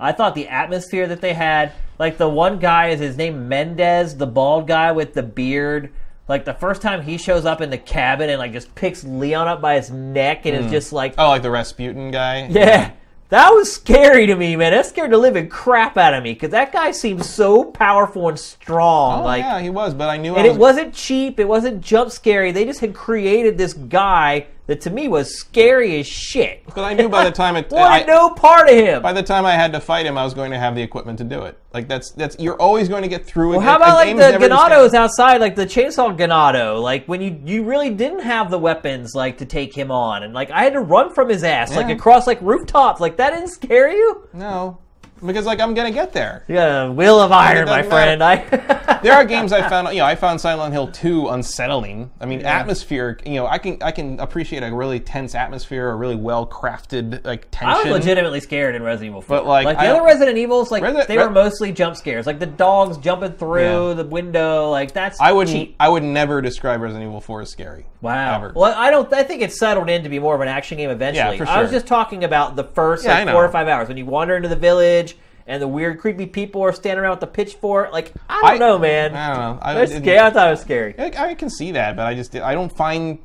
[0.01, 4.17] I thought the atmosphere that they had, like the one guy is his name Mendez,
[4.17, 5.93] the bald guy with the beard.
[6.27, 9.47] Like the first time he shows up in the cabin and like just picks Leon
[9.47, 10.71] up by his neck and is hmm.
[10.71, 12.47] just like, Oh, like the Rasputin guy?
[12.49, 12.93] yeah,
[13.31, 14.73] that was scary to me, man.
[14.73, 18.39] That scared the living crap out of me because that guy seemed so powerful and
[18.39, 19.21] strong.
[19.21, 21.41] Oh, like, yeah, he was, but I knew and I was, it wasn't cheap.
[21.41, 22.53] It wasn't jump scary.
[22.53, 26.65] They just had created this guy that to me was scary as shit.
[26.65, 29.03] Because I knew by the time it Wanted I- no part of him.
[29.03, 31.19] by the time I had to fight him, I was going to have the equipment
[31.19, 31.59] to do it.
[31.75, 33.57] Like that's that's you're always going to get through it.
[33.57, 36.81] well, how A about like the Ganados outside, like the chainsaw Ganado?
[36.81, 40.33] Like when you you really didn't have the weapons like to take him on, and
[40.33, 43.01] like I had to run from his ass like across like rooftops.
[43.01, 44.29] Like that didn't scare you?
[44.33, 44.79] No,
[45.25, 46.45] because like I'm gonna get there.
[46.49, 48.23] You got a will of iron, my friend.
[48.23, 48.37] I
[49.03, 52.11] There are games I found, you know, I found Silent Hill 2 unsettling.
[52.21, 55.97] I mean, atmosphere, you know, I can I can appreciate a really tense atmosphere, a
[55.97, 57.69] really well crafted like tension.
[57.69, 59.39] I was legitimately scared in Resident Evil 4.
[59.39, 62.27] But, like, the I other Resident Evils, like Resi- they Re- were mostly jump scares,
[62.27, 63.95] like the dogs jumping through Yeah.
[63.95, 64.71] the window.
[64.71, 65.77] Like that's I would cheap.
[65.81, 67.87] I would never describe Resident Evil 4 as scary.
[68.03, 68.37] Wow.
[68.37, 68.53] Ever.
[68.55, 69.11] Well, I don't.
[69.13, 71.37] I think it's settled in to be more of an action game eventually.
[71.37, 71.55] Yeah, for sure.
[71.55, 74.07] I was just talking about the first Yeah, like, four or five hours when you
[74.07, 75.10] wander into the village
[75.47, 77.93] and the weird, creepy people are standing around with the pitchfork.
[77.93, 79.15] Like I don't I- know, man.
[79.15, 79.59] I don't know.
[79.63, 80.19] I scary.
[80.19, 80.95] I thought it was scary.
[80.99, 83.19] I, I can see that, but I just I don't find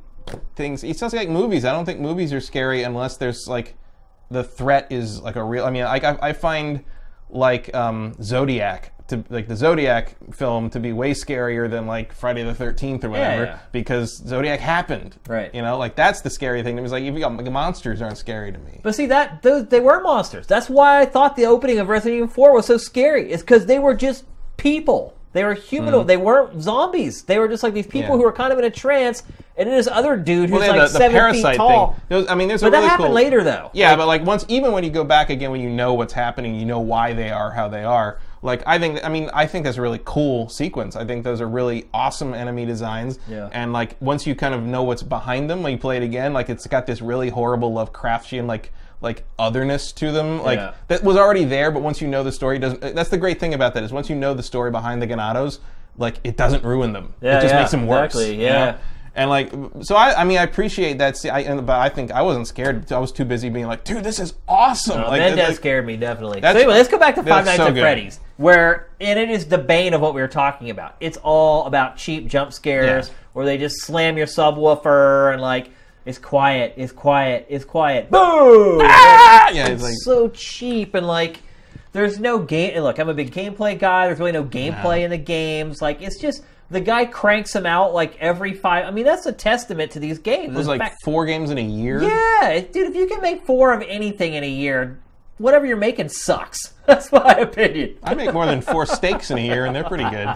[0.56, 0.84] things.
[0.84, 1.66] It sounds like movies.
[1.66, 3.76] I don't think movies are scary unless there's like
[4.32, 5.66] the threat is like a real.
[5.66, 6.84] I mean, like I, I find
[7.30, 12.44] like um, Zodiac to like the Zodiac film to be way scarier than like Friday
[12.44, 13.60] the Thirteenth or whatever yeah.
[13.72, 15.16] because Zodiac happened.
[15.28, 15.54] Right.
[15.54, 16.78] You know, like that's the scary thing.
[16.78, 18.80] It was like got like, monsters aren't scary to me.
[18.84, 20.48] But see that those they were monsters.
[20.48, 23.32] That's why I thought the opening of Resident Evil 4 was so scary.
[23.32, 24.26] It's because they were just
[24.58, 25.14] people.
[25.34, 26.08] They were humanoid.
[26.08, 27.24] They weren't zombies.
[27.24, 28.12] They were just like these people Mm.
[28.14, 28.18] Yeah.
[28.18, 29.22] who were kind of in a trance.
[29.58, 31.98] And then this other dude who's Well, like the, the seven parasite feet tall.
[32.08, 32.18] thing.
[32.20, 33.70] Was- I mean, there's But a that really happened cool, later, though.
[33.74, 36.56] Yeah, but like once, even when you go back again, when you know what's happening,
[36.60, 38.18] you know why they are how they are.
[38.46, 40.96] Like I think, I mean, I think that's a really cool sequence.
[40.96, 43.18] I think those are really awesome enemy designs.
[43.28, 43.50] Yeah.
[43.52, 46.32] And like once you kind of know what's behind them when you play it again,
[46.32, 50.42] like it's got this really horrible Lovecraftian like like otherness to them.
[50.44, 50.74] Like Yeah.
[50.88, 52.82] that was already there, but once you know the story, doesn't.
[52.96, 55.60] That's the great thing about that is once you know the story behind the Ganados,
[55.98, 57.14] like it doesn't ruin them.
[57.22, 58.14] Yeah, it just yeah, makes them worse.
[58.16, 58.78] exactly, you know?
[59.18, 59.50] And like,
[59.82, 61.16] so I, I mean, I appreciate that.
[61.16, 62.92] See, I, and, but I think I wasn't scared.
[62.92, 65.02] I was too busy being like, dude, this is awesome.
[65.02, 66.42] Oh, like, Mendez like- scared me definitely.
[66.42, 67.82] So anyway, let's go back to Five Nights so at good.
[67.82, 70.98] Freddy's, where and it is the bane of what we were talking about.
[71.00, 73.14] It's all about cheap jump scares, Yeah.
[73.32, 75.70] where they just slam your subwoofer and like
[76.06, 78.12] it's quiet, it's quiet, it's quiet.
[78.12, 78.82] Boom!
[78.84, 79.50] Ah!
[79.52, 81.40] Yeah, it's like, so cheap and like
[81.94, 82.78] there's no game.
[82.82, 84.08] Look, I'm a big gameplay guy.
[84.08, 85.82] There's really no gameplay in the games.
[85.82, 88.86] Like it's just the guy cranks them out like every five.
[88.86, 90.54] I mean, that's a testament to these games.
[90.54, 92.02] It was like fact- four games in a year.
[92.02, 92.90] yeah, dude.
[92.90, 95.00] If you can make four of anything in a year,
[95.38, 96.74] whatever you're making sucks.
[96.86, 97.98] That's my opinion.
[98.04, 100.30] I make more than four steaks in a year, and they're pretty good.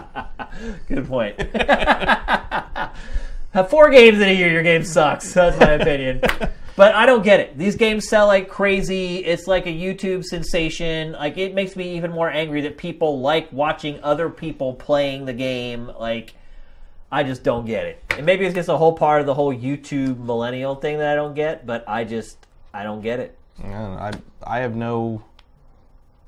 [0.88, 1.36] Good point.
[1.38, 2.92] Have
[3.70, 5.32] four games in a year, your game sucks.
[5.32, 6.20] That's my opinion.
[6.80, 7.58] But I don't get it.
[7.58, 9.18] These games sell like crazy.
[9.18, 11.12] It's like a YouTube sensation.
[11.12, 15.34] Like it makes me even more angry that people like watching other people playing the
[15.34, 15.92] game.
[16.00, 16.32] Like
[17.12, 18.02] I just don't get it.
[18.16, 21.14] And maybe it's just a whole part of the whole YouTube millennial thing that I
[21.16, 21.66] don't get.
[21.66, 23.36] But I just I don't get it.
[23.62, 24.12] I, I,
[24.42, 25.22] I have no.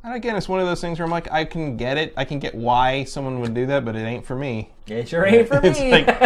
[0.05, 2.12] And again, it's one of those things where I'm like, I can get it.
[2.16, 4.70] I can get why someone would do that, but it ain't for me.
[4.89, 5.69] It sure ain't for me.
[5.69, 6.09] It's like,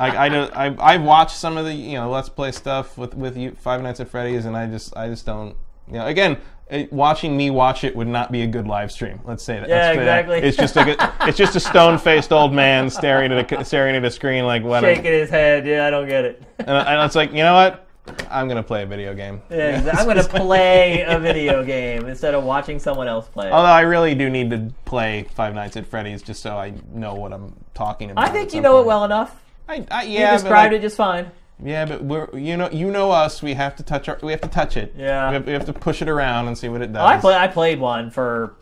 [0.00, 0.56] I, I don't.
[0.56, 3.82] I, I've watched some of the you know let's play stuff with with you Five
[3.82, 5.56] Nights at Freddy's, and I just I just don't.
[5.86, 6.38] You know, again,
[6.68, 9.20] it, watching me watch it would not be a good live stream.
[9.24, 9.68] Let's say that.
[9.68, 10.00] Yeah, Let's that.
[10.00, 10.38] exactly.
[10.38, 14.04] It's just a it's just a stone faced old man staring at a staring at
[14.04, 14.82] a screen like what.
[14.82, 15.66] Shaking his head.
[15.66, 16.42] Yeah, I don't get it.
[16.58, 17.83] And, and it's like you know what.
[18.30, 19.40] I'm gonna play a video game.
[19.50, 23.50] Yeah, I'm going to play a video game instead of watching someone else play.
[23.50, 27.14] Although I really do need to play Five Nights at Freddy's just so I know
[27.14, 28.28] what I'm talking about.
[28.28, 29.42] I think you know it well enough.
[29.68, 31.30] I, I, yeah, but described like- it just fine.
[31.62, 33.42] Yeah, but we're you know you know us.
[33.42, 34.94] We have to touch our we have to touch it.
[34.96, 35.28] Yeah.
[35.28, 37.02] we have, we have to push it around and see what it does.
[37.02, 37.34] I play.
[37.34, 38.56] I played one for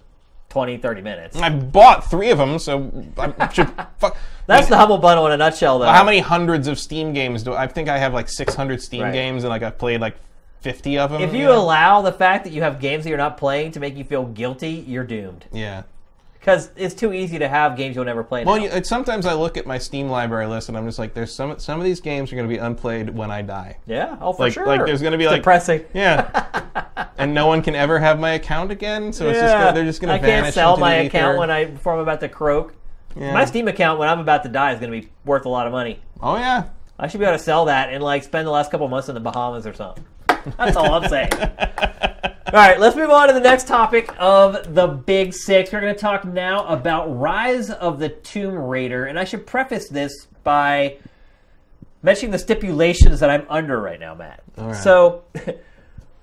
[0.53, 1.37] 20, 30 minutes.
[1.39, 4.19] I bought three of them, so I should fuck.
[4.47, 5.87] That's the Humble Bundle in a nutshell, though.
[5.87, 9.13] How many hundreds of Steam games do I think I have like 600 Steam Right.
[9.15, 10.15] games and like I've played like
[10.61, 11.23] 50 of them.
[11.23, 11.59] If you know?
[11.59, 14.25] allow the fact that you have games that you're not playing to make you feel
[14.27, 15.47] guilty, you're doomed.
[15.53, 15.85] yeah.
[16.43, 18.45] Because it's too easy to have games you'll never play.
[18.45, 18.63] Well, now.
[18.63, 21.33] you, it's- sometimes I look at my Steam library list and I'm just like, there's
[21.33, 23.77] some some of these games are going to be unplayed when I die.
[23.87, 24.67] yeah, oh for Like sure.
[24.67, 25.85] like there's going to be It's like depressing.
[25.95, 26.57] yeah,
[27.17, 29.13] and no one can ever have my account again.
[29.13, 31.39] So it's just gonna, they're just going to I can't sell my account ether.
[31.39, 32.75] when I before I'm about to croak.
[33.15, 33.33] Yeah.
[33.35, 35.69] My Steam account when I'm about to die is going to be worth a lot
[35.69, 36.01] of money.
[36.21, 36.65] Oh yeah.
[36.99, 39.15] I should be able to sell that and like spend the last couple months in
[39.15, 40.05] the Bahamas or something.
[40.59, 41.31] That's all I'm saying.
[42.53, 45.73] All right, let's move on to the next topic of the Big Six.
[45.73, 49.89] We're going to talk now about Rise of the Tomb Raider, and I should preface
[49.89, 50.99] this by
[52.03, 54.43] mentioning the stipulations that I'm under right now, Matt.
[54.59, 54.77] right.
[54.77, 55.25] So.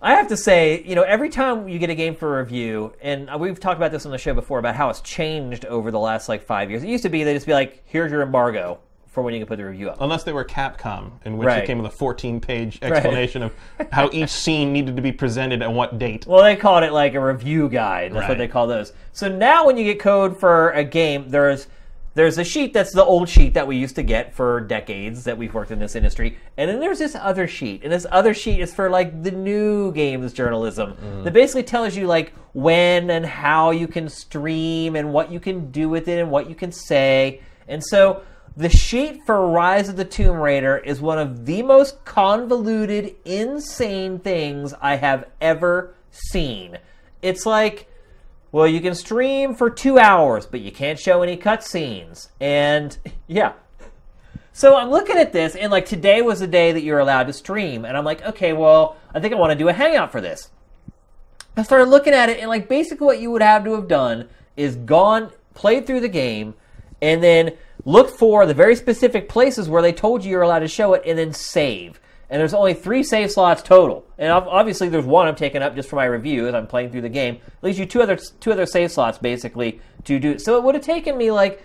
[0.01, 3.29] I have to say, you know, every time you get a game for review, and
[3.37, 6.29] we've talked about this on the show before about how it's changed over the last
[6.29, 6.83] like five years.
[6.83, 8.79] It used to be they just be like, "Here's your embargo
[9.19, 11.63] for when you can put the review up." Unless they were Capcom, in which Right.
[11.63, 13.53] it came with a 14-page explanation of
[13.91, 16.25] how each scene needed to be presented and what date.
[16.25, 18.13] Well, they called it like a review guide.
[18.13, 18.93] That's what they call those.
[19.11, 21.67] So now, when you get code for a game, there's
[22.15, 25.37] there's a sheet that's the old sheet that we used to get for decades that
[25.37, 28.59] we've worked in this industry, and then there's this other sheet, and this other sheet
[28.59, 31.23] is for like the new games journalism mm.
[31.23, 35.71] that basically tells you like when and how you can stream and what you can
[35.71, 38.21] do with it and what you can say, and so.
[38.59, 44.19] The sheet for Rise of the Tomb Raider is one of the most convoluted, insane
[44.19, 46.77] things I have ever seen.
[47.21, 47.87] It's like,
[48.51, 52.27] well, you can stream for two hours, but you can't show any cutscenes.
[52.41, 53.53] And yeah.
[54.51, 57.33] So I'm looking at this, and like today was the day that you're allowed to
[57.33, 57.85] stream.
[57.85, 60.49] And I'm like, okay, well, I think I want to do a hangout for this.
[61.55, 64.27] I started looking at it, and like basically what you would have to have done
[64.57, 66.55] is gone, played through the game,
[67.01, 67.53] and then
[67.85, 71.03] look for the very specific places where they told you you're allowed to show it,
[71.05, 71.99] and then save.
[72.29, 75.89] And there's only three save slots total, and obviously there's one I'm taking up just
[75.89, 77.35] for my review as I'm playing through the game.
[77.35, 80.37] It Leaves you two other two other save slots basically to do.
[80.37, 81.63] So it would have taken me like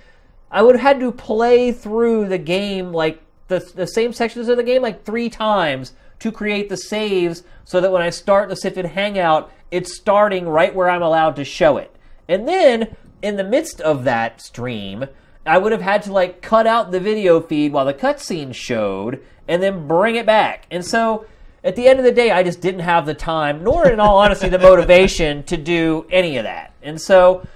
[0.51, 4.57] I would have had to play through the game like the, the same sections of
[4.57, 8.57] the game like three times to create the saves so that when I start the
[8.57, 11.95] Sifted Hangout, it's starting right where I'm allowed to show it.
[12.29, 15.07] And then in the midst of that stream,
[15.47, 19.23] I would have had to like cut out the video feed while the cutscene showed
[19.47, 20.67] and then bring it back.
[20.71, 21.27] And so
[21.63, 24.19] at the end of the day, I just didn't have the time, nor in all
[24.19, 26.73] honesty, the motivation to do any of that.
[26.83, 27.47] And so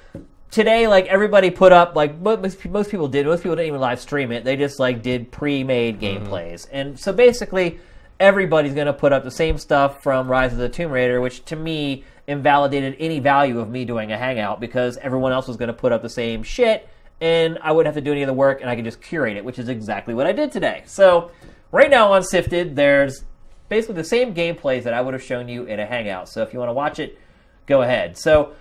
[0.51, 4.01] today like everybody put up like most, most people did most people didn't even live
[4.01, 6.25] stream it they just like did pre-made mm-hmm.
[6.25, 7.79] gameplays and so basically
[8.19, 11.45] everybody's going to put up the same stuff from rise of the tomb raider which
[11.45, 15.69] to me invalidated any value of me doing a hangout because everyone else was going
[15.69, 16.89] to put up the same shit
[17.21, 19.37] and i wouldn't have to do any of the work and i could just curate
[19.37, 21.31] it which is exactly what i did today so
[21.73, 23.25] right now on sifted there's
[23.69, 26.53] basically the same gameplays that i would have shown you in a hangout so if
[26.53, 27.19] you want to watch it
[27.67, 28.53] go ahead so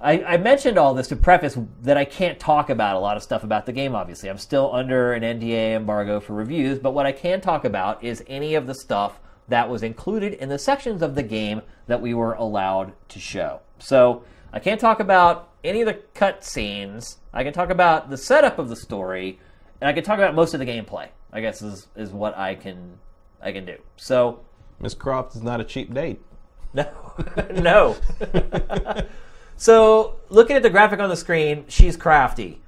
[0.00, 3.22] I, I mentioned all this to preface that I can't talk about a lot of
[3.22, 4.28] stuff about the game, obviously.
[4.28, 8.22] I'm still under an NDA embargo for reviews, but what I can talk about is
[8.26, 12.12] any of the stuff that was included in the sections of the game that we
[12.12, 13.60] were allowed to show.
[13.78, 17.16] So I can't talk about any of the cutscenes.
[17.32, 19.38] I can talk about the setup of the story,
[19.80, 21.08] and I can talk about most of the gameplay.
[21.32, 22.98] I guess is is what I can
[23.42, 23.76] I can do.
[23.96, 24.40] So
[24.80, 26.20] Miss Croft is not a cheap date.
[26.74, 26.88] no,
[27.54, 27.96] no.
[29.56, 32.60] so looking at the graphic on the screen, she's crafty.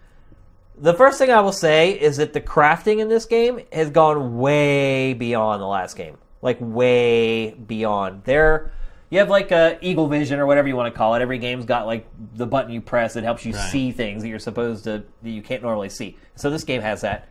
[0.80, 4.38] The first thing I will say is that the crafting in this game has gone
[4.38, 6.18] way beyond the last game.
[6.40, 8.22] Like way beyond.
[8.24, 8.70] There
[9.10, 11.22] you have like a eagle vision or whatever you want to call it.
[11.22, 13.70] Every game's got like the button you press that helps you Right.
[13.70, 16.16] see things that you're supposed to that you can't normally see.
[16.36, 17.28] So this game has that.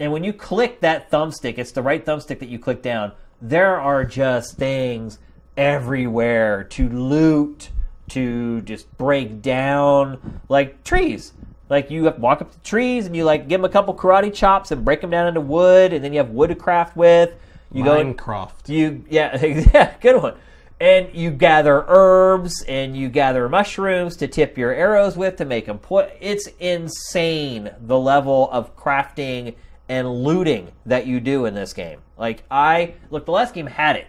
[0.00, 3.12] And when you click that thumbstick, it's the right thumbstick that you click down.
[3.40, 5.18] There are just things
[5.56, 7.70] everywhere to loot,
[8.08, 11.32] to just break down, like trees.
[11.70, 14.70] Like you walk up to trees and you like give them a couple karate chops
[14.70, 17.34] and break them down into wood, and then you have wood to craft with.
[17.72, 18.68] You go and Minecraft.
[18.68, 20.34] you yeah yeah good one
[20.80, 25.66] and you gather herbs and you gather mushrooms to tip your arrows with to make
[25.66, 29.54] them put it's insane the level of crafting
[29.88, 33.96] and looting that you do in this game like i look the last game had
[33.96, 34.06] it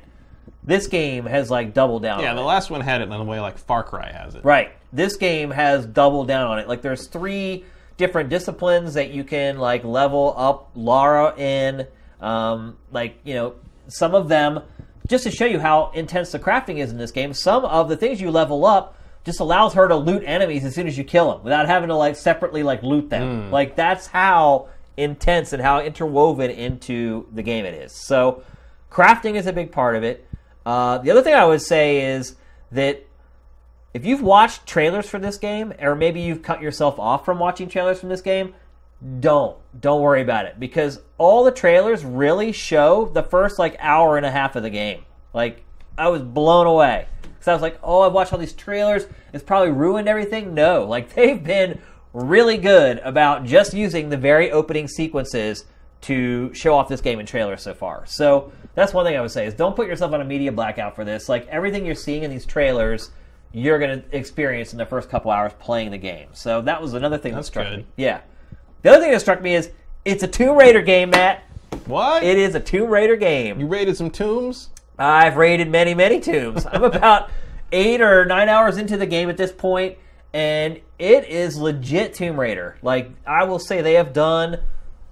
[0.63, 2.45] this game has like doubled down Yeah, the it.
[2.45, 4.43] last one had it in a way like Far Cry has it.
[4.43, 4.71] Right.
[4.91, 6.67] This game has doubled down on it.
[6.67, 7.65] Like there's three
[7.97, 11.85] different disciplines that you can like level up Lara in.
[12.19, 13.53] Um, like you know,
[13.89, 14.61] some of them
[15.07, 17.33] just to show you how intense the crafting is in this game.
[17.33, 20.87] Some of the things you level up just allows her to loot enemies as soon
[20.87, 23.51] as you kill them without having to like separately like loot them.
[23.51, 27.91] Like that's how intense and how interwoven into the game it is.
[27.91, 28.43] So
[28.91, 30.27] crafting is a big part of it.
[30.65, 32.35] Uh, the other thing I would say is
[32.71, 33.05] that
[33.93, 37.69] if you've watched trailers for this game, or maybe you've cut yourself off from watching
[37.69, 38.53] trailers from this game,
[39.19, 44.17] don't don't worry about it because all the trailers really show the first like hour
[44.17, 45.03] and a half of the game.
[45.33, 45.63] Like
[45.97, 49.07] I was blown away because I was like, oh, I've watched all these trailers.
[49.33, 50.53] It's probably ruined everything.
[50.53, 51.81] No, like they've been
[52.13, 55.65] really good about just using the very opening sequences
[56.01, 58.05] to show off this game in trailers so far.
[58.05, 60.95] So that's one thing I would say is don't put yourself on a media blackout
[60.95, 61.27] for this.
[61.27, 63.11] Like everything you're seeing in these trailers,
[63.51, 66.27] you're going to experience in the first couple hours playing the game.
[66.33, 67.79] So that was another thing That's that struck good.
[67.79, 67.85] me.
[67.97, 68.21] Yeah.
[68.85, 69.71] The other thing that struck me is
[70.05, 71.43] it's a Tomb Raider game, Matt.
[71.87, 72.21] What?
[72.21, 73.59] It is a Tomb Raider game.
[73.59, 74.69] you raided some tombs?
[74.99, 76.67] I've raided many, many tombs.
[76.67, 77.31] I'm about
[77.71, 79.97] eight or nine hours into the game at this point,
[80.33, 82.77] and it is legit Tomb Raider.
[82.83, 84.59] Like, I will say they have done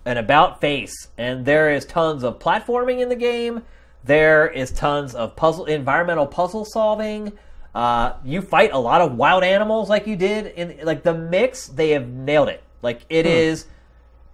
[0.05, 3.63] an about face, and there is tons of platforming in the game.
[4.03, 7.31] There is tons of puzzle, environmental puzzle solving.
[7.73, 11.69] Uh, you fight a lot of wild animals like you did in like the mix.
[11.69, 12.61] They have nailed it.
[12.83, 13.65] Like it is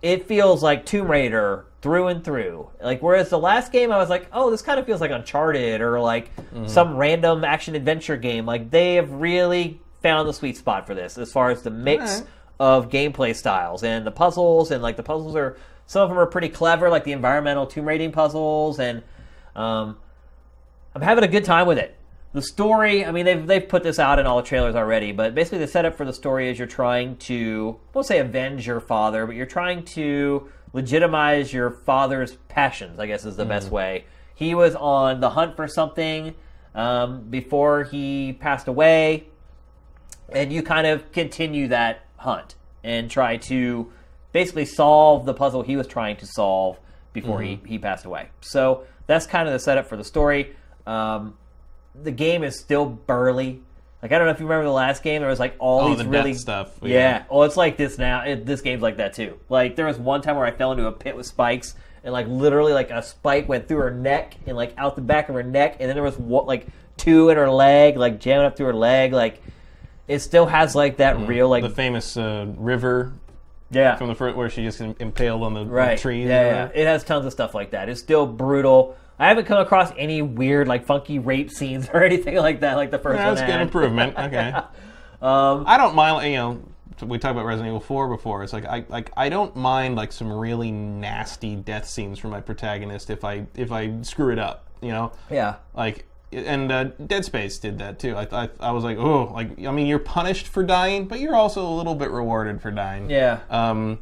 [0.02, 2.70] it feels like Tomb Raider through and through.
[2.82, 5.80] Like whereas the last game I was like, oh, this kind of feels like Uncharted
[5.82, 6.32] or like
[6.66, 8.46] some random action adventure game.
[8.46, 12.04] Like they have really found the sweet spot for this as far as the mix
[12.04, 12.28] Alright.
[12.60, 16.28] of gameplay styles and the puzzles and like the puzzles are some of them are
[16.28, 19.02] pretty clever, like the environmental tomb raiding puzzles and
[19.56, 19.98] um,
[20.94, 21.96] I'm having a good time with it.
[22.32, 25.34] The story, I mean, they've they've put this out in all the trailers already, but
[25.34, 28.80] basically the setup for the story is you're trying to, I won't say avenge your
[28.80, 33.00] father, but you're trying to legitimize your father's passions.
[33.00, 34.06] I guess is the best way.
[34.36, 36.36] He was on the hunt for something
[36.76, 39.28] um, before he passed away,
[40.30, 43.92] and you kind of continue that hunt and try to
[44.32, 46.80] basically solve the puzzle he was trying to solve
[47.12, 48.30] before he, he passed away.
[48.42, 50.56] So that's kind of the setup for the story.
[50.86, 51.36] Um,
[51.96, 53.62] the game is still burly.
[54.02, 55.22] Like I don't know if you remember the last game.
[55.22, 56.88] There was like all Oh, these the really stuff, Yeah.
[56.90, 57.24] yeah.
[57.30, 58.24] Oh, it's like this now.
[58.24, 59.38] It, this game's like that too.
[59.50, 62.28] Like there was one time where I fell into a pit with spikes, and like
[62.28, 65.44] literally like a spike went through her neck and like out the back of her
[65.44, 68.74] neck, and then there was like two in her leg, like jamming up through her
[68.74, 69.12] leg.
[69.12, 69.42] Like
[70.08, 73.14] it still has like that real like the famous uh, river
[73.72, 76.28] yeah from the first where she just impaled on the, the trees.
[76.28, 77.90] Yeah, yeah, it has tons of stuff like that.
[77.90, 78.96] It's still brutal.
[79.20, 82.76] I haven't come across any weird like funky rape scenes or anything like that.
[82.76, 84.16] Like the first Yeah, one that's good improvement.
[84.30, 84.54] Okay.
[85.22, 86.32] Um, I don't mind.
[86.32, 86.62] You know,
[87.06, 88.44] we talked about Resident Evil 4 before.
[88.44, 92.42] It's like I like I don't mind like some really nasty death scenes from my
[92.42, 94.68] protagonist if I if I screw it up.
[94.82, 95.56] You know, yeah.
[95.74, 98.16] like and uh, Dead Space did that too.
[98.16, 101.36] I, I I was like, oh, like I mean, you're punished for dying, but you're
[101.36, 103.10] also a little bit rewarded for dying.
[103.10, 103.40] Yeah.
[103.50, 104.00] Um,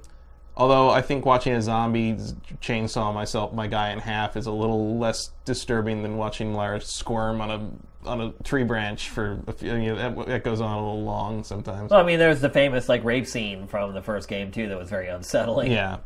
[0.58, 2.18] although I think watching a zombie
[2.62, 7.40] chainsaw myself my guy in half is a little less disturbing than watching Lara squirm
[7.40, 9.76] on a on a tree branch for a few.
[9.76, 11.92] You know, that, that goes on a little long sometimes.
[11.92, 14.78] Well, I mean, there's the famous like rape scene from the first game too that
[14.78, 15.72] was very unsettling.
[15.72, 16.00] Yeah.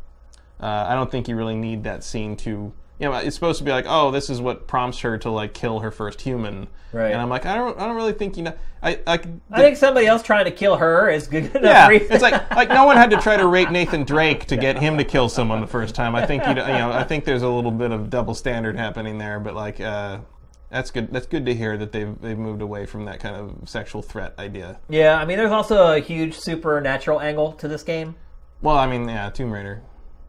[0.60, 2.72] Uh, I don't think you really need that scene to
[3.02, 5.54] you know, it's supposed to be like, oh, this is what prompts her to like
[5.54, 6.68] kill her first human.
[6.92, 7.10] Right.
[7.10, 8.54] And I'm like, I don't, I don't really think you know.
[8.80, 9.20] I, I,
[9.50, 12.12] I think somebody else trying to kill her is good enough yeah, reason.
[12.12, 14.98] it's like like no one had to try to rape Nathan Drake to get him
[14.98, 16.14] to kill someone the first time.
[16.14, 18.76] I think you know, you know I think there's a little bit of double standard
[18.76, 20.18] happening there, but like uh,
[20.70, 21.12] that's good.
[21.12, 24.34] That's good to hear that they've they've moved away from that kind of sexual threat
[24.38, 24.78] idea.
[24.88, 28.14] yeah, I mean, there's also a huge supernatural angle to this game.
[28.60, 29.82] Well, I mean, yeah, Tomb Raider.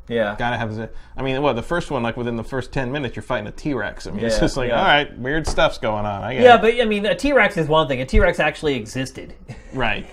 [0.08, 0.36] Yeah.
[0.38, 0.76] Gotta have.
[0.76, 2.04] the- I mean, what the first one?
[2.04, 4.06] Like within the first ten minutes, you're fighting a T Rex.
[4.08, 4.80] I mean, it's Yeah, just like, yeah.
[4.80, 6.24] all right, weird stuff's going on.
[6.24, 6.62] I get Yeah, it.
[6.62, 8.02] but I mean, a T Rex is one thing.
[8.02, 9.34] A T Rex actually existed.
[9.74, 10.06] right.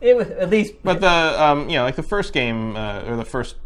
[0.00, 3.16] it was at least But the um, you know, like the first game uh, or
[3.16, 3.56] the first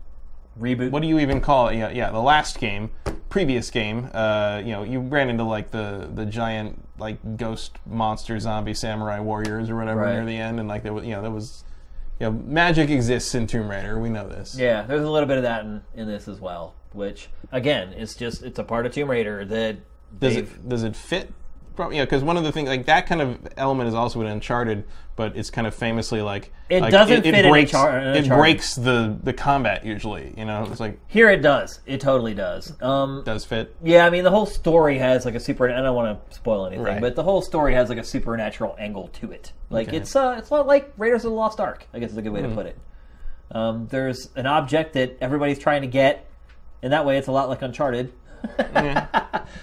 [0.58, 0.90] reboot.
[0.90, 1.76] what do you even call it?
[1.76, 2.90] Yeah, yeah, the last game,
[3.28, 4.08] previous game.
[4.14, 9.18] Uh, you know, you ran into like the the giant like ghost monster zombie samurai
[9.20, 10.14] warriors or whatever Right.
[10.14, 11.64] near the end, and like there was you know there was
[12.20, 13.98] you know magic exists in Tomb Raider.
[13.98, 14.56] We know this.
[14.58, 16.74] Yeah, there's a little bit of that in, in this as well.
[16.92, 19.78] Which again, it's just it's a part of Tomb Raider that
[20.18, 21.32] Does they've- it does it fit?
[21.76, 24.26] Probably, yeah, because one of the things like that kind of element is also in
[24.28, 24.84] Uncharted,
[25.16, 28.28] but it's kind of famously like It like, doesn't fit breaks, in It Uncharted.
[28.28, 30.32] breaks the the combat usually.
[30.36, 31.80] You know, it's like here it does.
[31.86, 32.80] It totally does.
[32.80, 33.74] Um, does fit.
[33.82, 35.68] yeah, I mean the whole story has like a super.
[35.70, 37.00] I don't want to spoil anything, Right.
[37.00, 39.52] but the whole story has like a supernatural angle to it.
[39.70, 39.96] Like Okay.
[39.96, 41.86] it's uh, it's not like Raiders of the Lost Ark.
[41.92, 42.50] I guess is a good way Hmm.
[42.50, 42.78] to put it.
[43.50, 46.26] Um, there's an object that everybody's trying to get,
[46.82, 48.12] and that way it's a lot like Uncharted.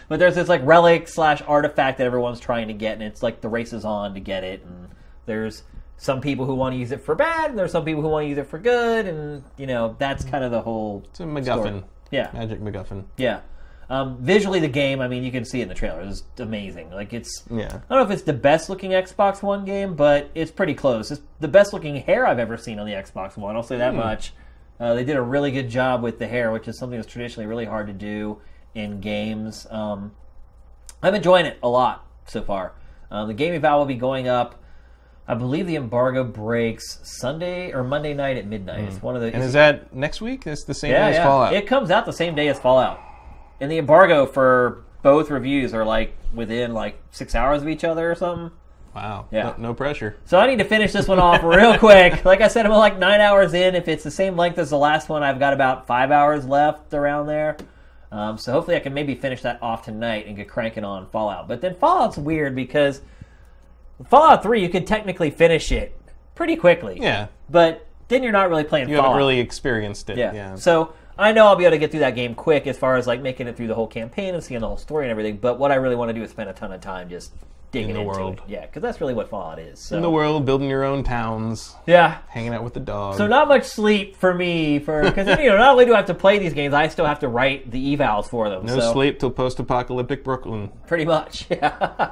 [0.09, 3.41] but there's this like relic slash artifact that everyone's trying to get, and it's like
[3.41, 4.63] the race is on to get it.
[4.63, 4.89] And
[5.25, 5.63] there's
[5.97, 8.25] some people who want to use it for bad, and there's some people who want
[8.25, 11.03] to use it for good, and you know that's kind of the whole.
[11.09, 11.83] It's a MacGuffin.
[12.09, 13.05] Yeah, Magic MacGuffin.
[13.17, 13.41] yeah.
[13.89, 15.99] Um, visually, the game, I mean, you can see it in the trailer.
[16.01, 16.91] It's amazing.
[16.91, 17.43] Like it's.
[17.51, 17.65] Yeah.
[17.65, 21.11] I don't know if it's the best looking Xbox One game, but it's pretty close.
[21.11, 23.55] It's the best looking hair I've ever seen on the Xbox One.
[23.55, 24.33] I'll say that much.
[24.79, 27.45] Uh, they did a really good job with the hair, which is something that's traditionally
[27.45, 28.41] really hard to do
[28.75, 29.67] in games.
[29.69, 30.13] Um,
[31.03, 32.73] I'm enjoying it a lot so far.
[33.09, 34.55] Uh, the game eval will be going up.
[35.27, 38.83] I believe the embargo breaks Sunday or Monday night at midnight.
[38.85, 39.33] It's one of the.
[39.33, 40.47] And is that next week?
[40.47, 41.23] It's the same yeah, day as yeah.
[41.23, 41.53] Fallout.
[41.53, 42.99] It comes out the same day as Fallout,
[43.59, 48.11] and the embargo for both reviews are like within like six hours of each other
[48.11, 48.51] or something.
[48.95, 49.27] wow.
[49.31, 49.43] Yeah.
[49.43, 50.17] No, no pressure.
[50.25, 52.25] So I need to finish this one off real quick.
[52.25, 53.75] Like I said, I'm like nine hours in.
[53.75, 56.93] If it's the same length as the last one, I've got about five hours left
[56.93, 57.57] around there.
[58.11, 61.47] Um, so hopefully I can maybe finish that off tonight and get cranking on Fallout.
[61.47, 63.01] But then Fallout's weird because
[64.09, 65.97] Fallout 3, you can technically finish it
[66.35, 66.97] pretty quickly.
[66.99, 67.27] Yeah.
[67.49, 68.91] But then you're not really playing Fallout.
[68.91, 69.11] You Fallout.
[69.13, 70.17] haven't really experienced it.
[70.17, 70.33] Yeah.
[70.33, 70.55] Yeah.
[70.55, 73.07] So I know I'll be able to get through that game quick as far as
[73.07, 75.37] like making it through the whole campaign and seeing the whole story and everything.
[75.37, 77.31] But what I really want to do is spend a ton of time just
[77.71, 78.33] digging In the into world.
[78.39, 78.43] it.
[78.51, 79.79] Yeah, because that's really what Fallout is.
[79.79, 79.95] So.
[79.95, 82.17] In the world, building your own towns, Yeah.
[82.27, 83.15] hanging out with the dog.
[83.17, 86.05] So not much sleep for me for because you know not only do I have
[86.07, 88.65] to play these games, I still have to write the evals for them.
[88.65, 90.69] no so, sleep till post-apocalyptic Brooklyn.
[90.87, 91.47] pretty much.
[91.49, 92.11] Yeah.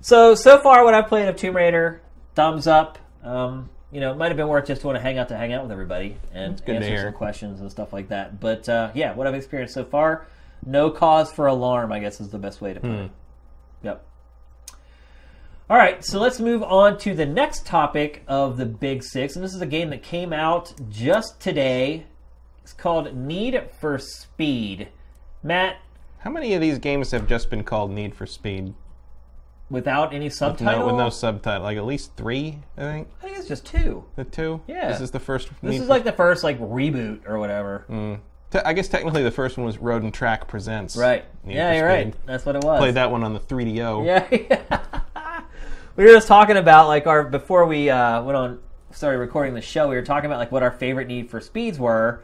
[0.00, 2.00] so so far, what I've played of Tomb Raider,
[2.34, 2.98] thumbs up.
[3.22, 5.36] Um, you know, it might have been worth just to want to hang out to
[5.36, 8.38] hang out with everybody and answer some questions and stuff like that.
[8.38, 10.26] But uh, yeah, what I've experienced so far,
[10.64, 11.90] no cause for alarm.
[11.90, 12.96] I guess is the best way to put Hmm.
[12.96, 13.10] it.
[13.82, 14.04] Yep.
[15.70, 19.44] All right, so let's move on to the next topic of the Big Six, and
[19.44, 22.06] this is a game that came out just today.
[22.64, 24.88] It's called Need for Speed.
[25.44, 25.76] Matt,
[26.18, 28.74] How many of these games have just been called Need for Speed?
[29.70, 31.62] without any subtitle, No, with no subtitle.
[31.62, 33.08] Like at least three, I think.
[33.20, 34.02] I think it's just two.
[34.16, 34.60] The two.
[34.66, 34.88] Yeah.
[34.90, 35.48] This is the first.
[35.62, 37.84] This Need is for- like the first like reboot or whatever.
[37.88, 38.18] Mm.
[38.50, 40.96] Te- I guess technically the first one was Road and Track Presents.
[40.96, 41.24] Right.
[41.44, 42.04] Need yeah, for you're Speed.
[42.16, 42.26] right.
[42.26, 42.80] That's what it was.
[42.80, 44.04] Played that one on the 3DO.
[44.04, 44.26] Yeah.
[44.50, 45.00] yeah.
[45.96, 48.58] We were just talking about like our before we uh, went on
[48.92, 49.88] started recording the show.
[49.88, 52.22] We were talking about like what our favorite Need for Speeds were,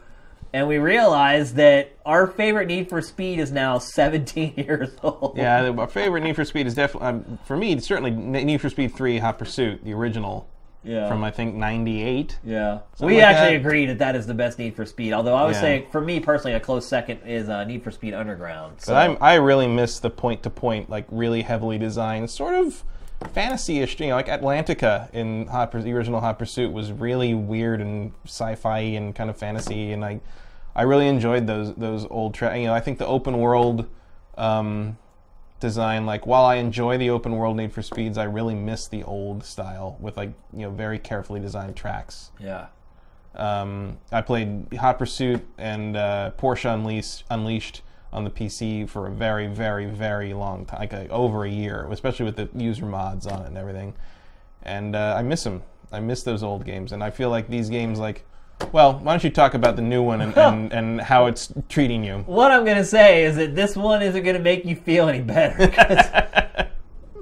[0.53, 5.37] and we realized that our favorite Need for Speed is now 17 years old.
[5.37, 7.73] Yeah, my favorite Need for Speed is definitely um, for me.
[7.73, 10.47] It's certainly Need for Speed Three: Hot Pursuit, the original
[10.83, 11.07] Yeah.
[11.07, 12.39] from I think '98.
[12.43, 12.79] yeah.
[12.99, 13.61] We like actually that.
[13.65, 15.13] agree that that is the best Need for Speed.
[15.13, 15.61] Although I would Yeah.
[15.61, 18.81] say for me personally, a close second is uh, Need for Speed Underground.
[18.81, 18.93] So.
[18.93, 22.83] But I'm, I really miss the point-to-point, like really heavily designed, sort of
[23.33, 23.99] fantasy-ish.
[23.99, 28.79] You know, like Atlantica in Hot, the original Hot Pursuit was really weird and sci-fi
[28.79, 30.21] and kind of fantasy, and I,
[30.75, 32.33] I really enjoyed those those old.
[32.33, 33.87] Tra- you know, I think the open world.
[34.37, 34.97] Um,
[35.59, 39.03] design like while I enjoy the open world Need for Speeds, I really miss the
[39.03, 42.31] old style with like you know very carefully designed tracks.
[42.39, 42.67] yeah.
[43.35, 49.11] Um, I played Hot Pursuit and uh, Porsche Unleashed, Unleashed on the PC for a
[49.11, 53.27] very, very, very long time, like, like over a year, especially with the user mods
[53.27, 53.93] on it and everything.
[54.63, 55.63] And uh, I miss them.
[55.91, 58.25] I miss those old games, and I feel like these games, like
[58.71, 62.03] Well, why don't you talk about the new one and, and, and how it's treating
[62.03, 62.19] you?
[62.25, 65.57] What I'm gonna say is that this one isn't gonna make you feel any better.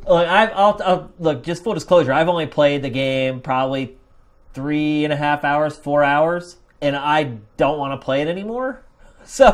[0.08, 1.44] look, I've, I'll, I'll, look.
[1.44, 3.98] Just full disclosure, I've only played the game probably
[4.54, 8.85] three and a half hours, four hours, and I don't want to play it anymore.
[9.28, 9.52] So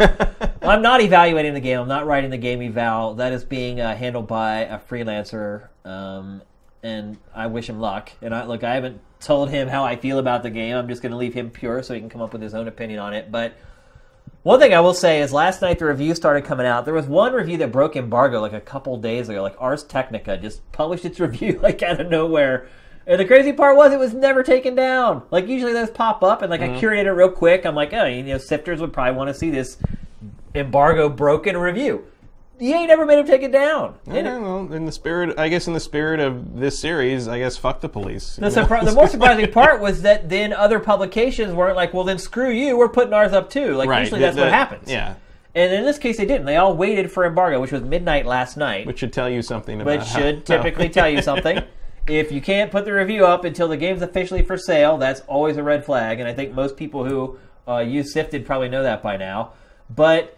[0.62, 1.80] I'm not evaluating the game.
[1.80, 3.16] I'm not writing the game eval.
[3.16, 6.42] That is being uh, handled by a freelancer, um,
[6.84, 8.12] and I wish him luck.
[8.22, 10.76] And I look, I haven't told him how I feel about the game.
[10.76, 12.68] I'm just going to leave him pure so he can come up with his own
[12.68, 13.32] opinion on it.
[13.32, 13.54] But
[14.44, 16.84] one thing I will say is last night the reviews started coming out.
[16.84, 19.42] There was one review that broke embargo like a couple days ago.
[19.42, 22.68] Like Ars Technica just published its review like out of nowhere.
[23.08, 25.24] And the crazy part was it was never taken down.
[25.32, 26.86] Like usually those pop up and like I mm-hmm.
[26.86, 27.66] curated it real quick.
[27.66, 29.78] I'm like, oh, you know, sifters would probably want to see this
[30.54, 32.06] embargo broken review.
[32.60, 33.96] You ain't never made him take it down.
[34.06, 34.72] And don't.
[34.72, 37.90] In the spirit, I guess, in the spirit of this series, I guess, fuck the
[37.90, 38.36] police.
[38.36, 42.20] The, surpri- the more surprising part was that then other publications weren't like, well, then
[42.20, 43.74] screw you, we're putting ours up too.
[43.74, 44.02] Like, right.
[44.02, 44.92] usually the- that's the- what happens.
[44.92, 45.16] Yeah,
[45.56, 46.46] And in this case, they didn't.
[46.46, 49.82] They all waited for embargo, which was midnight last night, which should tell you something
[49.82, 49.98] about.
[49.98, 51.64] which should how- typically tell you something.
[52.12, 55.56] If you can't put the review up until the game's officially for sale, that's always
[55.56, 56.20] a red flag.
[56.20, 59.54] And I think most people who uh, use Sifted probably know that by now.
[59.90, 60.38] But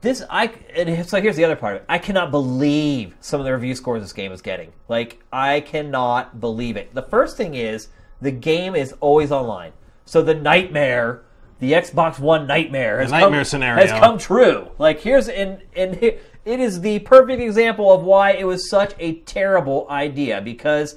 [0.00, 1.86] this, I and so here's the other part of it.
[1.88, 4.72] I cannot believe some of the review scores this game is getting.
[4.88, 6.92] Like I cannot believe it.
[6.92, 7.88] The first thing is
[8.20, 9.72] the game is always online,
[10.04, 11.22] so the nightmare,
[11.60, 13.86] the Xbox One nightmare, has nightmare come, scenario.
[13.86, 14.72] has come true.
[14.76, 19.20] Like here's and and it is the perfect example of why it was such a
[19.20, 20.96] terrible idea because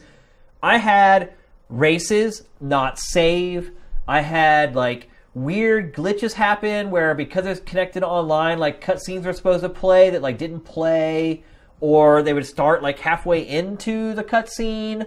[0.65, 1.33] I had
[1.69, 3.71] races not save.
[4.07, 9.61] I had like weird glitches happen where because it's connected online, like cutscenes were supposed
[9.61, 11.43] to play that like didn't play,
[11.81, 15.05] or they would start like halfway into the cutscene.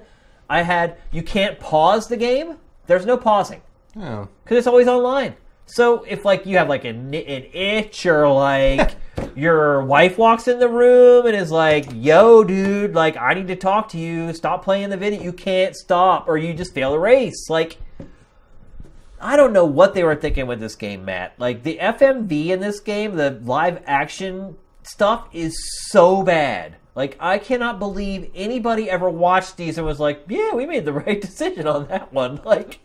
[0.49, 2.59] I had you can't pause the game.
[2.87, 3.61] There's no pausing
[3.97, 4.29] Oh.
[4.45, 5.35] because it's always online.
[5.69, 8.97] So if like you have like an, an itch or like
[9.37, 13.57] your wife walks in the room and is like, "Yo, dude, like I need to
[13.57, 14.33] talk to you.
[14.33, 15.23] Stop playing the video.
[15.23, 17.79] You can't stop, or you just fail a race." Like,
[19.21, 21.35] I don't know what they were thinking with this game, Matt.
[21.39, 25.57] Like the FMV in this game, the live action stuff is
[25.91, 26.77] so bad.
[26.95, 30.93] Like I cannot believe anybody ever watched these and was like, "Yeah, we made the
[31.05, 32.81] right decision on that one." Like.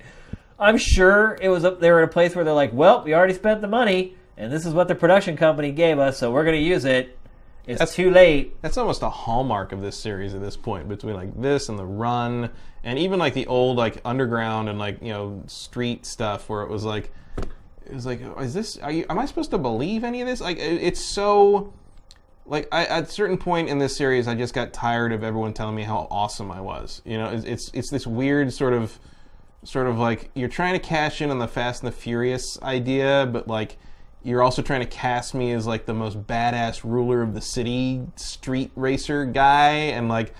[0.64, 3.34] I'm sure it was up there at a place where they're like, well, we already
[3.34, 6.56] spent the money, and this is what the production company gave us, so we're going
[6.58, 7.18] to use it.
[7.66, 8.62] It's That's- too late.
[8.62, 11.86] That's almost a hallmark of this series at this point, between like this and the
[11.86, 12.50] run,
[12.84, 16.70] and even like the old like underground and like you know street stuff, where it
[16.70, 17.12] was like,
[17.86, 18.78] it was like, oh, is this?
[18.80, 19.06] Are you?
[19.10, 20.42] Am I supposed to believe any of this?
[20.42, 21.74] Like, it- it's so.
[22.46, 25.54] Like I, at a certain point in this series, I just got tired of everyone
[25.54, 27.02] telling me how awesome I was.
[27.06, 29.00] You know, it's it's, it's this weird sort of,
[29.64, 33.28] sort of like you're trying to cash in on the Fast and the Furious idea,
[33.32, 33.78] but like
[34.24, 38.02] you're also trying to cast me as like the most badass ruler of the city
[38.16, 40.34] street racer guy and like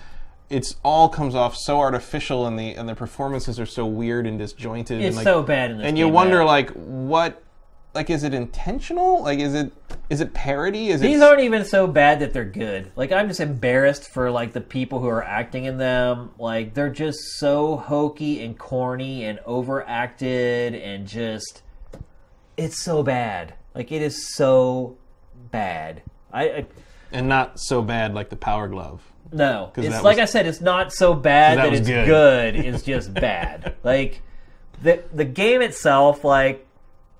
[0.50, 4.38] it's all comes off so artificial and the and the performances are so weird and
[4.38, 7.42] disjointed It's and like, so bad in this and you wonder like what
[7.94, 9.72] like is it intentional like is it
[10.10, 12.90] is it parody is These it aren't even so bad that they're good.
[12.96, 16.30] Like I'm just embarrassed for like the people who are acting in them.
[16.38, 21.62] Like they're just so hokey and corny and overacted and just
[22.56, 23.54] it's so bad.
[23.74, 24.96] Like it is so
[25.50, 26.02] bad.
[26.32, 26.66] I, I
[27.12, 29.00] and not so bad like the power glove
[29.32, 30.46] No, it's that like was- I said.
[30.46, 32.06] It's not so bad that that, it's good.
[32.06, 32.56] good.
[32.56, 33.74] It's just bad.
[33.84, 34.22] Like
[34.82, 36.66] the the game itself, like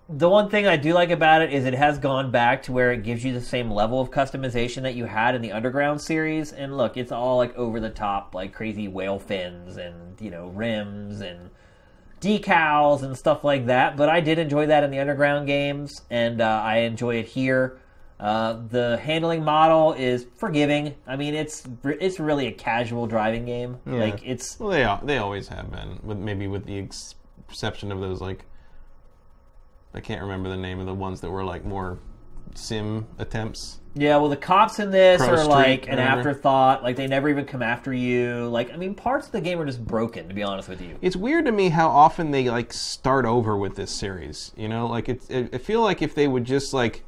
[0.09, 2.93] the one thing I do like about it is it has gone back to where
[2.93, 6.53] it gives you the same level of customization that you had in the Underground series.
[6.53, 10.49] And look, it's all like over the top, like crazy whale fins and you know
[10.49, 11.51] rims and
[12.21, 13.97] decals and stuff like that.
[13.97, 17.79] But I did enjoy that in the Underground games, and uh, I enjoy it here.
[18.21, 20.95] Uh, the handling model is forgiving.
[21.07, 23.79] I mean, it's it's really a casual driving game.
[23.87, 27.15] Like it's well they they always have been with maybe with the ex-
[27.49, 28.45] exception of those like
[29.95, 31.99] I can't remember the name of the ones that were like more
[32.55, 34.17] sim attempts yeah.
[34.17, 36.19] Well, the cops in this Pro are Street, like an remember?
[36.19, 36.83] afterthought.
[36.83, 38.49] Like they never even come after you.
[38.49, 40.29] Like I mean, parts of the game are just broken.
[40.29, 40.99] To be honest with you.
[41.01, 44.53] it's weird to me how often they like start over with this series.
[44.57, 45.31] You know, like it's.
[45.31, 47.05] It, I feel like if they would just like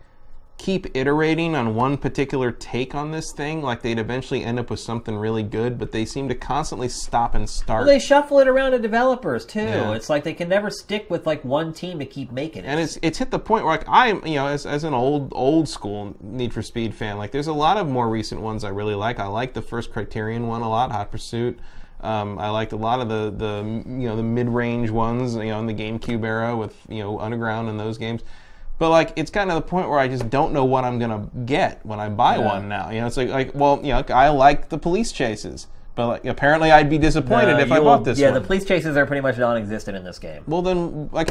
[0.59, 4.81] keep iterating on one particular take on this thing, like they'd eventually end up with
[4.81, 5.79] something really good.
[5.79, 7.81] But they seem to constantly stop and start.
[7.85, 9.61] Well, they shuffle it around to developers too.
[9.61, 9.93] Yeah.
[9.93, 12.69] It's like they can never stick with like one team to keep making it.
[12.69, 15.33] and it's it's hit the point where like I'm you know as, as an old
[15.35, 18.71] old school Need for Speed fan like there's a lot of more recent ones I
[18.71, 21.59] really like I like the first Criterion one a lot Hot Pursuit
[22.01, 25.45] Um, I liked a lot of the the you know the mid range ones, you
[25.45, 28.23] know, in the GameCube era with you know Underground and those games.
[28.79, 31.29] But like, it's kind of the point where I just don't know what I'm gonna
[31.47, 32.45] get when I buy Yeah.
[32.47, 32.91] one now.
[32.91, 36.25] You know, it's like like well, you know, I like the police chases, but like
[36.27, 38.43] apparently I'd be disappointed if I bought this Yeah, one.
[38.43, 40.43] the police chases are pretty much non-existent in this game.
[40.47, 41.31] Well, then, like,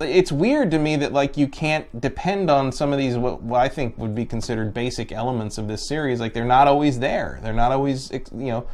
[0.00, 3.60] it's weird to me that like you can't depend on some of these what, what
[3.60, 6.20] I think would be considered basic elements of this series.
[6.20, 7.38] Like they're not always there.
[7.42, 8.66] They're not always you know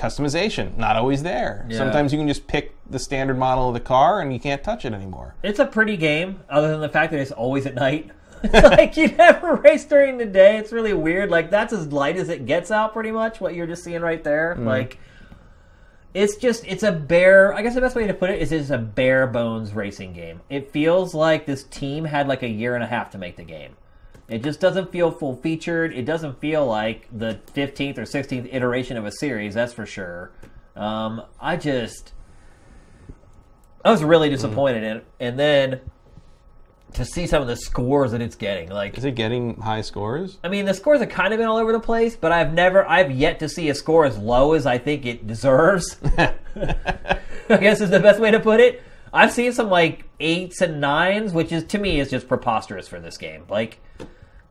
[0.00, 0.76] customization.
[0.76, 1.66] Not always there.
[1.68, 1.78] Yeah.
[1.78, 4.84] Sometimes you can just pick the standard model of the car and you can't touch
[4.84, 5.34] it anymore.
[5.42, 8.10] It's a pretty game, other than the fact that it's always at night.
[8.52, 10.56] like you never race during the day.
[10.56, 11.30] It's really weird.
[11.30, 13.40] Like that's as light as it gets out, pretty much.
[13.40, 14.54] What you're just seeing right there.
[14.54, 14.66] Mm-hmm.
[14.66, 14.98] Like
[16.14, 17.52] it's just it's a bare.
[17.54, 20.40] I guess the best way to put it is it's a bare bones racing game.
[20.48, 23.44] It feels like this team had like a year and a half to make the
[23.44, 23.76] game.
[24.30, 25.92] It just doesn't feel full featured.
[25.92, 29.54] It doesn't feel like the 15th or 16th iteration of a series.
[29.54, 30.30] That's for sure.
[30.76, 32.12] Um, I just
[33.84, 35.06] I was really disappointed in it.
[35.18, 35.80] And then
[36.92, 40.38] to see some of the scores that it's getting, like Is it getting high scores?
[40.44, 42.88] I mean, the scores have kind of been all over the place, but I've never,
[42.88, 45.96] I've yet to see a score as low as I think it deserves.
[46.16, 46.36] I
[47.48, 48.82] guess is the best way to put it.
[49.12, 53.00] I've seen some like eights and nines, which is to me is just preposterous for
[53.00, 53.44] this game.
[53.48, 53.80] Like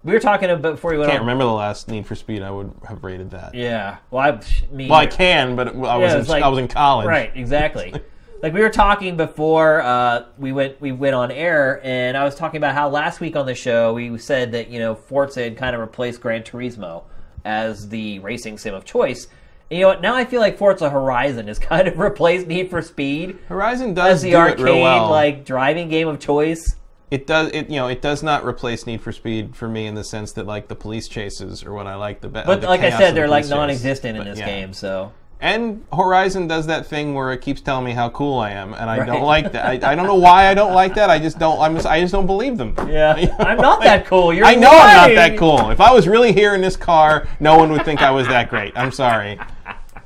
[0.04, 1.28] we were talking about before we went I Can't on.
[1.28, 2.42] remember the last Need for Speed.
[2.42, 3.54] I would have rated that.
[3.56, 4.40] Yeah, well, I,
[4.74, 7.08] me, Well, I can, but I was Yeah, in, like- I was in college.
[7.08, 7.94] Right, exactly.
[8.42, 12.36] like we were talking before uh, we went we went on air, and I was
[12.36, 15.58] talking about how last week on the show we said that you know Forza had
[15.58, 17.04] kind of replaced Gran Turismo
[17.46, 19.28] as the racing sim of choice.
[19.72, 20.02] And you know what?
[20.02, 24.16] Now I feel like Forza Horizon has kind of replaced Need for Speed Horizon does
[24.16, 25.10] as the do arcade well.
[25.10, 26.76] like driving game of choice.
[27.12, 27.50] It does.
[27.54, 30.32] It you know it does not replace Need for Speed for me in the sense
[30.34, 32.46] that like the police chases are what I like the best.
[32.48, 34.46] But like I said, they're like non-existent in But, this yeah.
[34.46, 34.74] game.
[34.74, 35.12] So
[35.42, 38.90] And Horizon does that thing where it keeps telling me how cool I am, and
[38.90, 39.08] I Right.
[39.08, 39.66] don't like that.
[39.84, 41.10] I, I don't know why I don't like that.
[41.10, 41.60] I just don't.
[41.60, 42.76] I'm just, I just don't believe them.
[42.88, 44.32] yeah, You know, I'm not like- that cool.
[44.34, 45.72] You're I know I'm not that cool.
[45.72, 48.50] If I was really here in this car, no one would think I was that
[48.50, 48.74] great.
[48.78, 49.40] I'm sorry.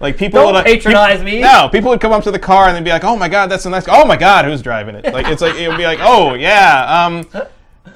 [0.03, 1.39] Like people Don't would patronize peop- me.
[1.39, 3.49] No, people would come up to the car and they'd be like, "Oh my god,
[3.49, 3.85] that's a nice.
[3.87, 7.05] Oh my god, who's driving it?" Like it's like it would be like, "Oh yeah,
[7.05, 7.25] um,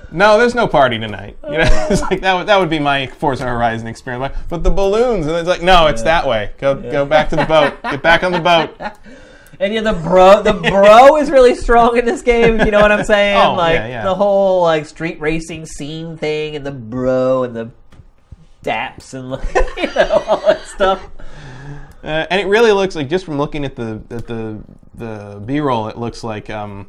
[0.10, 2.34] no, there's no party tonight." You know, it's like that.
[2.34, 4.22] Would, that would be my Forza Horizon experience.
[4.22, 6.52] Like, but the balloons, and it's like, no, it's that way.
[6.60, 7.74] Go go back to the boat.
[7.84, 8.74] Get back on the boat.
[9.60, 12.60] And yeah, the bro, the bro is really strong in this game.
[12.60, 13.42] You know what I'm saying?
[13.44, 14.04] Oh, like yeah, yeah.
[14.04, 17.72] the whole like street racing scene thing, and the bro and the
[18.64, 21.02] daps and like, you know all that stuff.
[22.08, 24.58] Uh, and it really looks like just from looking at the at the
[24.96, 26.88] the B-roll, it looks like um,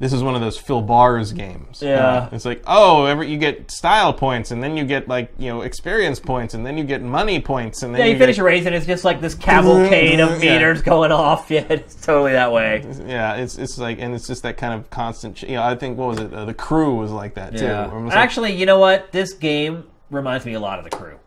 [0.00, 1.82] this is one of those Phil Bars games.
[1.82, 2.06] Yeah.
[2.06, 5.48] Uh, it's like oh, every, you get style points, and then you get like you
[5.50, 8.36] know experience points, and then you get money points, and then Yeah, you you finish
[8.36, 10.54] get, a race and it's just like this cavalcade of Yeah.
[10.56, 11.50] meters going off.
[11.50, 12.82] Yeah, it's totally that way.
[13.06, 15.36] Yeah, it's it's like and it's just that kind of constant.
[15.36, 16.32] ch- You know, I think what was it?
[16.32, 17.64] Uh, the crew was like that too.
[17.66, 17.90] Yeah.
[17.90, 19.12] Almost like, Actually, you know what?
[19.12, 21.18] This game reminds me a lot of the crew.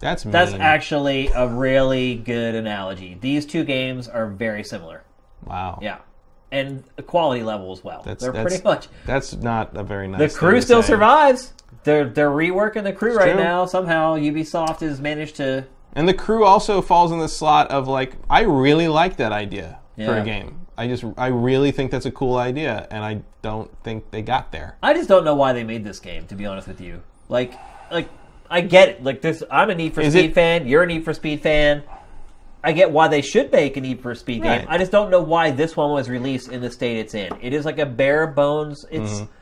[0.00, 0.32] That's mean.
[0.32, 3.16] That's actually a really good analogy.
[3.20, 5.02] These two games are very similar.
[5.44, 5.78] wow.
[5.82, 5.98] Yeah.
[6.52, 8.02] And the quality level as well.
[8.02, 10.32] That's- They're that's pretty much That's not a very nice.
[10.32, 10.88] The crew still say.
[10.88, 11.52] survives.
[11.82, 13.42] They're they're reworking the crew right true.
[13.42, 13.66] now.
[13.66, 15.66] Somehow Ubisoft has managed to.
[15.94, 19.80] And the crew also falls in the slot of like, I really like that idea
[19.96, 20.66] for a game.
[20.78, 24.52] I just, I really think that's a cool idea, and I don't think they got
[24.52, 24.76] there.
[24.82, 26.26] I just don't know why they made this game.
[26.26, 27.54] To be honest with you, like
[27.90, 28.08] like
[28.50, 29.02] I get it.
[29.04, 30.66] Like this, I'm a Need for Is Speed it- fan.
[30.68, 31.82] You're a Need for Speed fan.
[32.64, 34.66] I get why they should make a Need for Speed game.
[34.68, 37.30] I just don't know why this one was released in the state it's in.
[37.40, 38.84] It is like a bare bones.
[38.90, 39.32] It's Mm-hmm.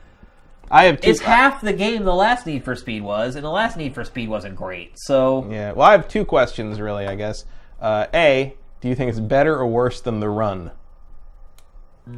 [0.70, 1.10] I have two.
[1.10, 4.02] it's half the game the last Need for Speed was, and the last Need for
[4.04, 4.92] Speed wasn't great.
[4.98, 5.72] So yeah.
[5.72, 7.06] Well, I have two questions really.
[7.06, 7.44] I guess.
[7.80, 10.70] Uh, a, do you think it's better or worse than the Run?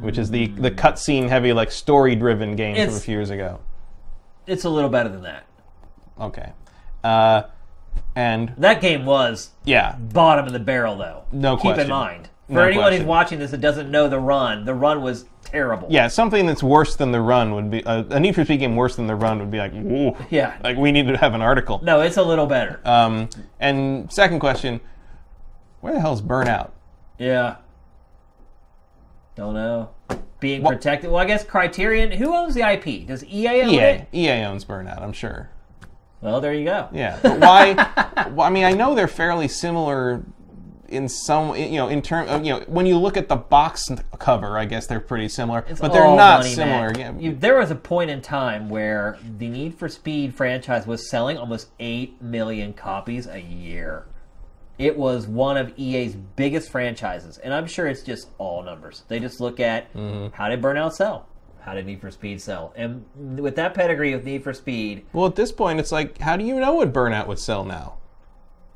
[0.01, 3.29] Which is the the cutscene heavy, like story driven game from a It's- few years
[3.29, 3.59] ago.
[4.45, 5.45] it's a little better than that.
[6.19, 6.51] Okay.
[7.03, 7.43] Uh,
[8.15, 11.23] and That game was yeah, bottom of the barrel, though.
[11.31, 12.29] No Keep in mind.
[12.47, 15.87] For No anyone who's watching this that doesn't know the run, the run was terrible.
[15.91, 18.75] yeah, something that's worse than the Run would be uh, a Need for Speed game
[18.75, 20.57] worse than the Run would be like, ooh, Yeah.
[20.63, 21.79] like we need to have an article.
[21.83, 22.79] No, it's a little better.
[22.85, 23.29] Um,
[23.59, 24.79] and second question,
[25.81, 26.71] where the hell is Burnout?
[27.17, 27.57] yeah.
[29.35, 29.89] Don't know.
[30.39, 31.11] Being protected.
[31.11, 32.11] Well, I guess Criterion.
[32.11, 33.07] Who owns the IP?
[33.07, 33.77] Does EA own EA.
[33.79, 34.07] it?
[34.13, 35.49] EA owns Burnout, I'm sure.
[36.21, 36.89] Well, there you go.
[36.93, 37.73] Yeah, but why?
[38.31, 40.23] well, I mean, I know they're fairly similar
[40.89, 43.89] in some, you know, in term of, you know, when you look at the box
[44.19, 46.93] cover, I guess they're pretty similar, It's but they're not money, similar.
[46.97, 51.09] Yeah, You- there was a point in time where the Need for Speed franchise was
[51.09, 54.05] selling almost 8 million copies a year.
[54.77, 59.03] it was one of EA's biggest franchises, and I'm sure it's just all numbers.
[59.07, 60.35] They just look at Mm-hmm.
[60.35, 61.25] how did Burnout sell,
[61.67, 63.03] how did Need for Speed sell, and
[63.37, 66.45] with that pedigree of Need for Speed, Well, at this point, it's like, how do
[66.45, 67.95] you know what Burnout would sell now?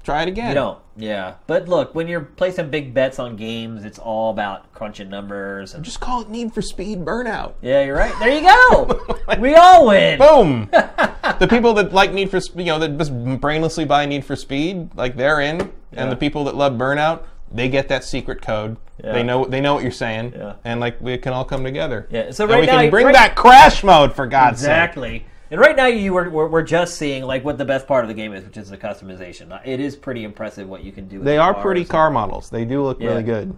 [0.03, 0.49] Try it again.
[0.49, 0.79] you don't.
[0.97, 5.73] Yeah, but look, when you're placing big bets on games, it's all about crunching numbers.
[5.73, 7.53] And Just call it Need for Speed Burnout.
[7.61, 8.13] yeah, you're right.
[8.19, 9.15] There you go.
[9.39, 10.19] we all win.
[10.19, 10.67] Boom!
[11.39, 14.35] the people that like Need for Speed, you know, that just brainlessly buy Need for
[14.35, 15.59] Speed, like they're in,
[15.93, 16.03] Yeah.
[16.03, 17.23] and the people that love Burnout,
[17.53, 18.77] they get that secret code.
[19.03, 19.13] Yeah.
[19.13, 20.53] They know they know what you're saying, Yeah.
[20.63, 22.07] and like we can all come together.
[22.11, 24.69] Yeah, so And we now- can bring right- back crash mode for God's sake.
[24.69, 25.25] Exactly.
[25.49, 28.07] And right now, you were we're, we're just seeing like what the best part of
[28.07, 29.59] the game is, which is the customization.
[29.65, 31.17] It is pretty impressive what you can do.
[31.17, 32.49] With They the are pretty car models.
[32.49, 33.09] They do look Yeah.
[33.09, 33.53] really good.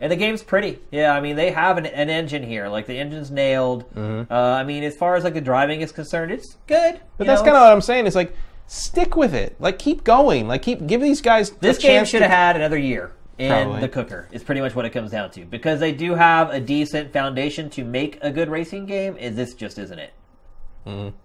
[0.00, 0.78] and the game's pretty.
[0.90, 2.68] Yeah, I mean they have an, an engine here.
[2.68, 3.84] Like the engine's nailed.
[3.96, 6.94] Uh, I mean, as far as like the driving is concerned, it's good.
[6.94, 7.04] Mm-hmm.
[7.18, 8.06] But that's kind of what I'm saying.
[8.06, 8.34] It's like
[8.66, 9.54] stick with it.
[9.60, 10.48] Like keep going.
[10.48, 13.80] Like keep give these guys this game should to- have had another year in Probably.
[13.80, 14.28] the cooker.
[14.32, 17.68] Is pretty much what it comes down to because they do have a decent foundation
[17.70, 19.16] to make a good racing game.
[19.16, 20.12] Is this just isn't it?
[20.86, 21.16] Mm-hmm.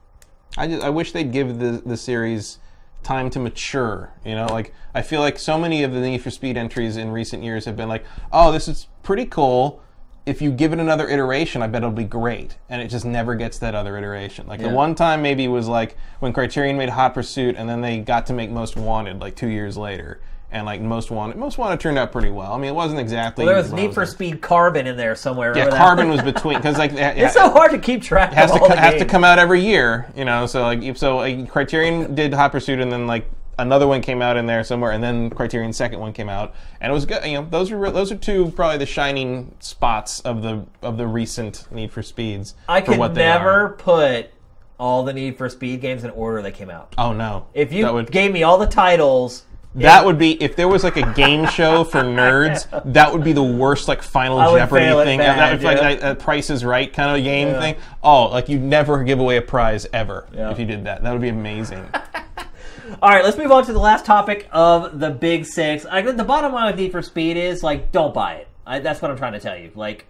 [0.57, 2.60] I just I wish they'd give the the series
[3.03, 4.11] time to mature.
[4.26, 7.11] You know, like I feel like so many of the Need for Speed entries in
[7.11, 9.81] recent years have been like, oh, this is pretty cool.
[10.26, 12.57] If you give it another iteration, I bet it'll be great.
[12.69, 14.48] And it just never gets that other iteration.
[14.48, 14.69] Like Yeah.
[14.69, 18.26] the one time maybe was like when Criterion made Hot Pursuit, and then they got
[18.27, 20.19] to make Most Wanted like two years later.
[20.52, 22.54] And like Most Wanted, Most Wanted turned out pretty well.
[22.54, 23.46] I mean, it wasn't exactly.
[23.46, 25.56] Well, there was Need for Speed Carbon in there somewhere.
[25.56, 25.78] Yeah, that?
[25.78, 28.76] Carbon was between because like It's so hard to keep track has of to co-
[28.76, 30.48] have to come out every year, you know.
[30.48, 33.26] So like so like, Criterion did Hot Pursuit, and then like
[33.60, 36.90] another one came out in there somewhere, and then Criterion's second one came out, and
[36.90, 37.24] it was good.
[37.26, 41.06] You know, those are those are two probably the shining spots of the of the
[41.06, 42.56] recent Need for Speeds.
[42.68, 44.32] I for could never put
[44.80, 46.96] all the Need for Speed games in order they came out.
[46.98, 47.48] Oh no!
[47.54, 49.44] If you would gave me all the titles,
[49.76, 53.34] that would be if there was like a game show for nerds, that would be
[53.34, 55.20] the worst like Final I would Jeopardy thing.
[55.20, 55.90] bad, that would be like yeah.
[55.90, 57.76] that, that Price is Right kind of game thing.
[58.04, 60.52] Oh, like you'd never give away a prize ever Yeah.
[60.52, 61.04] if you did that.
[61.04, 61.88] That would be amazing.
[63.02, 65.86] All right, let's move on to the last topic of the Big Six.
[65.86, 68.48] I the bottom line with Need for Speed is like, don't buy it.
[68.66, 69.72] I, that's what I'm trying to tell you.
[69.76, 70.08] Like,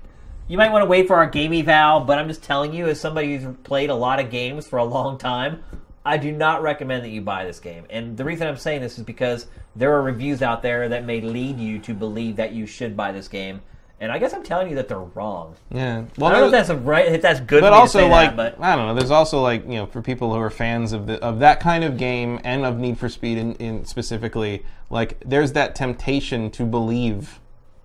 [0.48, 3.00] you might want to wait for our game eval, but I'm just telling you, as
[3.00, 5.64] somebody who's played a lot of games for a long time,
[6.10, 7.86] I do not recommend that you buy this game.
[7.92, 9.46] And the reason I'm saying this is because
[9.76, 13.12] there are reviews out there that may lead you to believe that you should buy
[13.12, 13.62] this game.
[14.02, 15.56] And I guess I'm telling you that they're wrong.
[15.70, 16.06] Yeah.
[16.18, 17.62] Well, I don't know if that's a right, if that's good.
[17.62, 18.96] but also like that, but I don't know.
[18.96, 21.84] There's also like you know for people who are fans of the of that kind
[21.84, 26.64] of game and of Need for Speed in, in specifically, like there's that temptation to
[26.66, 27.40] believe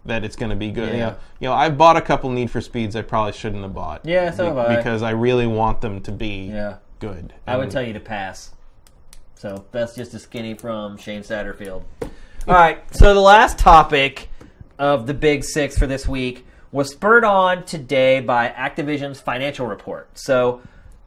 [0.04, 0.92] that it's going to be good.
[0.92, 1.06] You, Yeah.
[1.10, 4.04] know, you know, I've bought a couple Need for Speeds I probably shouldn't have bought.
[4.06, 4.76] Yeah, so have I.
[4.76, 6.76] Because I really want them to be yeah.
[7.04, 7.34] Good.
[7.46, 8.52] I would tell you to pass.
[9.34, 11.82] So that's just a skinny from Shane Satterfield.
[12.02, 12.82] All right.
[12.94, 14.28] So the last topic
[14.78, 20.18] of the Big Six for this week was spurred on today by Activision's financial report.
[20.18, 20.62] So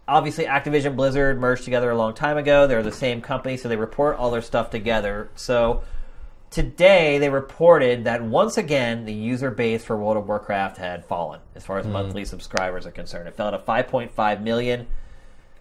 [0.07, 2.67] obviously, Activision Blizzard merged together a long time ago.
[2.67, 5.29] They're the same company, so they report all their stuff together.
[5.35, 5.83] So
[6.51, 11.39] today they reported that once again the user base for World of Warcraft had fallen
[11.55, 11.93] as far as mm-hmm.
[11.93, 13.27] monthly subscribers are concerned.
[13.27, 14.87] It fell to 5.5 million.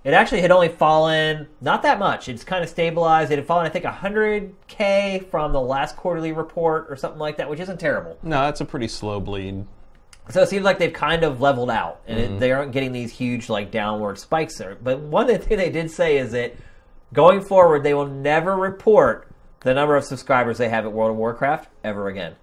[0.07, 2.28] It actually had only fallen not that much.
[2.28, 3.33] It's kind of stabilized.
[3.33, 7.51] It had fallen, I think, 100k from the last quarterly report or something like that,
[7.51, 8.16] which isn't terrible.
[8.23, 9.66] No, that's a pretty slow bleed.
[10.31, 12.39] So it seems like they've kind of leveled out, and it, mm-hmm.
[12.39, 14.77] they aren't getting these huge like downward spikes there.
[14.81, 16.55] But one thing they did say is that
[17.12, 19.27] going forward, they will never report
[19.62, 22.37] the number of subscribers they have at World of Warcraft ever again.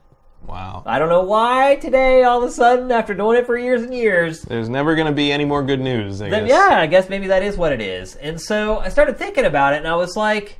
[0.45, 0.83] Wow.
[0.85, 3.93] I don't know why today, all of a sudden, after doing it for years and
[3.93, 6.21] years, There's never going to be any more good news.
[6.21, 6.49] I then, guess.
[6.69, 8.15] yeah, I guess maybe that is what it is.
[8.15, 10.59] And so I started thinking about it, and I was like,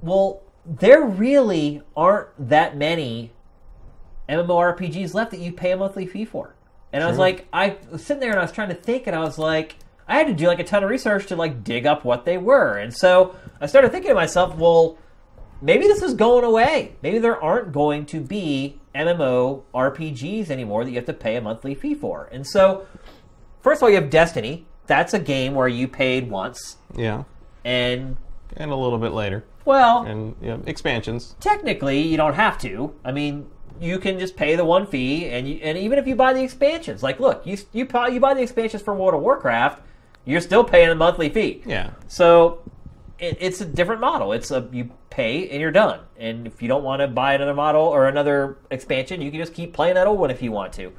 [0.00, 3.32] well, there really aren't that many
[4.28, 6.54] MMORPGs left that you pay a monthly fee for.
[6.92, 9.14] And I was like, I was sitting there and I was trying to think, and
[9.14, 11.86] I was like, I had to do like a ton of research to like dig
[11.86, 12.78] up what they were.
[12.78, 14.96] And so I started thinking to myself, well,
[15.60, 16.94] maybe this is going away.
[17.02, 21.40] Maybe there aren't going to be MMO RPGs anymore that you have to pay a
[21.40, 22.28] monthly fee for.
[22.32, 22.86] And so,
[23.60, 24.66] first of all, you have Destiny.
[24.86, 27.24] That's a game where you paid once, Yeah.
[27.64, 28.16] and
[28.56, 29.44] And a little bit later.
[29.66, 31.36] well, And you know, expansions.
[31.40, 32.94] technically you don't have to.
[33.04, 33.46] I mean,
[33.80, 36.42] you can just pay the one fee, and you, and even if you buy the
[36.42, 39.82] expansions, like look, you you buy, you buy the expansions for World of Warcraft,
[40.24, 41.62] you're still paying a monthly fee.
[41.66, 41.90] Yeah.
[42.08, 42.60] So
[43.18, 44.32] it, it's a different model.
[44.32, 46.00] It's a you pay and you're done.
[46.16, 49.54] And if you don't want to buy another model or another expansion, you can just
[49.54, 50.92] keep playing that old one if you want to.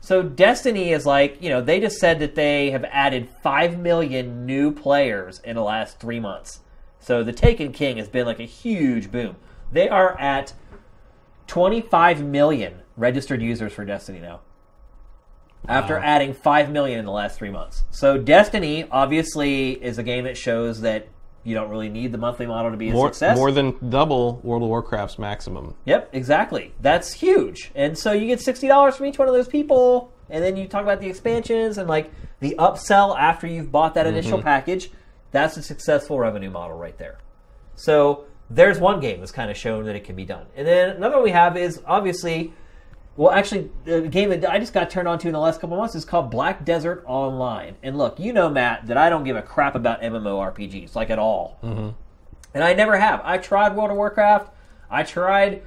[0.00, 4.44] So Destiny is like, you know, they just said that they have added 5 million
[4.46, 6.60] new players in the last 3 months.
[6.98, 9.36] So the Taken King has been like a huge boom.
[9.70, 10.54] They are at
[11.46, 14.40] 25 million registered users for Destiny now.
[15.68, 16.02] After Wow.
[16.02, 17.84] adding 5 million in the last three months.
[17.90, 21.06] So, Destiny obviously is a game that shows that
[21.44, 23.36] you don't really need the monthly model to be a More, success.
[23.36, 25.74] more than double World of Warcraft's maximum.
[25.84, 26.72] Yep, exactly.
[26.80, 27.72] That's huge.
[27.74, 30.68] And so you get sixty dollars from each one of those people, and then you
[30.68, 32.10] talk about the expansions and like
[32.40, 34.46] the upsell after you've bought that initial mm-hmm.
[34.46, 34.90] package.
[35.30, 37.18] That's a successful revenue model right there.
[37.74, 40.46] So there's one game that's kind of shown that it can be done.
[40.54, 42.52] And then another one we have is obviously,
[43.16, 45.76] well, actually, the game that I just got turned on to in the last couple
[45.76, 47.76] months is called Black Desert Online.
[47.82, 51.18] And look, you know, Matt, that I don't give a crap about MMORPGs, like at
[51.18, 51.58] all.
[51.62, 51.90] Mm-hmm.
[52.54, 53.20] And I never have.
[53.22, 54.50] I tried World of Warcraft.
[54.90, 55.62] I tried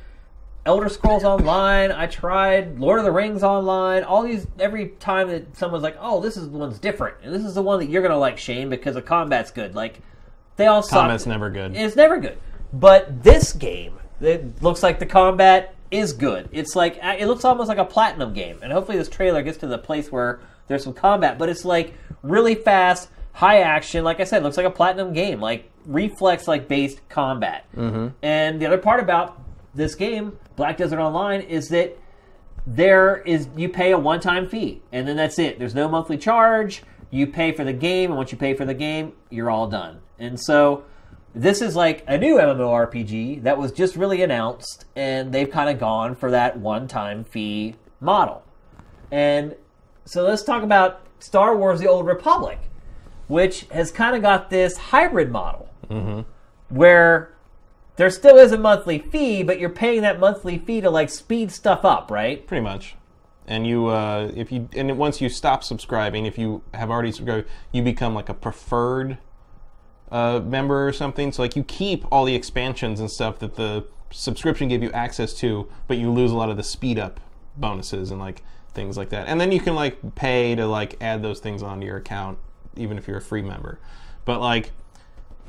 [0.65, 1.91] Elder Scrolls Online.
[1.91, 4.03] I tried Lord of the Rings Online.
[4.03, 7.43] All these, every time that someone's like, "Oh, this is the one's different," and this
[7.43, 9.75] is the one that you're gonna like, Shane, because the combat's good.
[9.75, 9.99] Like,
[10.57, 11.01] they all suck.
[11.01, 11.75] Combat's never good.
[11.75, 12.37] It's never good.
[12.73, 16.49] But this game, it looks like the combat is good.
[16.51, 19.67] It's like it looks almost like a platinum game, and hopefully this trailer gets to
[19.67, 21.37] the place where there's some combat.
[21.37, 24.03] But it's like really fast, high action.
[24.03, 27.65] Like I said, it looks like a platinum game, like reflex like based combat.
[27.75, 28.09] Mm-hmm.
[28.21, 29.41] And the other part about
[29.73, 31.97] this game, Black Desert Online, is that
[32.67, 36.81] there is you pay a one-time fee and then that's it there's no monthly charge
[37.11, 39.99] you pay for the game and once you pay for the game you're all done
[40.17, 40.83] and so
[41.35, 45.79] this is like a new mmorpg that was just really announced and they've kind of
[45.79, 48.43] gone for that one-time fee model
[49.11, 49.55] and
[50.05, 52.59] so let's talk about star wars the old republic
[53.27, 55.69] which has kind of got this hybrid model
[56.69, 57.35] where
[57.95, 61.51] there still is a monthly fee, but you're paying that monthly fee to like speed
[61.51, 62.45] stuff up, right?
[62.45, 62.95] pretty much.
[63.47, 67.47] And you, uh, if you, and once you stop subscribing, if you have already subscribed,
[67.71, 69.19] you become like a preferred
[70.11, 71.31] uh, member or something.
[71.31, 75.33] So like you keep all the expansions and stuff that the subscription gave you access
[75.35, 77.19] to, but you lose a lot of the speed up
[77.57, 79.27] bonuses and like things like that.
[79.27, 82.37] And then you can like pay to like add those things onto your account,
[82.75, 83.79] even if you're a free member.
[84.25, 84.71] But like.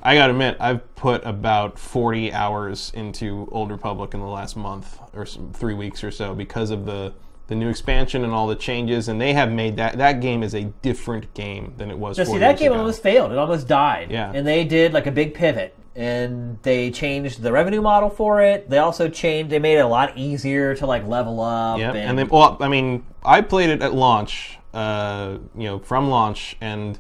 [0.03, 5.01] I gotta admit, I've put about 40 hours into Old Republic in the last month
[5.15, 7.13] or some, three weeks or so because of the
[7.49, 10.55] the new expansion and all the changes, and they have made that that game is
[10.55, 12.17] a different game than it was.
[12.17, 12.81] Four see, that game ago.
[12.81, 13.33] almost failed.
[13.33, 14.11] It almost died.
[14.11, 14.33] Yeah.
[14.35, 15.75] And they did like a big pivot.
[15.95, 18.69] And they changed the revenue model for it.
[18.69, 19.51] They also changed.
[19.51, 21.79] They made it a lot easier to like level up.
[21.79, 25.79] Yeah, and, and then well, I mean, I played it at launch, uh, you know,
[25.79, 26.99] from launch, and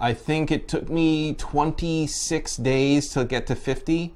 [0.00, 4.14] I think it took me 26 days to get to 50,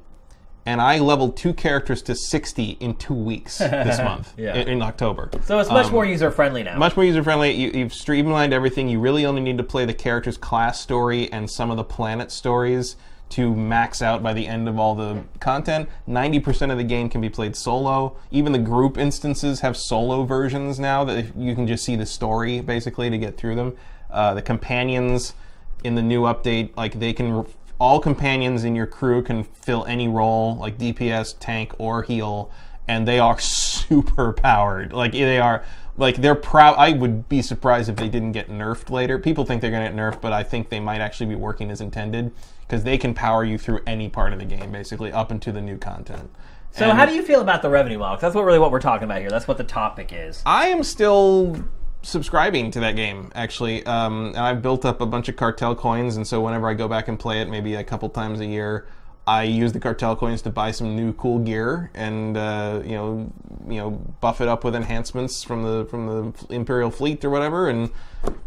[0.67, 4.55] and I leveled two characters to 60 in two weeks this month Yeah.
[4.55, 5.31] in, in October.
[5.45, 6.79] so it's much Um, more user friendly now.
[6.79, 7.53] Much more user friendly.
[7.53, 8.89] You, you've streamlined everything.
[8.89, 12.31] You really only need to play the character's class story and some of the planet
[12.33, 12.97] stories
[13.31, 15.89] to max out by the end of all the content.
[16.09, 18.17] 90% of the game can be played solo.
[18.31, 22.61] Even the group instances have solo versions now that you can just see the story
[22.61, 23.77] basically to get through them.
[24.11, 25.35] Uh, the companions
[25.83, 27.45] in the new update, like they can.
[27.79, 32.51] All companions in your crew can fill any role, like DPS, tank, or heal,
[32.89, 34.93] and they are super powered.
[34.93, 35.65] Like they are,
[35.97, 36.77] like they're proud.
[36.79, 39.19] I would be surprised if they didn't get nerfed later.
[39.19, 41.71] People think they're going to get nerfed, but I think they might actually be working
[41.71, 42.33] as intended
[42.63, 45.61] because they can power you through any part of the game, basically up into the
[45.61, 46.31] new content.
[46.71, 48.17] so how do you feel about the revenue model?
[48.17, 49.31] 'Cause that's what really what we're talking about here.
[49.31, 50.43] That's what the topic is.
[50.47, 51.57] I am still
[52.05, 53.85] subscribing to that game actually.
[53.87, 56.87] Um, and i've built up a bunch of cartel coins and so whenever i go
[56.87, 58.87] back and play it maybe a couple times a year
[59.27, 63.33] i use the cartel coins to buy some new cool gear and uh, you know
[63.69, 63.91] you know
[64.21, 67.91] buff it up with enhancements from the from the imperial fleet or whatever and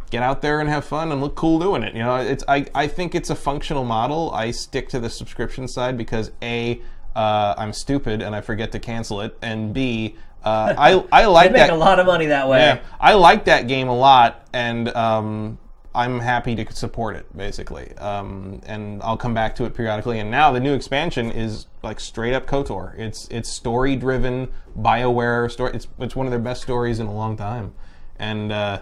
[0.09, 2.15] get out there and have fun and look cool doing it you know?
[2.17, 4.31] It's i, I think it's a functional model.
[4.31, 6.81] I stick to the subscription side because a
[7.15, 11.51] uh, i'm stupid and i forget to cancel it and b uh, I, I like
[11.51, 12.59] make that a lot of money that way.
[12.59, 15.57] yeah, I like that game a lot, and um,
[15.95, 17.91] I'm happy to support it basically.
[17.97, 20.19] Um, and I'll come back to it periodically.
[20.19, 22.97] And now the new expansion is like straight up Kotor.
[22.97, 24.49] It's it's story driven,
[24.79, 25.71] Bioware story.
[25.73, 27.73] It's it's one of their best stories in a long time,
[28.17, 28.51] and.
[28.51, 28.81] Uh,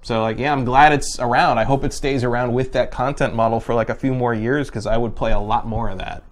[0.00, 1.58] so like yeah, I'm glad it's around.
[1.58, 4.68] I hope it stays around with that content model for like a few more years
[4.68, 6.22] because I would play a lot more of that.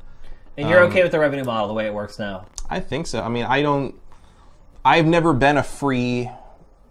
[0.56, 2.46] And you're Um, okay with the revenue model the way it works now.
[2.70, 3.20] I think so.
[3.20, 3.94] I mean, I don't.
[4.86, 6.30] I've never been a free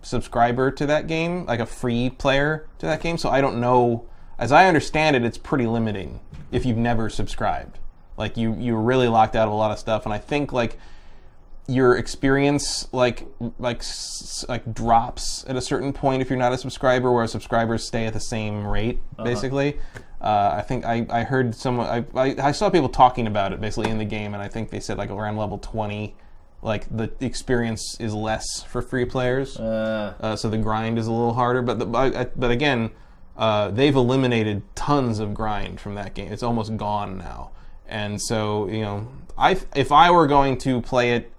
[0.02, 4.06] subscriber to that game, like a free player to that game, so I don't know.
[4.38, 6.20] As I understand it, it's pretty limiting
[6.52, 7.80] if you've never subscribed.
[8.18, 10.78] Like you, you're really locked out of a lot of stuff, and I think like
[11.70, 13.26] your experience like
[13.60, 13.82] like
[14.50, 18.14] like drops at a certain point if you're not a subscriber, where subscribers stay at
[18.14, 19.80] the same rate, basically.
[20.20, 23.62] Uh, I think I, I heard someone I, I I saw people talking about it
[23.62, 26.18] basically in the game, and I think they said like around level twenty,
[26.66, 31.12] like the experience is less for free players, Uh, uh, so the grind is a
[31.12, 31.62] little harder.
[31.62, 32.90] But the, but, but again,
[33.38, 36.32] uh, they've eliminated tons of grind from that game.
[36.34, 37.52] It's almost gone now,
[37.88, 41.32] and so you know, I if I were going to play it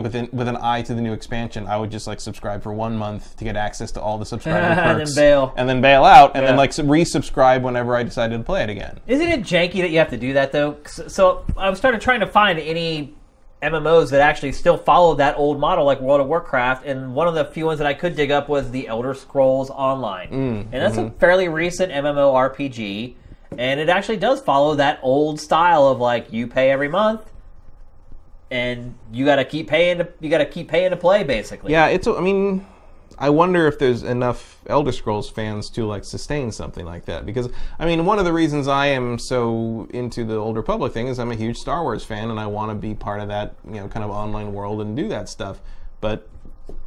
[0.00, 2.72] with an, with an eye to the new expansion, I would just like subscribe for
[2.72, 5.52] one month to get access to all the subscriber And then perks, bail.
[5.56, 9.00] and then bail out, and then like resubscribe whenever I decided to play it again.
[9.06, 10.78] Isn't it janky that you have to do that though?
[10.86, 13.14] So, I started trying to find any
[13.62, 17.34] MMOs that actually still follow that old model, like World of Warcraft, and one of
[17.34, 20.72] the few ones that I could dig up was the Elder Scrolls Online, mm, and
[20.72, 21.18] that's a mm-hmm.
[21.18, 23.14] fairly recent MMORPG,
[23.58, 27.30] and it actually does follow that old style of like you pay every month,
[28.50, 31.72] and you got to keep paying to you got to keep paying to play basically.
[31.72, 32.06] Yeah, it's.
[32.06, 32.66] I mean,
[33.20, 37.26] I wonder if there's enough Elder Scrolls fans to like sustain something like that.
[37.26, 41.06] Because I mean, one of the reasons I am so into the Old Republic thing
[41.06, 43.54] is I'm a huge Star Wars fan, and I want to be part of that,
[43.66, 45.60] you know, kind of online world and do that stuff.
[46.00, 46.26] But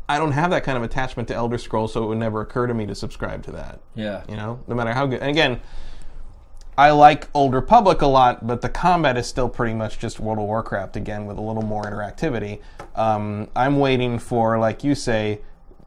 [0.09, 2.65] I don't have that kind of attachment to Elder Scrolls, so it would never occur
[2.65, 3.79] to me to subscribe to that.
[3.93, 4.23] yeah.
[4.27, 5.21] You know, no matter how good.
[5.21, 5.61] And again.
[6.75, 10.39] I like Old Republic a lot, but the combat is still pretty much just World
[10.39, 12.61] of Warcraft again with a little more interactivity.
[12.95, 15.41] Um, I'm waiting for, like you say,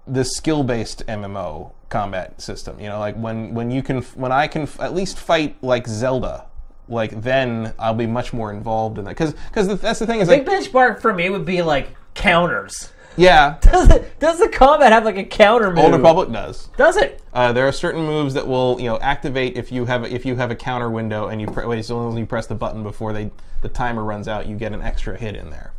[0.06, 2.78] the skill-based MMO combat system.
[2.80, 5.86] You know, like when when you can when I can f- at least fight like
[5.86, 6.46] Zelda,
[6.88, 9.10] like then I'll be much more involved in that.
[9.10, 12.92] Because because that's the thing is Big like benchmark for me would be like counters.
[13.16, 15.78] yeah, Does it, does the combat have like a counter move?
[15.84, 16.68] Old Republic does.
[16.76, 17.22] Does it?
[17.32, 20.36] Uh, there are certain moves that will, you know, activate if you have if you
[20.36, 22.82] have a counter window and you pre- wait, as long as you press the button
[22.82, 23.30] before they
[23.62, 25.72] the timer runs out, you get an extra hit in there.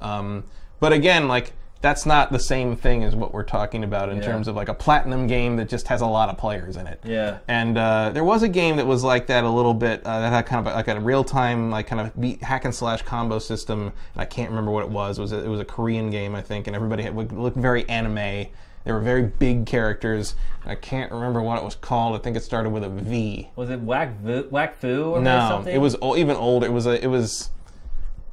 [0.00, 0.44] Um,
[0.80, 1.52] but again, like
[1.82, 4.22] that's not the same thing as what we're talking about in Yeah.
[4.24, 7.00] terms of like a platinum game that just has a lot of players in it.
[7.04, 7.38] Yeah.
[7.48, 10.02] And uh, there was a game that was like that a little bit.
[10.04, 12.74] Uh, that had kind of like a real time, like kind of beat, hack and
[12.74, 13.80] slash combo system.
[13.82, 13.92] And
[14.22, 15.18] I can't remember what it was.
[15.18, 17.88] It was a, it was a Korean game, I think, and everybody had, looked very
[17.88, 18.46] anime.
[18.84, 20.34] They were very big characters.
[20.64, 22.14] I can't remember what it was called.
[22.14, 23.50] I think it started with a V.
[23.56, 25.74] Was it Wakfu, Whack Fu or No, something?
[25.74, 26.66] it was o- even older.
[26.66, 27.02] It was a.
[27.02, 27.50] It was.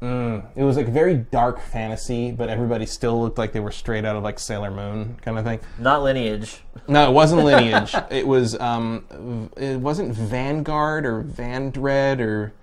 [0.01, 4.05] Mm, it was like very dark fantasy, but everybody still looked like they were straight
[4.05, 5.59] out of like Sailor Moon kind of thing.
[5.79, 6.61] not Lineage.
[6.87, 7.93] No, it wasn't Lineage.
[8.11, 12.53] it was um, it wasn't Vanguard or Vandred or.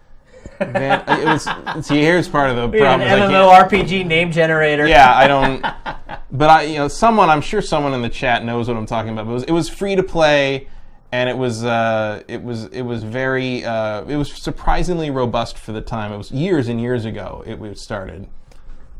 [0.61, 1.87] Van, it was.
[1.87, 3.09] See, here's part of the An problem.
[3.09, 4.87] can't- MMORPG name generator.
[4.87, 5.65] yeah, I don't.
[6.31, 9.13] But I, you know, someone I'm sure someone in the chat knows what I'm talking
[9.13, 9.27] about.
[9.27, 10.67] But it was, it was free to play,
[11.15, 15.71] and it was uh, it was it was very uh, it was surprisingly robust for
[15.71, 16.13] the time.
[16.13, 18.27] It was years and years ago it was started.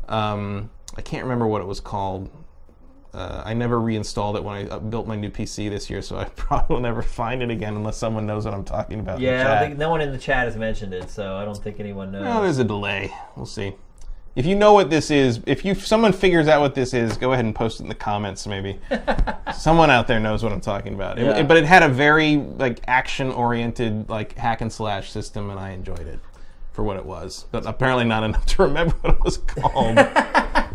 [0.07, 2.29] Um, I can't remember what it was called.
[3.13, 6.17] Uh, I never reinstalled it when I uh, built my new PC this year, so
[6.17, 9.19] I probably will never find it again unless someone knows what I'm talking about.
[9.19, 11.81] Yeah, I think no one in the chat has mentioned it, so I don't think
[11.81, 12.25] anyone knows.
[12.25, 13.13] Oh, there's a delay.
[13.35, 13.73] We'll see.
[14.35, 17.15] If you know what this is, if you if someone figures out what this is,
[17.17, 18.45] go ahead and post it in the comments.
[18.45, 18.79] Maybe
[19.55, 21.17] someone out there knows what I'm talking about.
[21.17, 21.37] It- Yeah.
[21.37, 25.57] it- but it had a very like action oriented like hack and slash system, and
[25.59, 26.19] I enjoyed it
[26.73, 27.45] for what it was.
[27.51, 29.99] But apparently not enough to remember what it was called.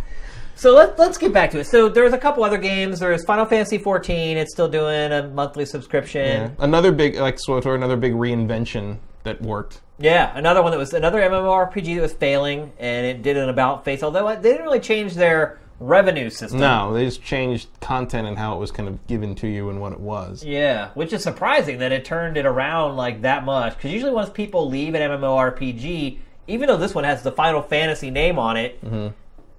[0.57, 1.69] So let's let's get back to it.
[1.69, 3.01] So there's a couple other games.
[3.01, 4.37] There's Final Fantasy 14.
[4.37, 6.21] It's still doing a monthly subscription.
[6.27, 6.51] Yeah.
[6.59, 9.81] Another big like SWTOR, another big reinvention that worked.
[9.99, 13.85] Yeah, another one that was another MMORPG that was failing, and it did an about
[13.85, 14.03] face.
[14.03, 16.61] Although they didn't really change their revenue system.
[16.61, 19.81] No, they just changed content and how it was kind of given to you and
[19.81, 20.43] what it was.
[20.45, 23.77] Yeah, which is surprising that it turned it around like that much.
[23.77, 26.19] Because usually, once people leave an MMORPG,
[26.49, 29.09] even though this one has the Final Fantasy name on it, Mm-hmm.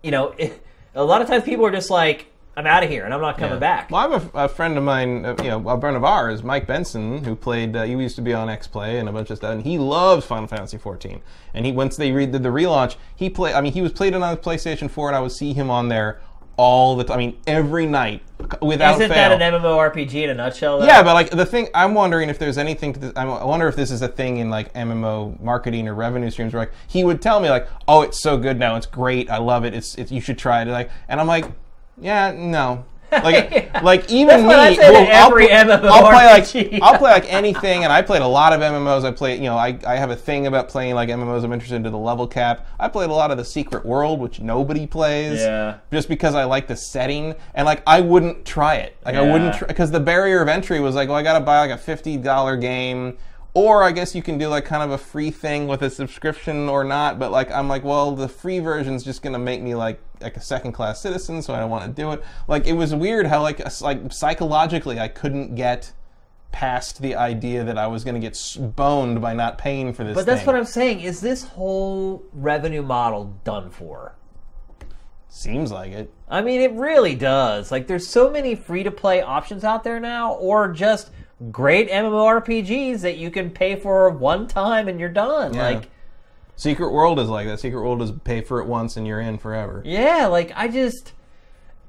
[0.03, 0.63] you know, it,
[0.95, 3.37] a lot of times people are just like, "I'm out of here and I'm not
[3.37, 5.95] coming back." Well, I have a, a friend of mine, uh, you know, a friend
[5.95, 7.75] of ours, Mike Benson, who played.
[7.75, 9.77] Uh, he used to be on X Play and a bunch of stuff, and he
[9.77, 11.21] loves Final Fantasy 14.
[11.53, 13.55] And he once they re- did the relaunch, he played.
[13.55, 15.87] I mean, he was played it on PlayStation 4, and I would see him on
[15.89, 16.21] there
[16.57, 17.15] all the time.
[17.15, 18.21] I mean, every night
[18.61, 19.29] without Isn't fail.
[19.37, 20.79] that an MMORPG in a nutshell?
[20.79, 20.85] Though?
[20.85, 22.93] Yeah, but like the thing, I'm wondering if there's anything.
[22.93, 26.29] To this, I wonder if this is a thing in like MMO marketing or revenue
[26.29, 28.75] streams where like he would tell me like, "Oh, it's so good now.
[28.75, 29.29] It's great.
[29.29, 29.73] I love it.
[29.73, 31.45] It's, it's you should try it." Like, and I'm like,
[32.01, 35.89] "Yeah, no." Like, like even That's me, what I say to who- I'll every pl-
[35.91, 36.25] I'll play
[36.71, 39.03] like I'll play like anything, and I played a lot of MMOs.
[39.03, 41.43] I play, you know, I, I have a thing about playing like MMOs.
[41.43, 42.65] I'm interested in the level cap.
[42.79, 45.79] I played a lot of the Secret World, which nobody plays Yeah.
[45.91, 48.95] just because I like the setting and like I wouldn't try it.
[49.05, 49.67] Like I wouldn't Yeah.
[49.67, 52.15] because the barrier of entry was like, well, I got to buy like a fifty
[52.15, 53.17] dollar game,
[53.53, 56.69] or I guess you can do like kind of a free thing with a subscription
[56.69, 57.19] or not.
[57.19, 60.41] But like I'm like, well, the free version's just gonna make me like like a
[60.41, 62.23] second class citizen, so I don't want to do it.
[62.47, 65.93] Like it was weird how like like psychologically I couldn't get
[66.51, 70.15] past the idea that I was going to get boned by not paying for this.
[70.15, 70.47] But that's thing.
[70.47, 70.99] what I'm saying.
[70.99, 74.15] Is this whole revenue model done for?
[75.31, 76.13] seems like it.
[76.29, 77.71] I mean, it really does.
[77.71, 81.09] Like, there's so many free to play options out there now, or just
[81.49, 85.53] great MMORPGs that you can pay for one time and you're done.
[85.53, 85.63] Yeah.
[85.63, 85.89] Like,
[86.55, 87.59] Secret World is like that.
[87.59, 89.81] Secret World is pay for it once and you're in forever.
[89.85, 91.13] yeah, like I just.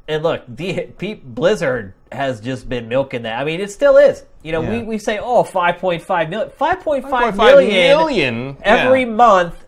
[0.08, 0.88] And look, the,
[1.22, 3.40] Blizzard has just been milking that.
[3.40, 4.24] I mean, it still is.
[4.42, 4.82] You know, we, Yeah.
[4.82, 6.50] we say, oh, 5.5 million.
[6.50, 9.06] 5.5 5.5 million million, every yeah.
[9.06, 9.64] month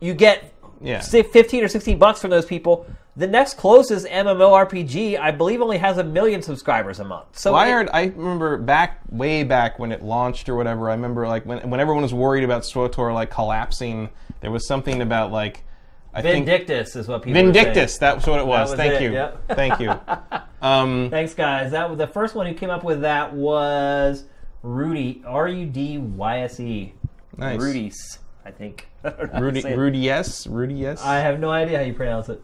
[0.00, 0.50] you get
[0.80, 1.02] Yeah.
[1.02, 2.86] 15 or 16 bucks from those people
[3.18, 7.68] the next closest mmorpg i believe only has a million subscribers a month so I
[7.68, 7.88] it- heard.
[7.92, 10.90] I remember back, way back when it launched or whatever.
[10.90, 14.10] I remember like when when everyone was worried about SWTOR like collapsing.
[14.40, 15.64] There was something about like
[16.14, 17.98] I think vindictus is what people Vindictus.
[17.98, 18.70] That's what it was.
[18.70, 19.12] was Thank it, you.
[19.12, 19.42] yep.
[19.48, 19.98] Thank you.
[20.62, 24.24] Um, thanks guys that was the first one who came up with that was
[24.62, 26.92] rudy r-u-d-y-s-e
[27.36, 27.60] Nice.
[27.60, 29.74] rudy's i think I don't know how to Rudy.
[29.74, 29.98] Rudy.
[29.98, 30.46] Yes.
[30.46, 30.74] Rudy.
[30.74, 31.02] Yes.
[31.04, 32.42] i have no idea how you pronounce it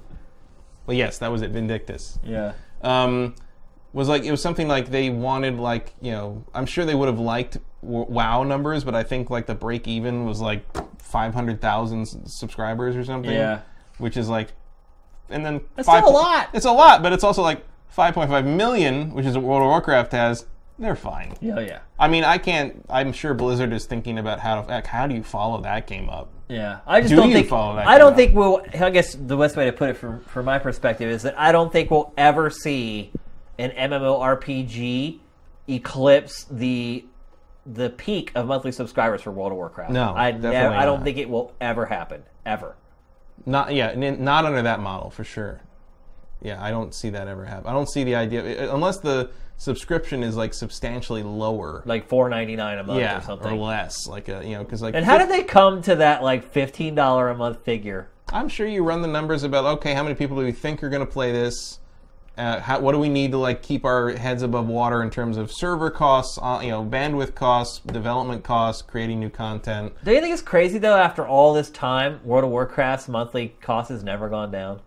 [0.87, 1.19] well, yes.
[1.19, 1.51] That was it.
[1.51, 2.19] Vindictus.
[2.25, 2.53] yeah
[2.83, 3.35] um,
[3.93, 7.09] was like it was something like they wanted like you know I'm sure they would
[7.09, 10.65] have liked WoW numbers, but I think like the break even was like
[10.99, 13.33] five hundred thousand subscribers or something.
[13.33, 13.61] Yeah.
[13.99, 14.53] which is like,
[15.29, 16.49] and then That's five still a lot.
[16.53, 19.63] It's a lot, but it's also like five point five million, which is what World
[19.63, 20.47] of Warcraft has.
[20.79, 21.35] They're fine.
[21.41, 22.85] yeah yeah I mean, I can't.
[22.91, 26.31] I'm sure Blizzard is thinking about how to how do you follow that game up.
[26.49, 27.49] Yeah, I just Do don't you think.
[27.49, 28.63] follow that I don't game think we'll.
[28.85, 31.53] I guess the best way to put it from from my perspective is that I
[31.53, 33.13] don't think we'll ever see
[33.59, 35.19] an MMORPG
[35.69, 37.05] eclipse the
[37.65, 39.93] the peak of monthly subscribers for World of Warcraft.
[39.93, 41.05] No, I definitely never, I don't not.
[41.05, 42.75] think it will ever happen ever.
[43.47, 45.61] Not yeah, not under that model for sure.
[46.43, 47.69] Yeah, I don't see that ever happen.
[47.69, 51.83] I don't see the idea unless the subscription is like substantially lower.
[51.85, 53.53] Like four ninety nine a month yeah, or something.
[53.53, 54.07] Or less.
[54.07, 56.95] Like a, you know, because like and how did they come to that like fifteen
[56.95, 58.09] dollar a month figure?
[58.33, 60.89] I'm sure you run the numbers about okay, how many people do we think are
[60.89, 61.79] going to play this?
[62.39, 65.37] Uh, how, what do we need to like keep our heads above water in terms
[65.37, 69.93] of server costs, uh, you know, bandwidth costs, development costs, creating new content?
[70.03, 70.97] Do you think it's crazy though?
[70.97, 74.81] After all this time, World of Warcraft's monthly cost has never gone down.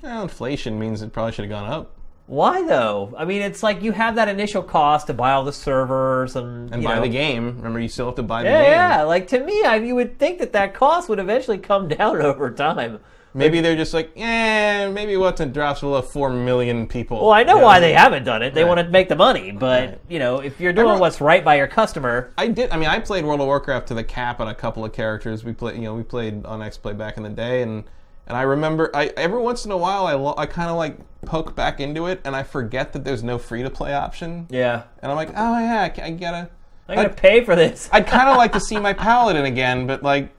[0.00, 1.93] Well, inflation means it probably should have gone up.
[2.26, 3.12] Why though?
[3.18, 6.72] I mean, it's like you have that initial cost to buy all the servers and,
[6.72, 7.56] And buy know- the game.
[7.58, 8.70] Remember, you still have to buy the Yeah, game.
[8.72, 9.02] yeah.
[9.02, 12.50] Like to me, I, you would think that that cost would eventually come down over
[12.50, 13.00] time.
[13.36, 17.20] Maybe they're just like, eh, maybe what's it drops below four million people.
[17.20, 18.54] Well, I know You why they haven't done it.
[18.54, 18.68] They Right.
[18.76, 19.98] want to make the money, but Right.
[20.08, 22.70] you know, if you're doing Remember- what's right by your customer, I did.
[22.70, 25.42] I mean, I played World of Warcraft to the cap on a couple of characters.
[25.44, 27.82] We played, you know, we played on X Play back in the day, and
[28.26, 30.96] and I remember, I every once in a while, I lo- I kind of like
[31.26, 34.84] poke back into it, and I forget that there's no free to play option, yeah,
[35.02, 36.48] and I'm like, oh yeah, I, I gotta.
[36.88, 37.88] I'm gonna I'd, pay for this.
[37.92, 40.30] I'd kind of like to see my paladin again, but like,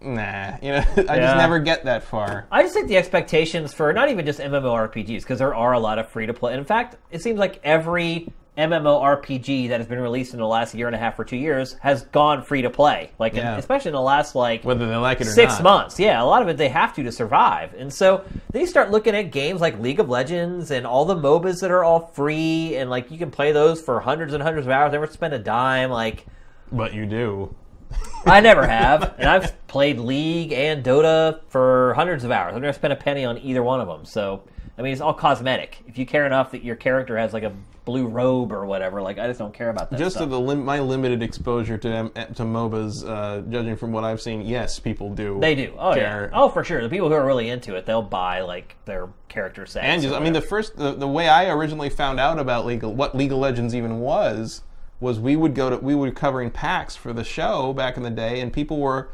[0.00, 1.16] nah, you know, I Yeah.
[1.16, 2.46] just never get that far.
[2.52, 5.98] I just think the expectations for not even just MMORPGs, because there are a lot
[5.98, 6.54] of free to play.
[6.54, 10.86] In fact, it seems like every MMORPG that has been released in the last year
[10.86, 13.10] and a half or two years has gone free to play.
[13.18, 15.62] Like, in- especially in the last like Whether they like it or six not.
[15.62, 16.00] months.
[16.00, 17.74] Yeah, a lot of it they have to to survive.
[17.74, 21.14] And so then you start looking at games like League of Legends and all the
[21.16, 24.66] MOBAs that are all free, and like you can play those for hundreds and hundreds
[24.66, 25.90] of hours, never spend a dime.
[25.90, 26.26] Like
[26.72, 27.54] But you do.
[28.26, 32.54] I never have, and I've played League and Dota for hundreds of hours.
[32.54, 34.04] I've never spent a penny on either one of them.
[34.04, 34.42] So
[34.78, 35.78] I mean, it's all cosmetic.
[35.88, 37.52] If you care enough that your character has like a
[37.84, 39.98] blue robe or whatever, like I just don't care about that.
[39.98, 40.26] Just stuff.
[40.26, 44.20] to the lim- my limited exposure to them, to MOBAs, uh, judging from what I've
[44.20, 45.38] seen, yes, people do.
[45.40, 45.74] They do.
[45.76, 46.30] Oh care.
[46.30, 46.38] yeah.
[46.38, 46.80] Oh for sure.
[46.80, 49.84] The people who are really into it, they'll buy like their character sets.
[49.84, 52.94] And just, I mean, the first, the, the way I originally found out about legal,
[52.94, 54.62] what League of Legends even was,
[55.00, 58.10] was we would go to, we were covering PAX for the show back in the
[58.10, 59.10] day, and people were,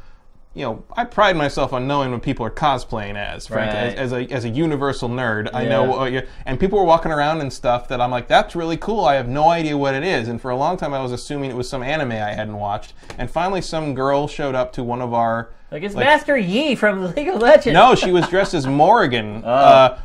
[0.55, 3.99] you know, I pride myself on knowing what people are cosplaying as, frankly, Right.
[3.99, 5.51] as, as a as a universal nerd.
[5.53, 5.69] I Yeah.
[5.69, 8.77] know, uh, yeah, and people were walking around and stuff that I'm like, that's really
[8.77, 9.05] cool.
[9.05, 11.51] I have no idea what it is, and for a long time I was assuming
[11.51, 15.01] it was some anime I hadn't watched, and finally some girl showed up to one
[15.03, 15.51] of our.
[15.73, 17.75] like it's like- Master Yi from League of Legends.
[17.75, 19.51] No, she was dressed as Morrigan Oh.
[19.51, 19.99] uh,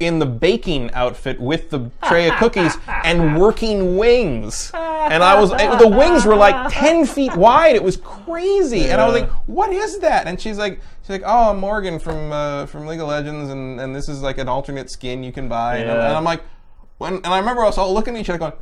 [0.00, 4.70] in the baking outfit with the tray of cookies and working wings.
[4.74, 7.74] And I was, it- the wings were like 10 feet wide.
[7.76, 8.86] It was crazy.
[8.88, 10.26] And I was like, what is that?
[10.26, 13.80] And she's like, she's like, oh, I'm Morgan from, uh, from League of Legends, and,
[13.80, 15.76] and this is like an alternate skin you can buy.
[15.78, 16.06] And, I'm, Yeah.
[16.08, 16.42] and I'm like,
[16.98, 18.52] when, and I remember us all looking at each other going,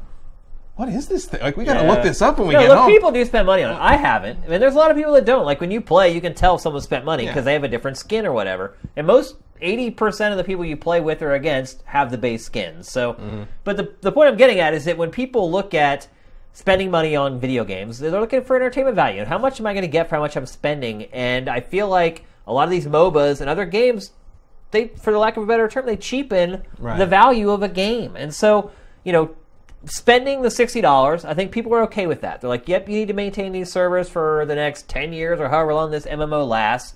[0.77, 1.41] what is this thing?
[1.41, 2.91] Like, we got to look this up when we no, get look, home.
[2.91, 3.79] people do spend money on it.
[3.79, 4.41] I haven't.
[4.45, 5.45] I mean, there's a lot of people that don't.
[5.45, 7.43] Like when you play, you can tell if someone spent money because Yeah.
[7.43, 8.77] they have a different skin or whatever.
[8.97, 12.91] And most 80% of the people you play with or against have the base skins.
[12.91, 16.07] So, but the, the point I'm getting at is that when people look at
[16.53, 19.20] spending money on video games, they're looking for entertainment value.
[19.20, 21.05] And how much am I going to get for how much I'm spending?
[21.05, 24.12] And I feel like a lot of these MOBAs and other games,
[24.70, 26.99] they, for the lack of a better term, they cheapen Right.
[26.99, 28.15] the value of a game.
[28.16, 28.70] And so,
[29.03, 29.35] you know,
[29.86, 32.41] spending the $60, I think people are okay with that.
[32.41, 35.49] They're like, yep, you need to maintain these servers for the next 10 years or
[35.49, 36.95] however long this MMO lasts.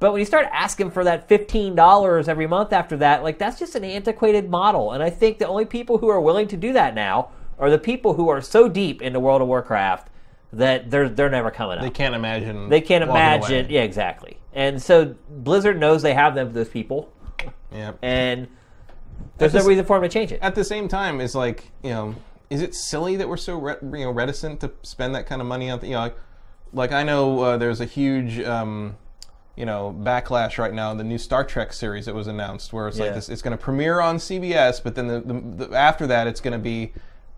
[0.00, 3.74] But when you start asking for that $15 every month after that, like that's just
[3.74, 4.92] an antiquated model.
[4.92, 7.78] And I think the only people who are willing to do that now are the
[7.78, 10.08] people who are so deep into World of Warcraft
[10.54, 11.84] that they're they're never coming up.
[11.84, 12.70] They can't imagine.
[12.70, 13.66] They can't imagine.
[13.66, 13.74] away.
[13.74, 14.38] Yeah, exactly.
[14.54, 17.12] And so Blizzard knows they have them for those people,
[17.72, 17.92] Yeah.
[18.02, 18.48] and
[19.38, 20.40] there's At no reason for them to change it.
[20.42, 22.14] At the same time, it's like you know,
[22.48, 25.46] is it silly that we're so re- you know reticent to spend that kind of
[25.46, 25.78] money on?
[25.78, 26.16] The, you know, like,
[26.72, 28.40] like I know uh, there's a huge.
[28.40, 28.96] Um,
[29.60, 30.94] you know, backlash right now.
[30.94, 33.04] The new Star Trek series that was announced, where it's Yeah.
[33.04, 36.26] like this, it's going to premiere on CBS, but then the, the, the after that,
[36.26, 36.92] it's going to be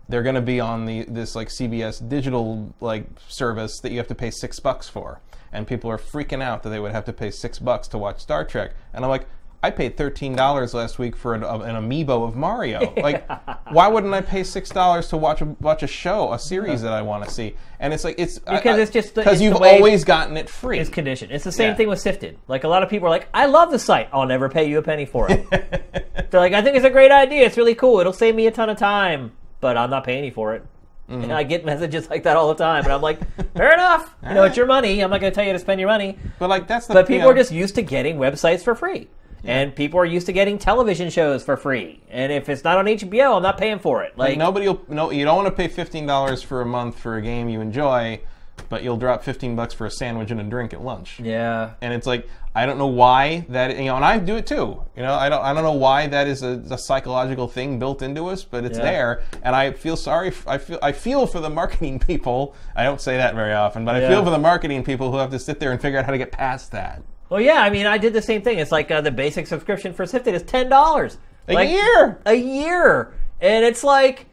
[0.07, 4.07] they're going to be on the this like CBS digital like service that you have
[4.07, 5.19] to pay six bucks for,
[5.51, 8.19] and people are freaking out that they would have to pay six bucks to watch
[8.21, 9.27] Star Trek, and I'm like.
[9.63, 12.93] I paid thirteen dollars last week for an, an amiibo of Mario.
[13.03, 13.25] Like,
[13.71, 16.91] why wouldn't I pay six dollars to watch a watch a show, a series that
[16.93, 17.55] I want to see?
[17.79, 20.79] And it's like it's Because it's just because you've way- always gotten it free.
[20.79, 21.31] It's conditioned.
[21.31, 21.75] It's the same Yeah.
[21.75, 22.37] thing with Sifted.
[22.47, 24.09] Like a lot of people are like, I love the site.
[24.11, 25.49] I'll never pay you a penny for it.
[26.29, 27.45] They're like, I think it's a great idea.
[27.45, 27.99] It's really cool.
[28.01, 29.31] It'll save me a ton of time,
[29.61, 30.65] but I'm not paying you for it.
[31.09, 31.23] Mm-hmm.
[31.23, 33.19] And I get messages like that all the time, and I'm like,
[33.55, 34.15] fair enough.
[34.27, 35.01] You know, it's your money.
[35.01, 36.17] I'm not going to tell you to spend your money.
[36.39, 39.09] But like that's the But you people are just used to getting websites for free.
[39.45, 42.01] And people are used to getting television shows for free.
[42.09, 44.17] And if it's not on HBO, I'm not paying for it.
[44.17, 47.17] Like, nobody will no you don't want to pay fifteen dollars for a month for
[47.17, 48.21] a game you enjoy,
[48.69, 51.19] but you'll drop fifteen bucks for a sandwich and a drink at lunch.
[51.19, 51.71] yeah.
[51.81, 54.83] And it's like I don't know why that you know, and I do it too.
[54.95, 58.01] You know, I don't I don't know why that is a, a psychological thing built
[58.01, 58.83] into us, but it's Yeah.
[58.85, 59.23] there.
[59.41, 60.27] And I feel sorry.
[60.29, 62.55] f- I feel I feel for the marketing people.
[62.75, 65.31] I don't say that very often, but I feel for the marketing people who have
[65.31, 67.01] to sit there and figure out how to get past that.
[67.33, 68.59] Well, yeah, I mean, I did the same thing.
[68.59, 72.21] It's like uh, the basic subscription for Sifted is ten dollars A year.
[72.27, 73.11] A year,
[73.41, 74.27] and it's like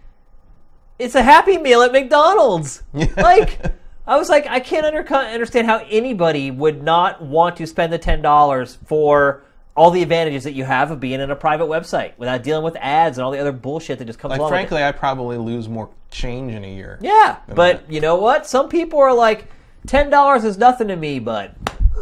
[0.99, 2.83] it's a Happy Meal at McDonald's.
[2.93, 3.59] like,
[4.07, 7.97] I was like, I can't under- understand how anybody would not want to spend the
[7.97, 9.45] ten dollars for
[9.75, 12.77] all the advantages that you have of being in a private website without dealing with
[12.83, 14.51] ads and all the other bullshit that just comes Like along.
[14.51, 14.69] with it.
[14.69, 16.99] frankly, I probably lose more change in a year.
[17.01, 17.91] Yeah, but that.
[17.95, 18.47] you know what?
[18.47, 19.47] Some people are like,
[19.87, 21.55] ten dollars is nothing to me, bud.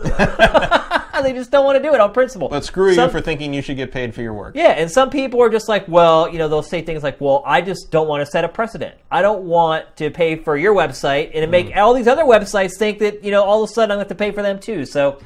[1.23, 2.49] they just don't want to do it on principle.
[2.49, 4.55] But screw Some- you for thinking you should get paid for your work.
[4.57, 7.43] Yeah, and some people are just like, well, you know, they'll say things like, well,
[7.47, 8.95] I just don't want to set a precedent.
[9.11, 11.77] I don't want to pay for your website and make Mm.
[11.77, 14.11] all these other websites think that, you know, all of a sudden I'm going to
[14.13, 14.85] have to pay for them too.
[14.85, 15.19] So,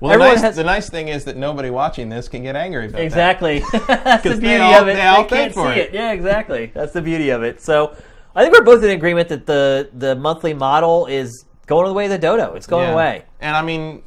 [0.00, 0.56] Well, the nice, has.
[0.56, 3.04] the nice thing is that nobody watching this can get angry about that.
[3.04, 3.62] Exactly.
[3.86, 4.94] That's the beauty all- of it.
[4.96, 5.78] they all can't see for it.
[5.78, 5.94] it.
[5.94, 6.72] Yeah, exactly.
[6.74, 7.60] That's the beauty of it.
[7.62, 7.94] So
[8.34, 12.04] I think we're both in agreement that the the monthly model is going the way
[12.06, 12.54] of the dodo.
[12.54, 12.94] It's going Yeah.
[12.94, 13.22] away.
[13.40, 14.02] And I mean,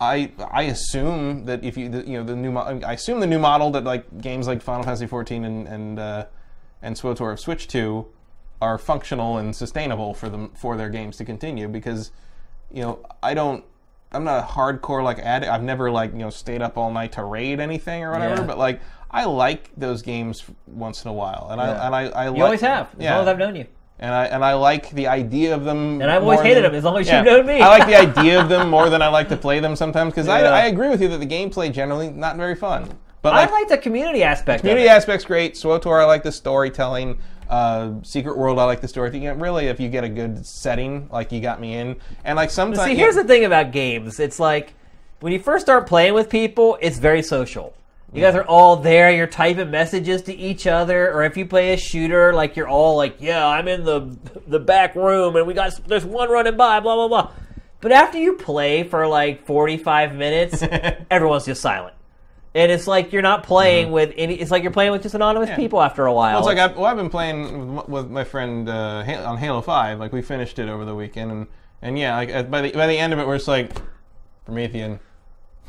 [0.00, 3.26] I I assume that if you the, you know the new mo- I assume the
[3.26, 6.26] new model that like games like Final Fantasy 14 and and uh,
[6.82, 8.06] and SWTOR have switched to
[8.62, 12.12] are functional and sustainable for them for their games to continue because
[12.72, 13.64] you know I don't
[14.12, 15.52] I'm not a hardcore like addict.
[15.52, 18.40] I've never like you know stayed up all night to raid anything or whatever.
[18.40, 18.46] Yeah.
[18.46, 21.70] But like I like those games once in a while, and Yeah.
[21.72, 23.12] I and I, I You always have, as yeah.
[23.16, 23.66] long as I've known you.
[24.00, 26.00] And I and I like the idea of them.
[26.00, 27.18] And I've always hated than- them as long as yeah.
[27.18, 27.60] you've known me.
[27.60, 30.26] I like the idea of them more than I like to play them sometimes because
[30.26, 30.34] Yeah.
[30.34, 32.98] I, I agree with you that the gameplay generally not very fun.
[33.22, 34.96] But I like, like the community aspect community of it.
[34.96, 35.54] aspect's great.
[35.54, 37.18] SWTOR I like the storytelling.
[37.50, 39.12] Uh, Secret World I like the story.
[39.18, 42.36] You know, really, if you get a good setting, like you got me in, and
[42.36, 44.20] like sometimes See, here's the thing about games.
[44.20, 44.72] It's like
[45.18, 47.74] when you first start playing with people, it's very social.
[48.12, 49.10] You guys are all there.
[49.12, 52.96] You're typing messages to each other, or if you play a shooter, like you're all
[52.96, 54.16] like, "Yeah, I'm in the
[54.48, 57.32] the back room, and we got there's one running by." Blah blah blah.
[57.80, 60.62] But after you play for like 45 minutes,
[61.10, 61.94] everyone's just silent,
[62.52, 64.34] and it's like you're not playing with any.
[64.34, 66.40] It's like you're playing with just anonymous people after a while.
[66.40, 69.60] Well, it's like I've, well, I've been playing with, with my friend uh, on Halo
[69.60, 70.00] Five.
[70.00, 71.46] Like we finished it over the weekend, and
[71.80, 73.70] and yeah, like by the by the end of it, we're just like
[74.46, 74.98] Promethean.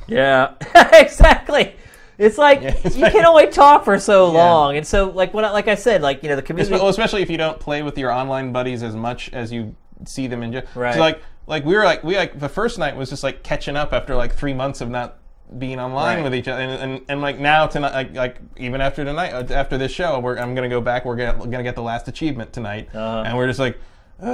[0.07, 0.55] Yeah,
[0.93, 1.75] exactly.
[2.21, 4.37] It's like Yeah, it's you like- can only talk for so Yeah.
[4.43, 6.73] long, and so like when I, like I said, like you know the community.
[6.75, 9.75] Well, especially if you don't play with your online buddies as much as you
[10.05, 10.63] see them in.
[10.75, 10.93] Right.
[10.93, 13.75] So like like we were like we like the first night was just like catching
[13.75, 15.17] up after like three months of not
[15.57, 16.23] being online Right.
[16.23, 19.53] with each other, and, and, and like now tonight, like, like even after tonight, uh,
[19.53, 21.03] after this show, we're, I'm gonna go back.
[21.03, 23.23] We're gonna, gonna get the last achievement tonight, Uh-huh.
[23.25, 23.77] and we're just like.
[24.21, 24.29] so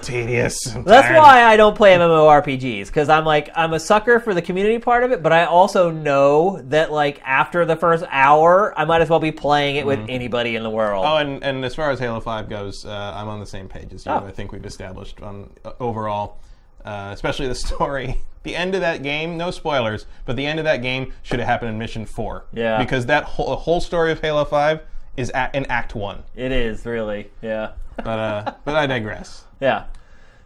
[0.00, 0.56] tedious.
[0.74, 1.18] I'm That's tired.
[1.18, 5.04] why I don't play MMORPGs because I'm like I'm a sucker for the community part
[5.04, 9.10] of it, but I also know that like after the first hour, I might as
[9.10, 11.04] well be playing it with anybody in the world.
[11.06, 13.92] Oh, and, and as far as Halo 5 goes, uh, I'm on the same page
[13.92, 14.12] as you.
[14.12, 14.24] Oh.
[14.24, 16.38] I think we've established on uh, overall,
[16.86, 18.22] uh, especially the story.
[18.42, 21.48] The end of that game, no spoilers, but the end of that game should have
[21.48, 22.46] happened in Mission 4.
[22.54, 22.78] Yeah.
[22.82, 24.80] Because that whole, whole story of Halo 5
[25.16, 26.22] is at, in Act 1.
[26.36, 29.44] It is really, yeah, But, uh, but I digress.
[29.60, 29.84] yeah.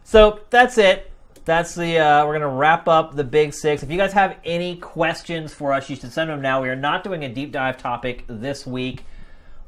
[0.03, 1.11] So that's it.
[1.45, 1.99] That's the.
[1.99, 3.83] Uh, we're gonna wrap up the big six.
[3.83, 6.61] If you guys have any questions for us, you should send them now.
[6.61, 9.03] We are not doing a deep dive topic this week,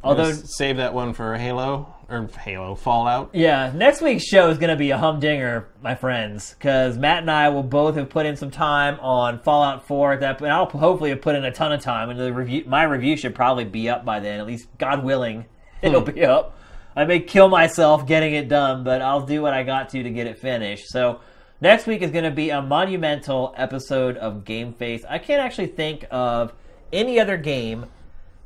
[0.07, 3.31] although save that one for Halo, or Halo, Fallout.
[3.34, 7.31] Yeah, next week's show is going to be a humdinger, my friends, because Matt and
[7.31, 10.13] I will both have put in some time on Fallout 4.
[10.13, 12.63] At that, and I'll hopefully have put in a ton of time, and the review,
[12.65, 14.39] my review should probably be up by then.
[14.39, 15.45] At least, God willing,
[15.81, 16.57] it'll be up.
[16.95, 20.09] I may kill myself getting it done, but I'll do what I got to to
[20.09, 20.88] get it finished.
[20.89, 21.21] So.
[21.59, 25.01] Next week is going to be a monumental episode of GameFace.
[25.09, 26.53] I can't actually think of
[26.93, 27.88] any other game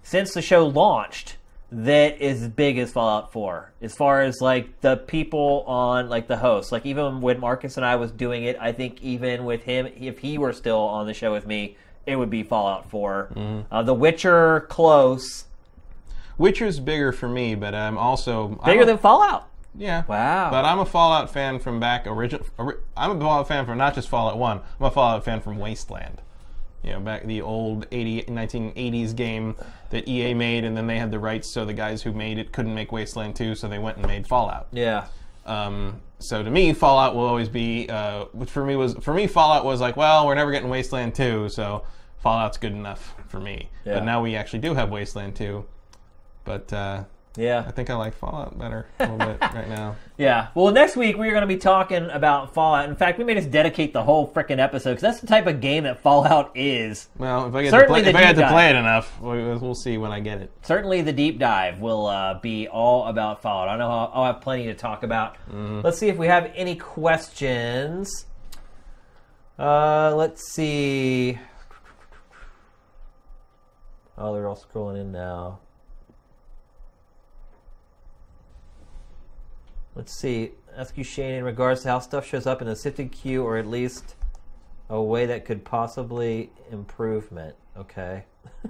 [0.01, 1.35] since the show launched
[1.71, 6.37] that is big as Fallout 4 as far as like the people on like the
[6.37, 9.87] hosts like even when Marcus and I was doing it I think even with him
[9.97, 13.83] if he were still on the show with me it would be Fallout 4 uh,
[13.83, 15.45] The Witcher close
[16.37, 20.03] Witcher's bigger for me, but I'm also I'm bigger than Fallout yeah.
[20.05, 20.49] Wow.
[20.51, 22.45] But I'm a Fallout fan from back original.
[22.57, 24.59] Ori- I'm a Fallout fan from not just Fallout One.
[24.79, 26.21] I'm a Fallout fan from Wasteland.
[26.83, 29.55] You know, back the old 80, 1980s game
[29.91, 32.51] that EA made, and then they had the rights, so the guys who made it
[32.51, 34.67] couldn't make Wasteland 2, so they went and made Fallout.
[34.71, 35.07] yeah
[35.45, 39.27] Um, so to me, Fallout will always be, uh, which for me was, for me,
[39.27, 41.83] Fallout was like, well, we're never getting Wasteland 2, so
[42.19, 43.69] Fallout's good enough for me.
[43.85, 43.95] Yeah.
[43.95, 45.65] But now we actually do have Wasteland 2.
[46.43, 47.03] But uh,
[47.37, 49.95] yeah I think I like Fallout better a little bit right now.
[50.17, 50.49] Yeah.
[50.53, 52.89] Well, next week we're going to be talking about Fallout.
[52.89, 55.61] In fact, we may just dedicate the whole freaking episode because that's the type of
[55.61, 57.07] game that Fallout is.
[57.17, 59.43] Well, if I get Certainly to play, if I get to play it enough, we-
[59.55, 60.51] we'll see when I get it.
[60.61, 63.69] certainly the deep dive will uh, be all about Fallout.
[63.69, 65.37] I know I'll, I'll have plenty to talk about.
[65.51, 68.25] Let's see if we have any questions.
[69.57, 71.39] Uh, let's see.
[74.17, 75.59] Oh, they're all scrolling in now.
[79.95, 80.51] Let's see.
[80.75, 83.57] Ask you, Shane, in regards to how stuff shows up in the sifted queue, or
[83.57, 84.15] at least
[84.89, 87.55] a way that could possibly improvement.
[87.77, 88.25] Okay.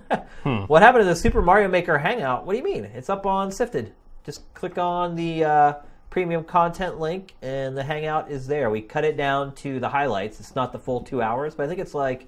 [0.43, 2.45] What happened to the Super Mario Maker Hangout?
[2.45, 2.85] What do you mean?
[2.85, 3.93] It's up on Sifted.
[4.23, 5.73] Just click on the uh,
[6.10, 8.69] premium content link, and the Hangout is there.
[8.69, 10.39] We cut it down to the highlights.
[10.39, 12.27] It's not the full two hours, but I think it's like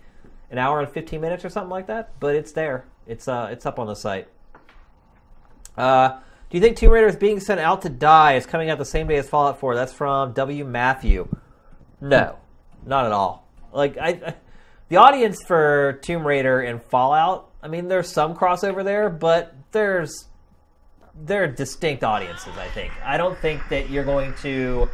[0.52, 2.12] an hour and fifteen minutes or something like that.
[2.20, 2.86] But it's there.
[3.08, 4.28] It's uh, it's up on the site.
[5.78, 6.20] Uh,
[6.54, 8.86] do you think Tomb Raider is being sent out to die is coming out the
[8.86, 9.74] same day as Fallout 4?
[9.74, 10.64] That's from W.
[10.64, 11.28] Matthew.
[12.00, 12.38] No,
[12.86, 13.50] not at all.
[13.72, 14.36] Like I, I-
[14.88, 17.50] the audience for Tomb Raider and Fallout.
[17.64, 20.28] I mean, there's some crossover there, but there's
[21.26, 22.56] they're distinct audiences.
[22.56, 22.92] I think.
[23.04, 24.88] I don't think that you're going to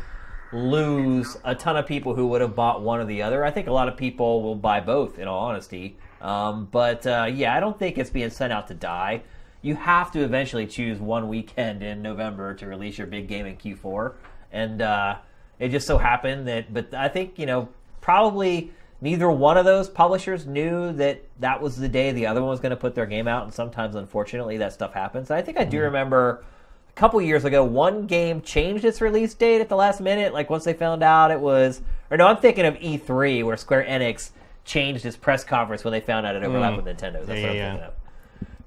[0.54, 3.44] lose a ton of people who would have bought one or the other.
[3.44, 5.20] I think a lot of people will buy both.
[5.20, 8.74] In all honesty, um, but uh, yeah, I don't think it's being sent out to
[8.74, 9.24] die.
[9.62, 13.58] You have to eventually choose one weekend in November to release your big game in
[13.58, 14.14] Q4,
[14.52, 15.18] and uh,
[15.60, 16.74] it just so happened that.
[16.74, 17.70] But I think you know
[18.02, 18.72] probably
[19.02, 22.60] neither one of those publishers knew that that was the day the other one was
[22.60, 25.30] going to put their game out, and sometimes unfortunately that stuff happens.
[25.30, 26.44] And I think I do remember
[26.90, 30.34] a couple years ago, one game changed its release date at the last minute.
[30.34, 33.86] Like once they found out it was, or no, I'm thinking of E3 where Square
[33.86, 34.32] Enix
[34.66, 37.26] changed its press conference when they found out it overlapped with Nintendo.
[37.26, 37.94] That's Yeah, what I'm yeah, thinking of.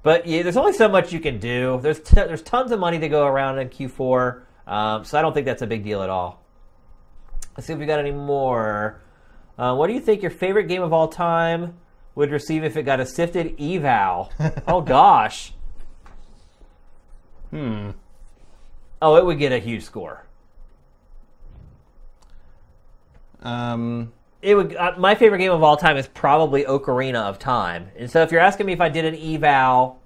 [0.03, 1.79] But yeah, there's only so much you can do.
[1.81, 5.33] There's t- there's tons of money to go around in Q4, um, so I don't
[5.33, 6.43] think that's a big deal at all.
[7.55, 8.99] Let's see if we got any more.
[9.57, 11.75] Uh, what do you think your favorite game of all time
[12.15, 14.31] would receive if it got a sifted eval?
[14.67, 15.53] oh gosh.
[17.51, 17.91] Hmm.
[19.01, 20.25] Oh, it would get a huge score.
[23.41, 24.11] Um,
[24.43, 24.75] It would.
[24.75, 27.89] Uh, my favorite game of all time is probably Ocarina of Time.
[27.97, 30.01] And so, if you're asking me if I did an eval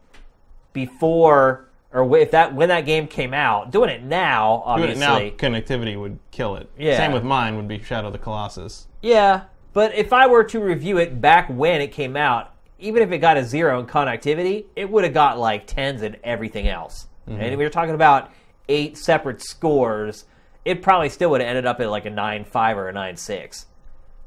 [0.73, 5.41] before or if that when that game came out, doing it now, doing obviously, it
[5.41, 6.69] now, connectivity would kill it.
[6.77, 6.97] Yeah.
[6.97, 8.87] Same with mine would be Shadow of the Colossus.
[9.01, 9.43] Yeah,
[9.73, 13.19] but if I were to review it back when it came out, even if it
[13.19, 17.07] got a zero in connectivity, it would have got like tens and everything else.
[17.25, 18.31] And we were talking about
[18.69, 20.25] eight separate scores,
[20.63, 23.17] it probably still would have ended up at like a nine five or a nine
[23.17, 23.65] six.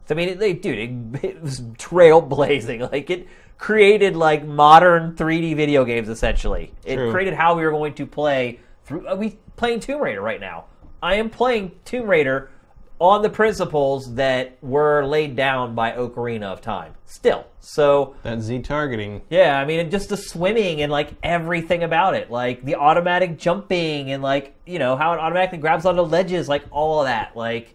[0.08, 2.80] I mean, it, they, dude, it, it was trailblazing.
[2.92, 3.28] Like it
[3.58, 6.08] created like modern 3D video games.
[6.08, 7.10] Essentially, it True.
[7.12, 10.64] created how we were going to play through uh, we playing Tomb Raider right now.
[11.02, 12.50] I am playing Tomb Raider
[12.98, 16.94] on the principles that were laid down by Ocarina of Time.
[17.06, 19.22] Still, so That Z targeting.
[19.30, 24.12] yeah, I mean, just the swimming and like everything about it, like the automatic jumping
[24.12, 27.34] and like you know how it automatically grabs onto ledges, like all of that.
[27.36, 27.74] Like,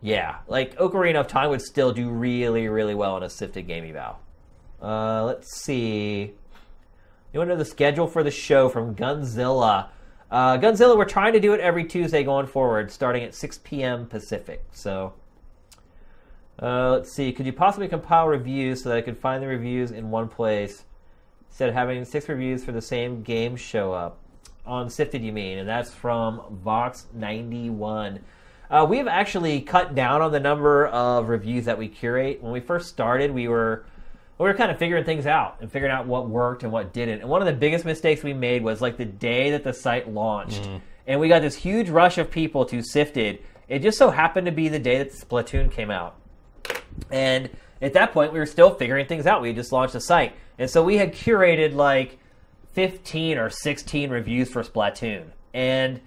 [0.00, 3.84] yeah, like Ocarina of Time would still do really, really well in a sifted game
[3.84, 4.20] eval.
[4.80, 6.32] Uh, let's see.
[7.32, 9.88] You want to know the schedule for the show from Gunzilla?
[10.30, 14.06] Uh, Gunzilla, we're trying to do it every Tuesday going forward, starting at 6 p.m.
[14.06, 14.64] Pacific.
[14.72, 15.14] So,
[16.62, 17.32] uh, let's see.
[17.32, 20.84] Could you possibly compile reviews so that I could find the reviews in one place
[21.48, 24.18] instead of having six reviews for the same game show up?
[24.64, 25.58] On Sifted, you mean?
[25.58, 28.20] And that's from Vox91.
[28.70, 32.42] Uh, we have actually cut down on the number of reviews that we curate.
[32.42, 33.84] When we first started, we were
[34.36, 37.20] we were kind of figuring things out and figuring out what worked and what didn't.
[37.20, 40.08] And one of the biggest mistakes we made was like the day that the site
[40.08, 40.68] launched,
[41.06, 43.42] and we got this huge rush of people to Sifted.
[43.68, 46.16] It just so happened to be the day that Splatoon came out.
[47.10, 47.50] And
[47.82, 49.42] at that point, we were still figuring things out.
[49.42, 50.34] We had just launched the site.
[50.58, 52.18] And so we had curated like
[52.72, 55.24] 15 or 16 reviews for Splatoon.
[55.52, 56.00] And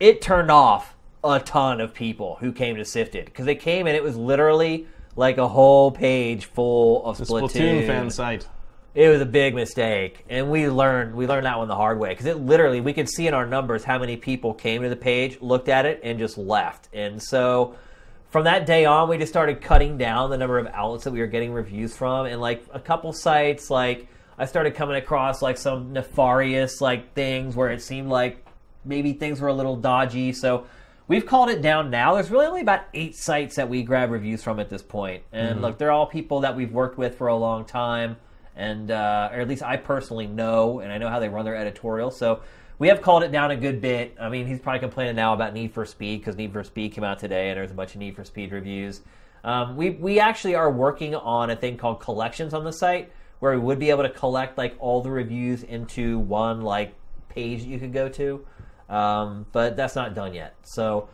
[0.00, 3.96] it turned off a ton of people who came to Sifted because they came and
[3.96, 4.86] it was literally
[5.16, 7.50] like a whole page full of Splatoon.
[7.50, 8.46] Splatoon fan site.
[8.92, 12.08] It was a big mistake, and we learned we learned that one the hard way
[12.08, 14.96] because it literally we could see in our numbers how many people came to the
[14.96, 16.88] page, looked at it, and just left.
[16.92, 17.76] And so
[18.30, 21.20] from that day on, we just started cutting down the number of outlets that we
[21.20, 25.58] were getting reviews from, and like a couple sites, like I started coming across like
[25.58, 28.44] some nefarious like things where it seemed like
[28.84, 30.32] maybe things were a little dodgy.
[30.32, 30.66] So
[31.10, 32.14] we've called it down now.
[32.14, 35.60] There's really only about eight sites that we grab reviews from at this point, and
[35.60, 38.16] look, they're all people that we've worked with for a long time
[38.56, 41.56] and uh, or at least I personally know, and I know how they run their
[41.56, 42.10] editorial.
[42.10, 42.42] So
[42.78, 44.16] we have called it down a good bit.
[44.20, 47.04] I mean, he's probably complaining now about Need for Speed because Need for Speed came
[47.04, 49.00] out today, and there's a bunch of Need for Speed reviews.
[49.42, 53.52] Um, we we actually are working on a thing called collections on the site, where
[53.52, 56.94] we would be able to collect like all the reviews into one like
[57.30, 58.46] page that you could go to,
[58.90, 60.54] um, but that's not done yet.
[60.64, 61.08] So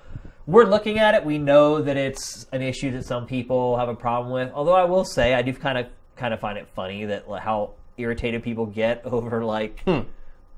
[0.46, 1.24] we're looking at it.
[1.24, 4.52] We know that it's an issue that some people have a problem with.
[4.52, 5.86] Although I will say, I do kind of
[6.16, 9.84] kind of find it funny that like, how irritated people get over like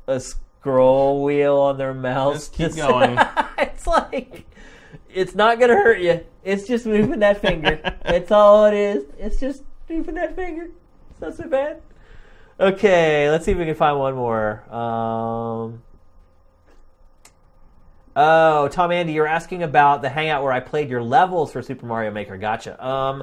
[0.06, 2.48] a scroll wheel on their mouse.
[2.48, 3.18] Just keep going.
[3.58, 4.46] it's like
[5.12, 6.24] it's not gonna hurt you.
[6.44, 7.80] It's just moving that finger.
[8.04, 9.04] That's all it is.
[9.18, 10.68] It's just moving that finger.
[11.10, 11.82] It's not so bad.
[12.60, 14.62] Okay, let's see if we can find one more.
[14.74, 15.82] Um,
[18.18, 21.86] oh, Tom Andy, you're asking about the hangout where I played your levels for Super
[21.86, 22.36] Mario Maker.
[22.36, 22.84] Gotcha.
[22.84, 23.22] Um,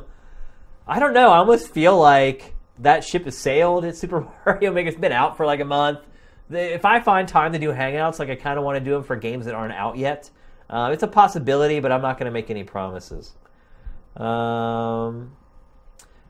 [0.88, 1.32] I don't know.
[1.32, 3.84] I almost feel like that ship has sailed.
[3.84, 4.88] It's Super Mario Maker.
[4.88, 6.00] It's been out for like a month.
[6.50, 9.04] If I find time to do hangouts, like I kind of want to do them
[9.04, 10.30] for games that aren't out yet.
[10.70, 13.34] Uh, it's a possibility, but I'm not going to make any promises.
[14.16, 15.36] Um,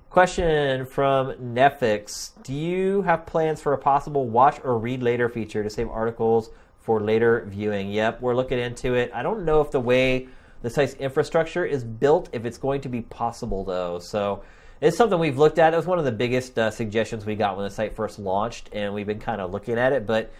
[0.09, 5.61] question from Netflix: Do you have plans for a possible watch or read later feature
[5.61, 6.49] to save articles
[6.85, 7.91] for later viewing?
[7.91, 9.11] Yep, we're looking into it.
[9.13, 10.29] I don't know if the way
[10.61, 13.99] the site's infrastructure is built, if it's going to be possible though.
[13.99, 14.43] So
[14.81, 15.73] it's something we've looked at.
[15.73, 18.69] It was one of the biggest uh, suggestions we got when the site first launched,
[18.71, 20.31] and we've been kind of looking at it, but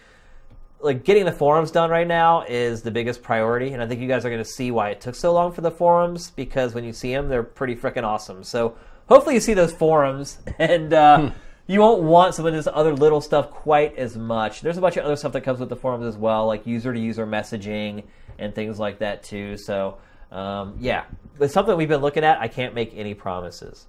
[0.80, 4.08] like getting the forums done right now is the biggest priority, and I think you
[4.08, 6.84] guys are going to see why it took so long for the forums because when
[6.84, 8.44] you see them, they're pretty freaking awesome.
[8.44, 8.76] So
[9.08, 11.30] hopefully you see those forums, and uh,
[11.66, 14.60] you won't want some of this other little stuff quite as much.
[14.60, 16.92] There's a bunch of other stuff that comes with the forums as well, like user
[16.92, 18.04] to user messaging
[18.38, 19.56] and things like that too.
[19.56, 19.98] So
[20.30, 21.04] um, yeah,
[21.40, 22.40] it's something we've been looking at.
[22.40, 23.86] I can't make any promises.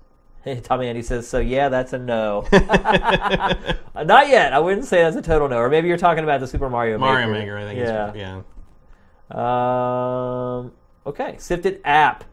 [0.63, 2.47] Tommy Andy says, so yeah, that's a no.
[2.51, 4.53] Not yet.
[4.53, 5.57] I wouldn't say that's a total no.
[5.57, 7.11] Or maybe you're talking about the Super Mario Maker.
[7.11, 7.79] Mario Maker, I think.
[7.79, 8.41] Yeah.
[9.33, 10.59] Yeah.
[10.59, 10.71] Um,
[11.05, 11.35] okay.
[11.37, 12.23] Sifted app.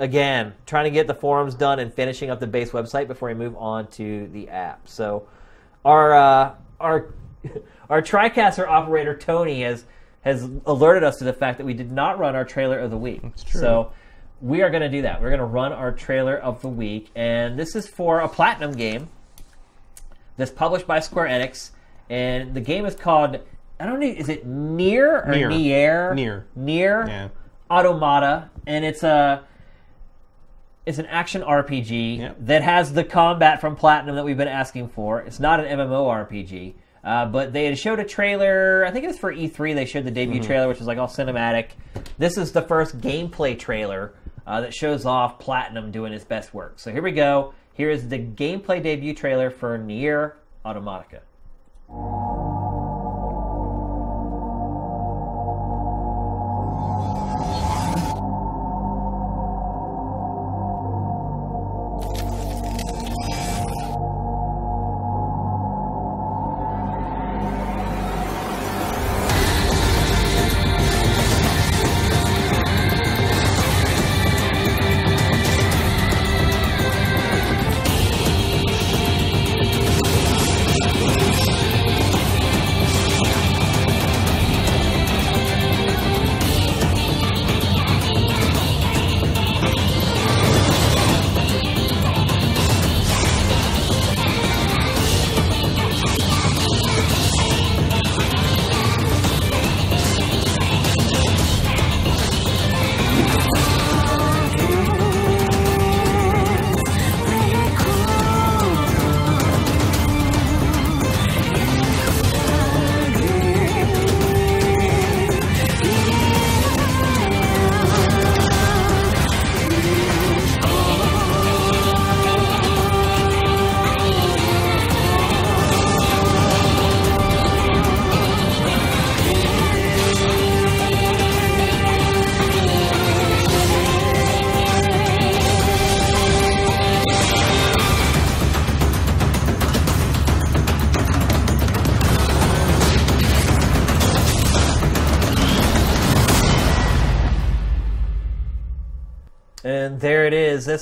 [0.00, 3.34] Again, trying to get the forums done and finishing up the base website before we
[3.34, 4.88] move on to the app.
[4.88, 5.28] So,
[5.84, 7.14] our uh, our
[7.90, 9.84] our TriCaster operator Tony has
[10.22, 12.96] has alerted us to the fact that we did not run our trailer of the
[12.96, 13.20] week.
[13.44, 13.60] true.
[13.60, 13.92] So
[14.40, 15.20] we are going to do that.
[15.20, 18.72] We're going to run our trailer of the week, and this is for a platinum
[18.72, 19.08] game
[20.36, 21.70] that's published by Square Enix,
[22.08, 23.38] and the game is called
[23.78, 25.48] I don't know is it Near or Nier.
[25.48, 26.14] Near.
[26.14, 26.46] Nier.
[26.54, 27.28] Nier Yeah.
[27.70, 29.44] Automata, and it's a
[30.86, 35.20] it's an action RPG that has the combat from Platinum that we've been asking for.
[35.20, 36.74] It's not an MMORPG,
[37.04, 38.84] uh, but they had showed a trailer.
[38.86, 39.74] I think it was for E3.
[39.74, 41.70] They showed the debut trailer, which was like all cinematic.
[42.18, 44.14] This is the first gameplay trailer
[44.46, 46.78] uh, that shows off Platinum doing his best work.
[46.78, 47.52] So here we go.
[47.74, 51.20] Here is the gameplay debut trailer for Nier Automata.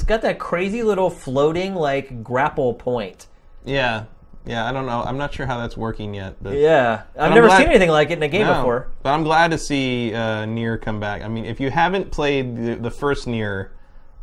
[0.08, 3.26] Got that crazy little floating like grapple point.
[3.64, 4.04] Yeah,
[4.46, 4.66] yeah.
[4.66, 5.02] I don't know.
[5.02, 7.90] I'm not sure how that's working yet, but Yeah, I've I'm never glad- seen anything
[7.90, 8.88] like it in a game No, before.
[9.02, 11.22] But I'm glad to see uh, Nier come back.
[11.22, 13.70] I mean, if you haven't played the, the first Nier,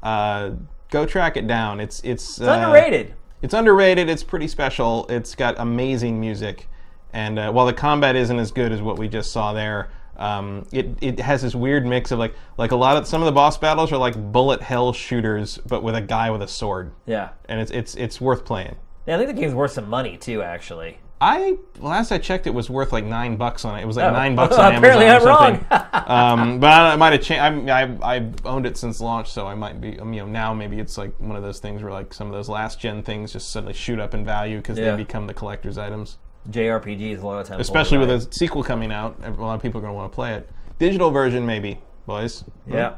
[0.02, 0.52] uh,
[0.90, 1.80] go track it down.
[1.80, 3.14] It's it's, It's underrated.
[3.44, 4.10] It's underrated.
[4.10, 5.06] It's pretty special.
[5.07, 6.68] It's got amazing music,
[7.14, 10.65] and uh, while the combat isn't as good as what we just saw there, um,
[10.71, 13.31] it it has this weird mix of like like a lot of some of the
[13.31, 17.29] boss battles are like bullet hell shooters, but with a guy with a sword, Yeah.
[17.49, 18.75] and it's it's it's worth playing.
[19.07, 20.41] Yeah, I think the game's worth some money too.
[20.41, 23.83] Actually, I last I checked, it was worth like nine bucks on it.
[23.83, 24.11] It was like Oh.
[24.13, 25.89] nine bucks on Apparently Amazon or I'm something.
[26.53, 27.69] um, but I, I might have changed.
[27.69, 29.99] I, I've owned it since launch, so I might be.
[29.99, 32.33] um, You know, now maybe it's like one of those things where like some of
[32.33, 34.91] those last gen things just suddenly shoot up in value because Yeah.
[34.91, 36.17] they become the collector's items.
[36.51, 39.80] JRPGs a lot of times, Especially with a sequel coming out, a lot of people
[39.80, 40.49] are going to want to play it.
[40.80, 42.43] Digital version, maybe, boys.
[42.67, 42.95] Yeah.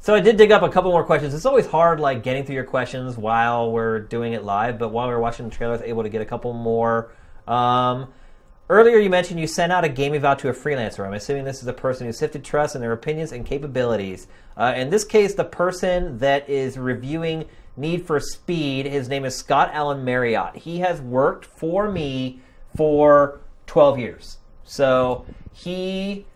[0.00, 1.34] So I did dig up a couple more questions.
[1.34, 4.78] It's always hard, like getting through your questions while we're doing it live.
[4.78, 7.10] But while we were watching the trailer, I was able to get a couple more.
[7.48, 8.12] Um,
[8.68, 11.04] earlier, you mentioned you sent out a game eval to a freelancer.
[11.04, 14.28] I'm assuming this is a person who sifted trust in their opinions and capabilities.
[14.56, 17.46] Uh, in this case, the person that is reviewing
[17.76, 20.56] Need for Speed, his name is Scott Alan Marriott.
[20.56, 22.40] He has worked for me
[22.76, 24.38] for 12 years.
[24.64, 26.26] So he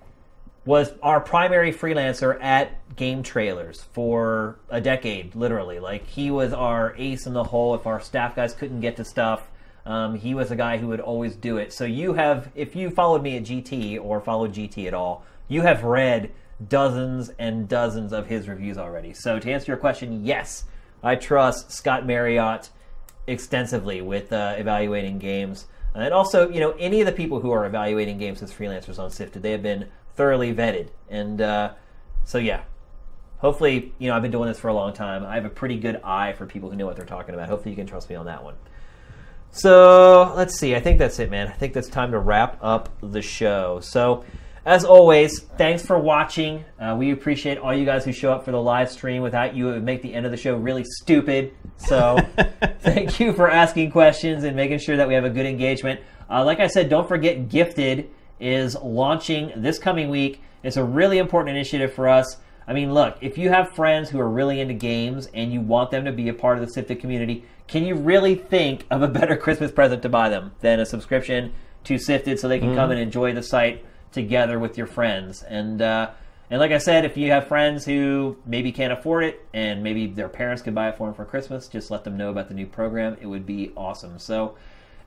[0.64, 5.80] was our primary freelancer at GameTrailers for a decade, literally.
[5.80, 7.74] Like he was our ace in the hole.
[7.74, 9.50] If our staff guys couldn't get to stuff,
[9.86, 11.72] um, he was a guy who would always do it.
[11.72, 15.62] So you have, if you followed me at GT or followed GT at all, you
[15.62, 16.30] have read
[16.68, 19.14] dozens and dozens of his reviews already.
[19.14, 20.64] So to answer your question, yes,
[21.02, 22.68] I trust Scott Marriott
[23.26, 25.66] extensively with uh, evaluating games.
[25.94, 29.10] And also, you know, any of the people who are evaluating games as freelancers on
[29.10, 30.88] Sifted, they have been thoroughly vetted.
[31.08, 31.72] And uh,
[32.24, 32.62] so, yeah,
[33.38, 35.24] hopefully, you know, I've been doing this for a long time.
[35.24, 37.48] I have a pretty good eye for people who know what they're talking about.
[37.48, 38.54] Hopefully, you can trust me on that one.
[39.52, 40.76] So let's see.
[40.76, 41.48] I think that's it, man.
[41.48, 43.80] I think that's time to wrap up the show.
[43.82, 44.24] So,
[44.64, 46.64] as always, thanks for watching.
[46.78, 49.22] Uh, we appreciate all you guys who show up for the live stream.
[49.22, 51.54] Without you, it would make the end of the show really stupid.
[51.76, 52.18] So,
[52.80, 56.00] thank you for asking questions and making sure that we have a good engagement.
[56.28, 60.42] Uh, like I said, don't forget Gifted is launching this coming week.
[60.62, 62.36] It's a really important initiative for us.
[62.68, 65.90] I mean, look, if you have friends who are really into games and you want
[65.90, 69.08] them to be a part of the Sifted community, can you really think of a
[69.08, 71.52] better Christmas present to buy them than a subscription
[71.84, 75.42] to Sifted so they can come and enjoy the site together with your friends?
[75.42, 76.10] And uh,
[76.50, 80.08] and like I said, if you have friends who maybe can't afford it and maybe
[80.08, 82.54] their parents could buy it for them for Christmas, just let them know about the
[82.54, 83.16] new program.
[83.20, 84.18] It would be awesome.
[84.18, 84.56] So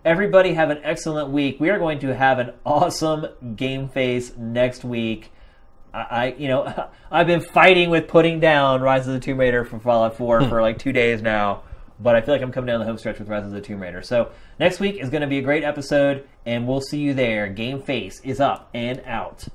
[0.06, 1.60] everybody have an excellent week.
[1.60, 5.32] We are going to have an awesome GameFace next week.
[5.94, 9.66] I, I you know, I've been fighting with putting down Rise of the Tomb Raider
[9.66, 11.64] for Fallout 4 for like two days now,
[12.04, 13.82] but I feel like I'm coming down the home stretch with Rise of the Tomb
[13.82, 14.02] Raider.
[14.02, 17.48] So next week is going to be a great episode, and we'll see you there.
[17.48, 19.48] GameFace is up and out.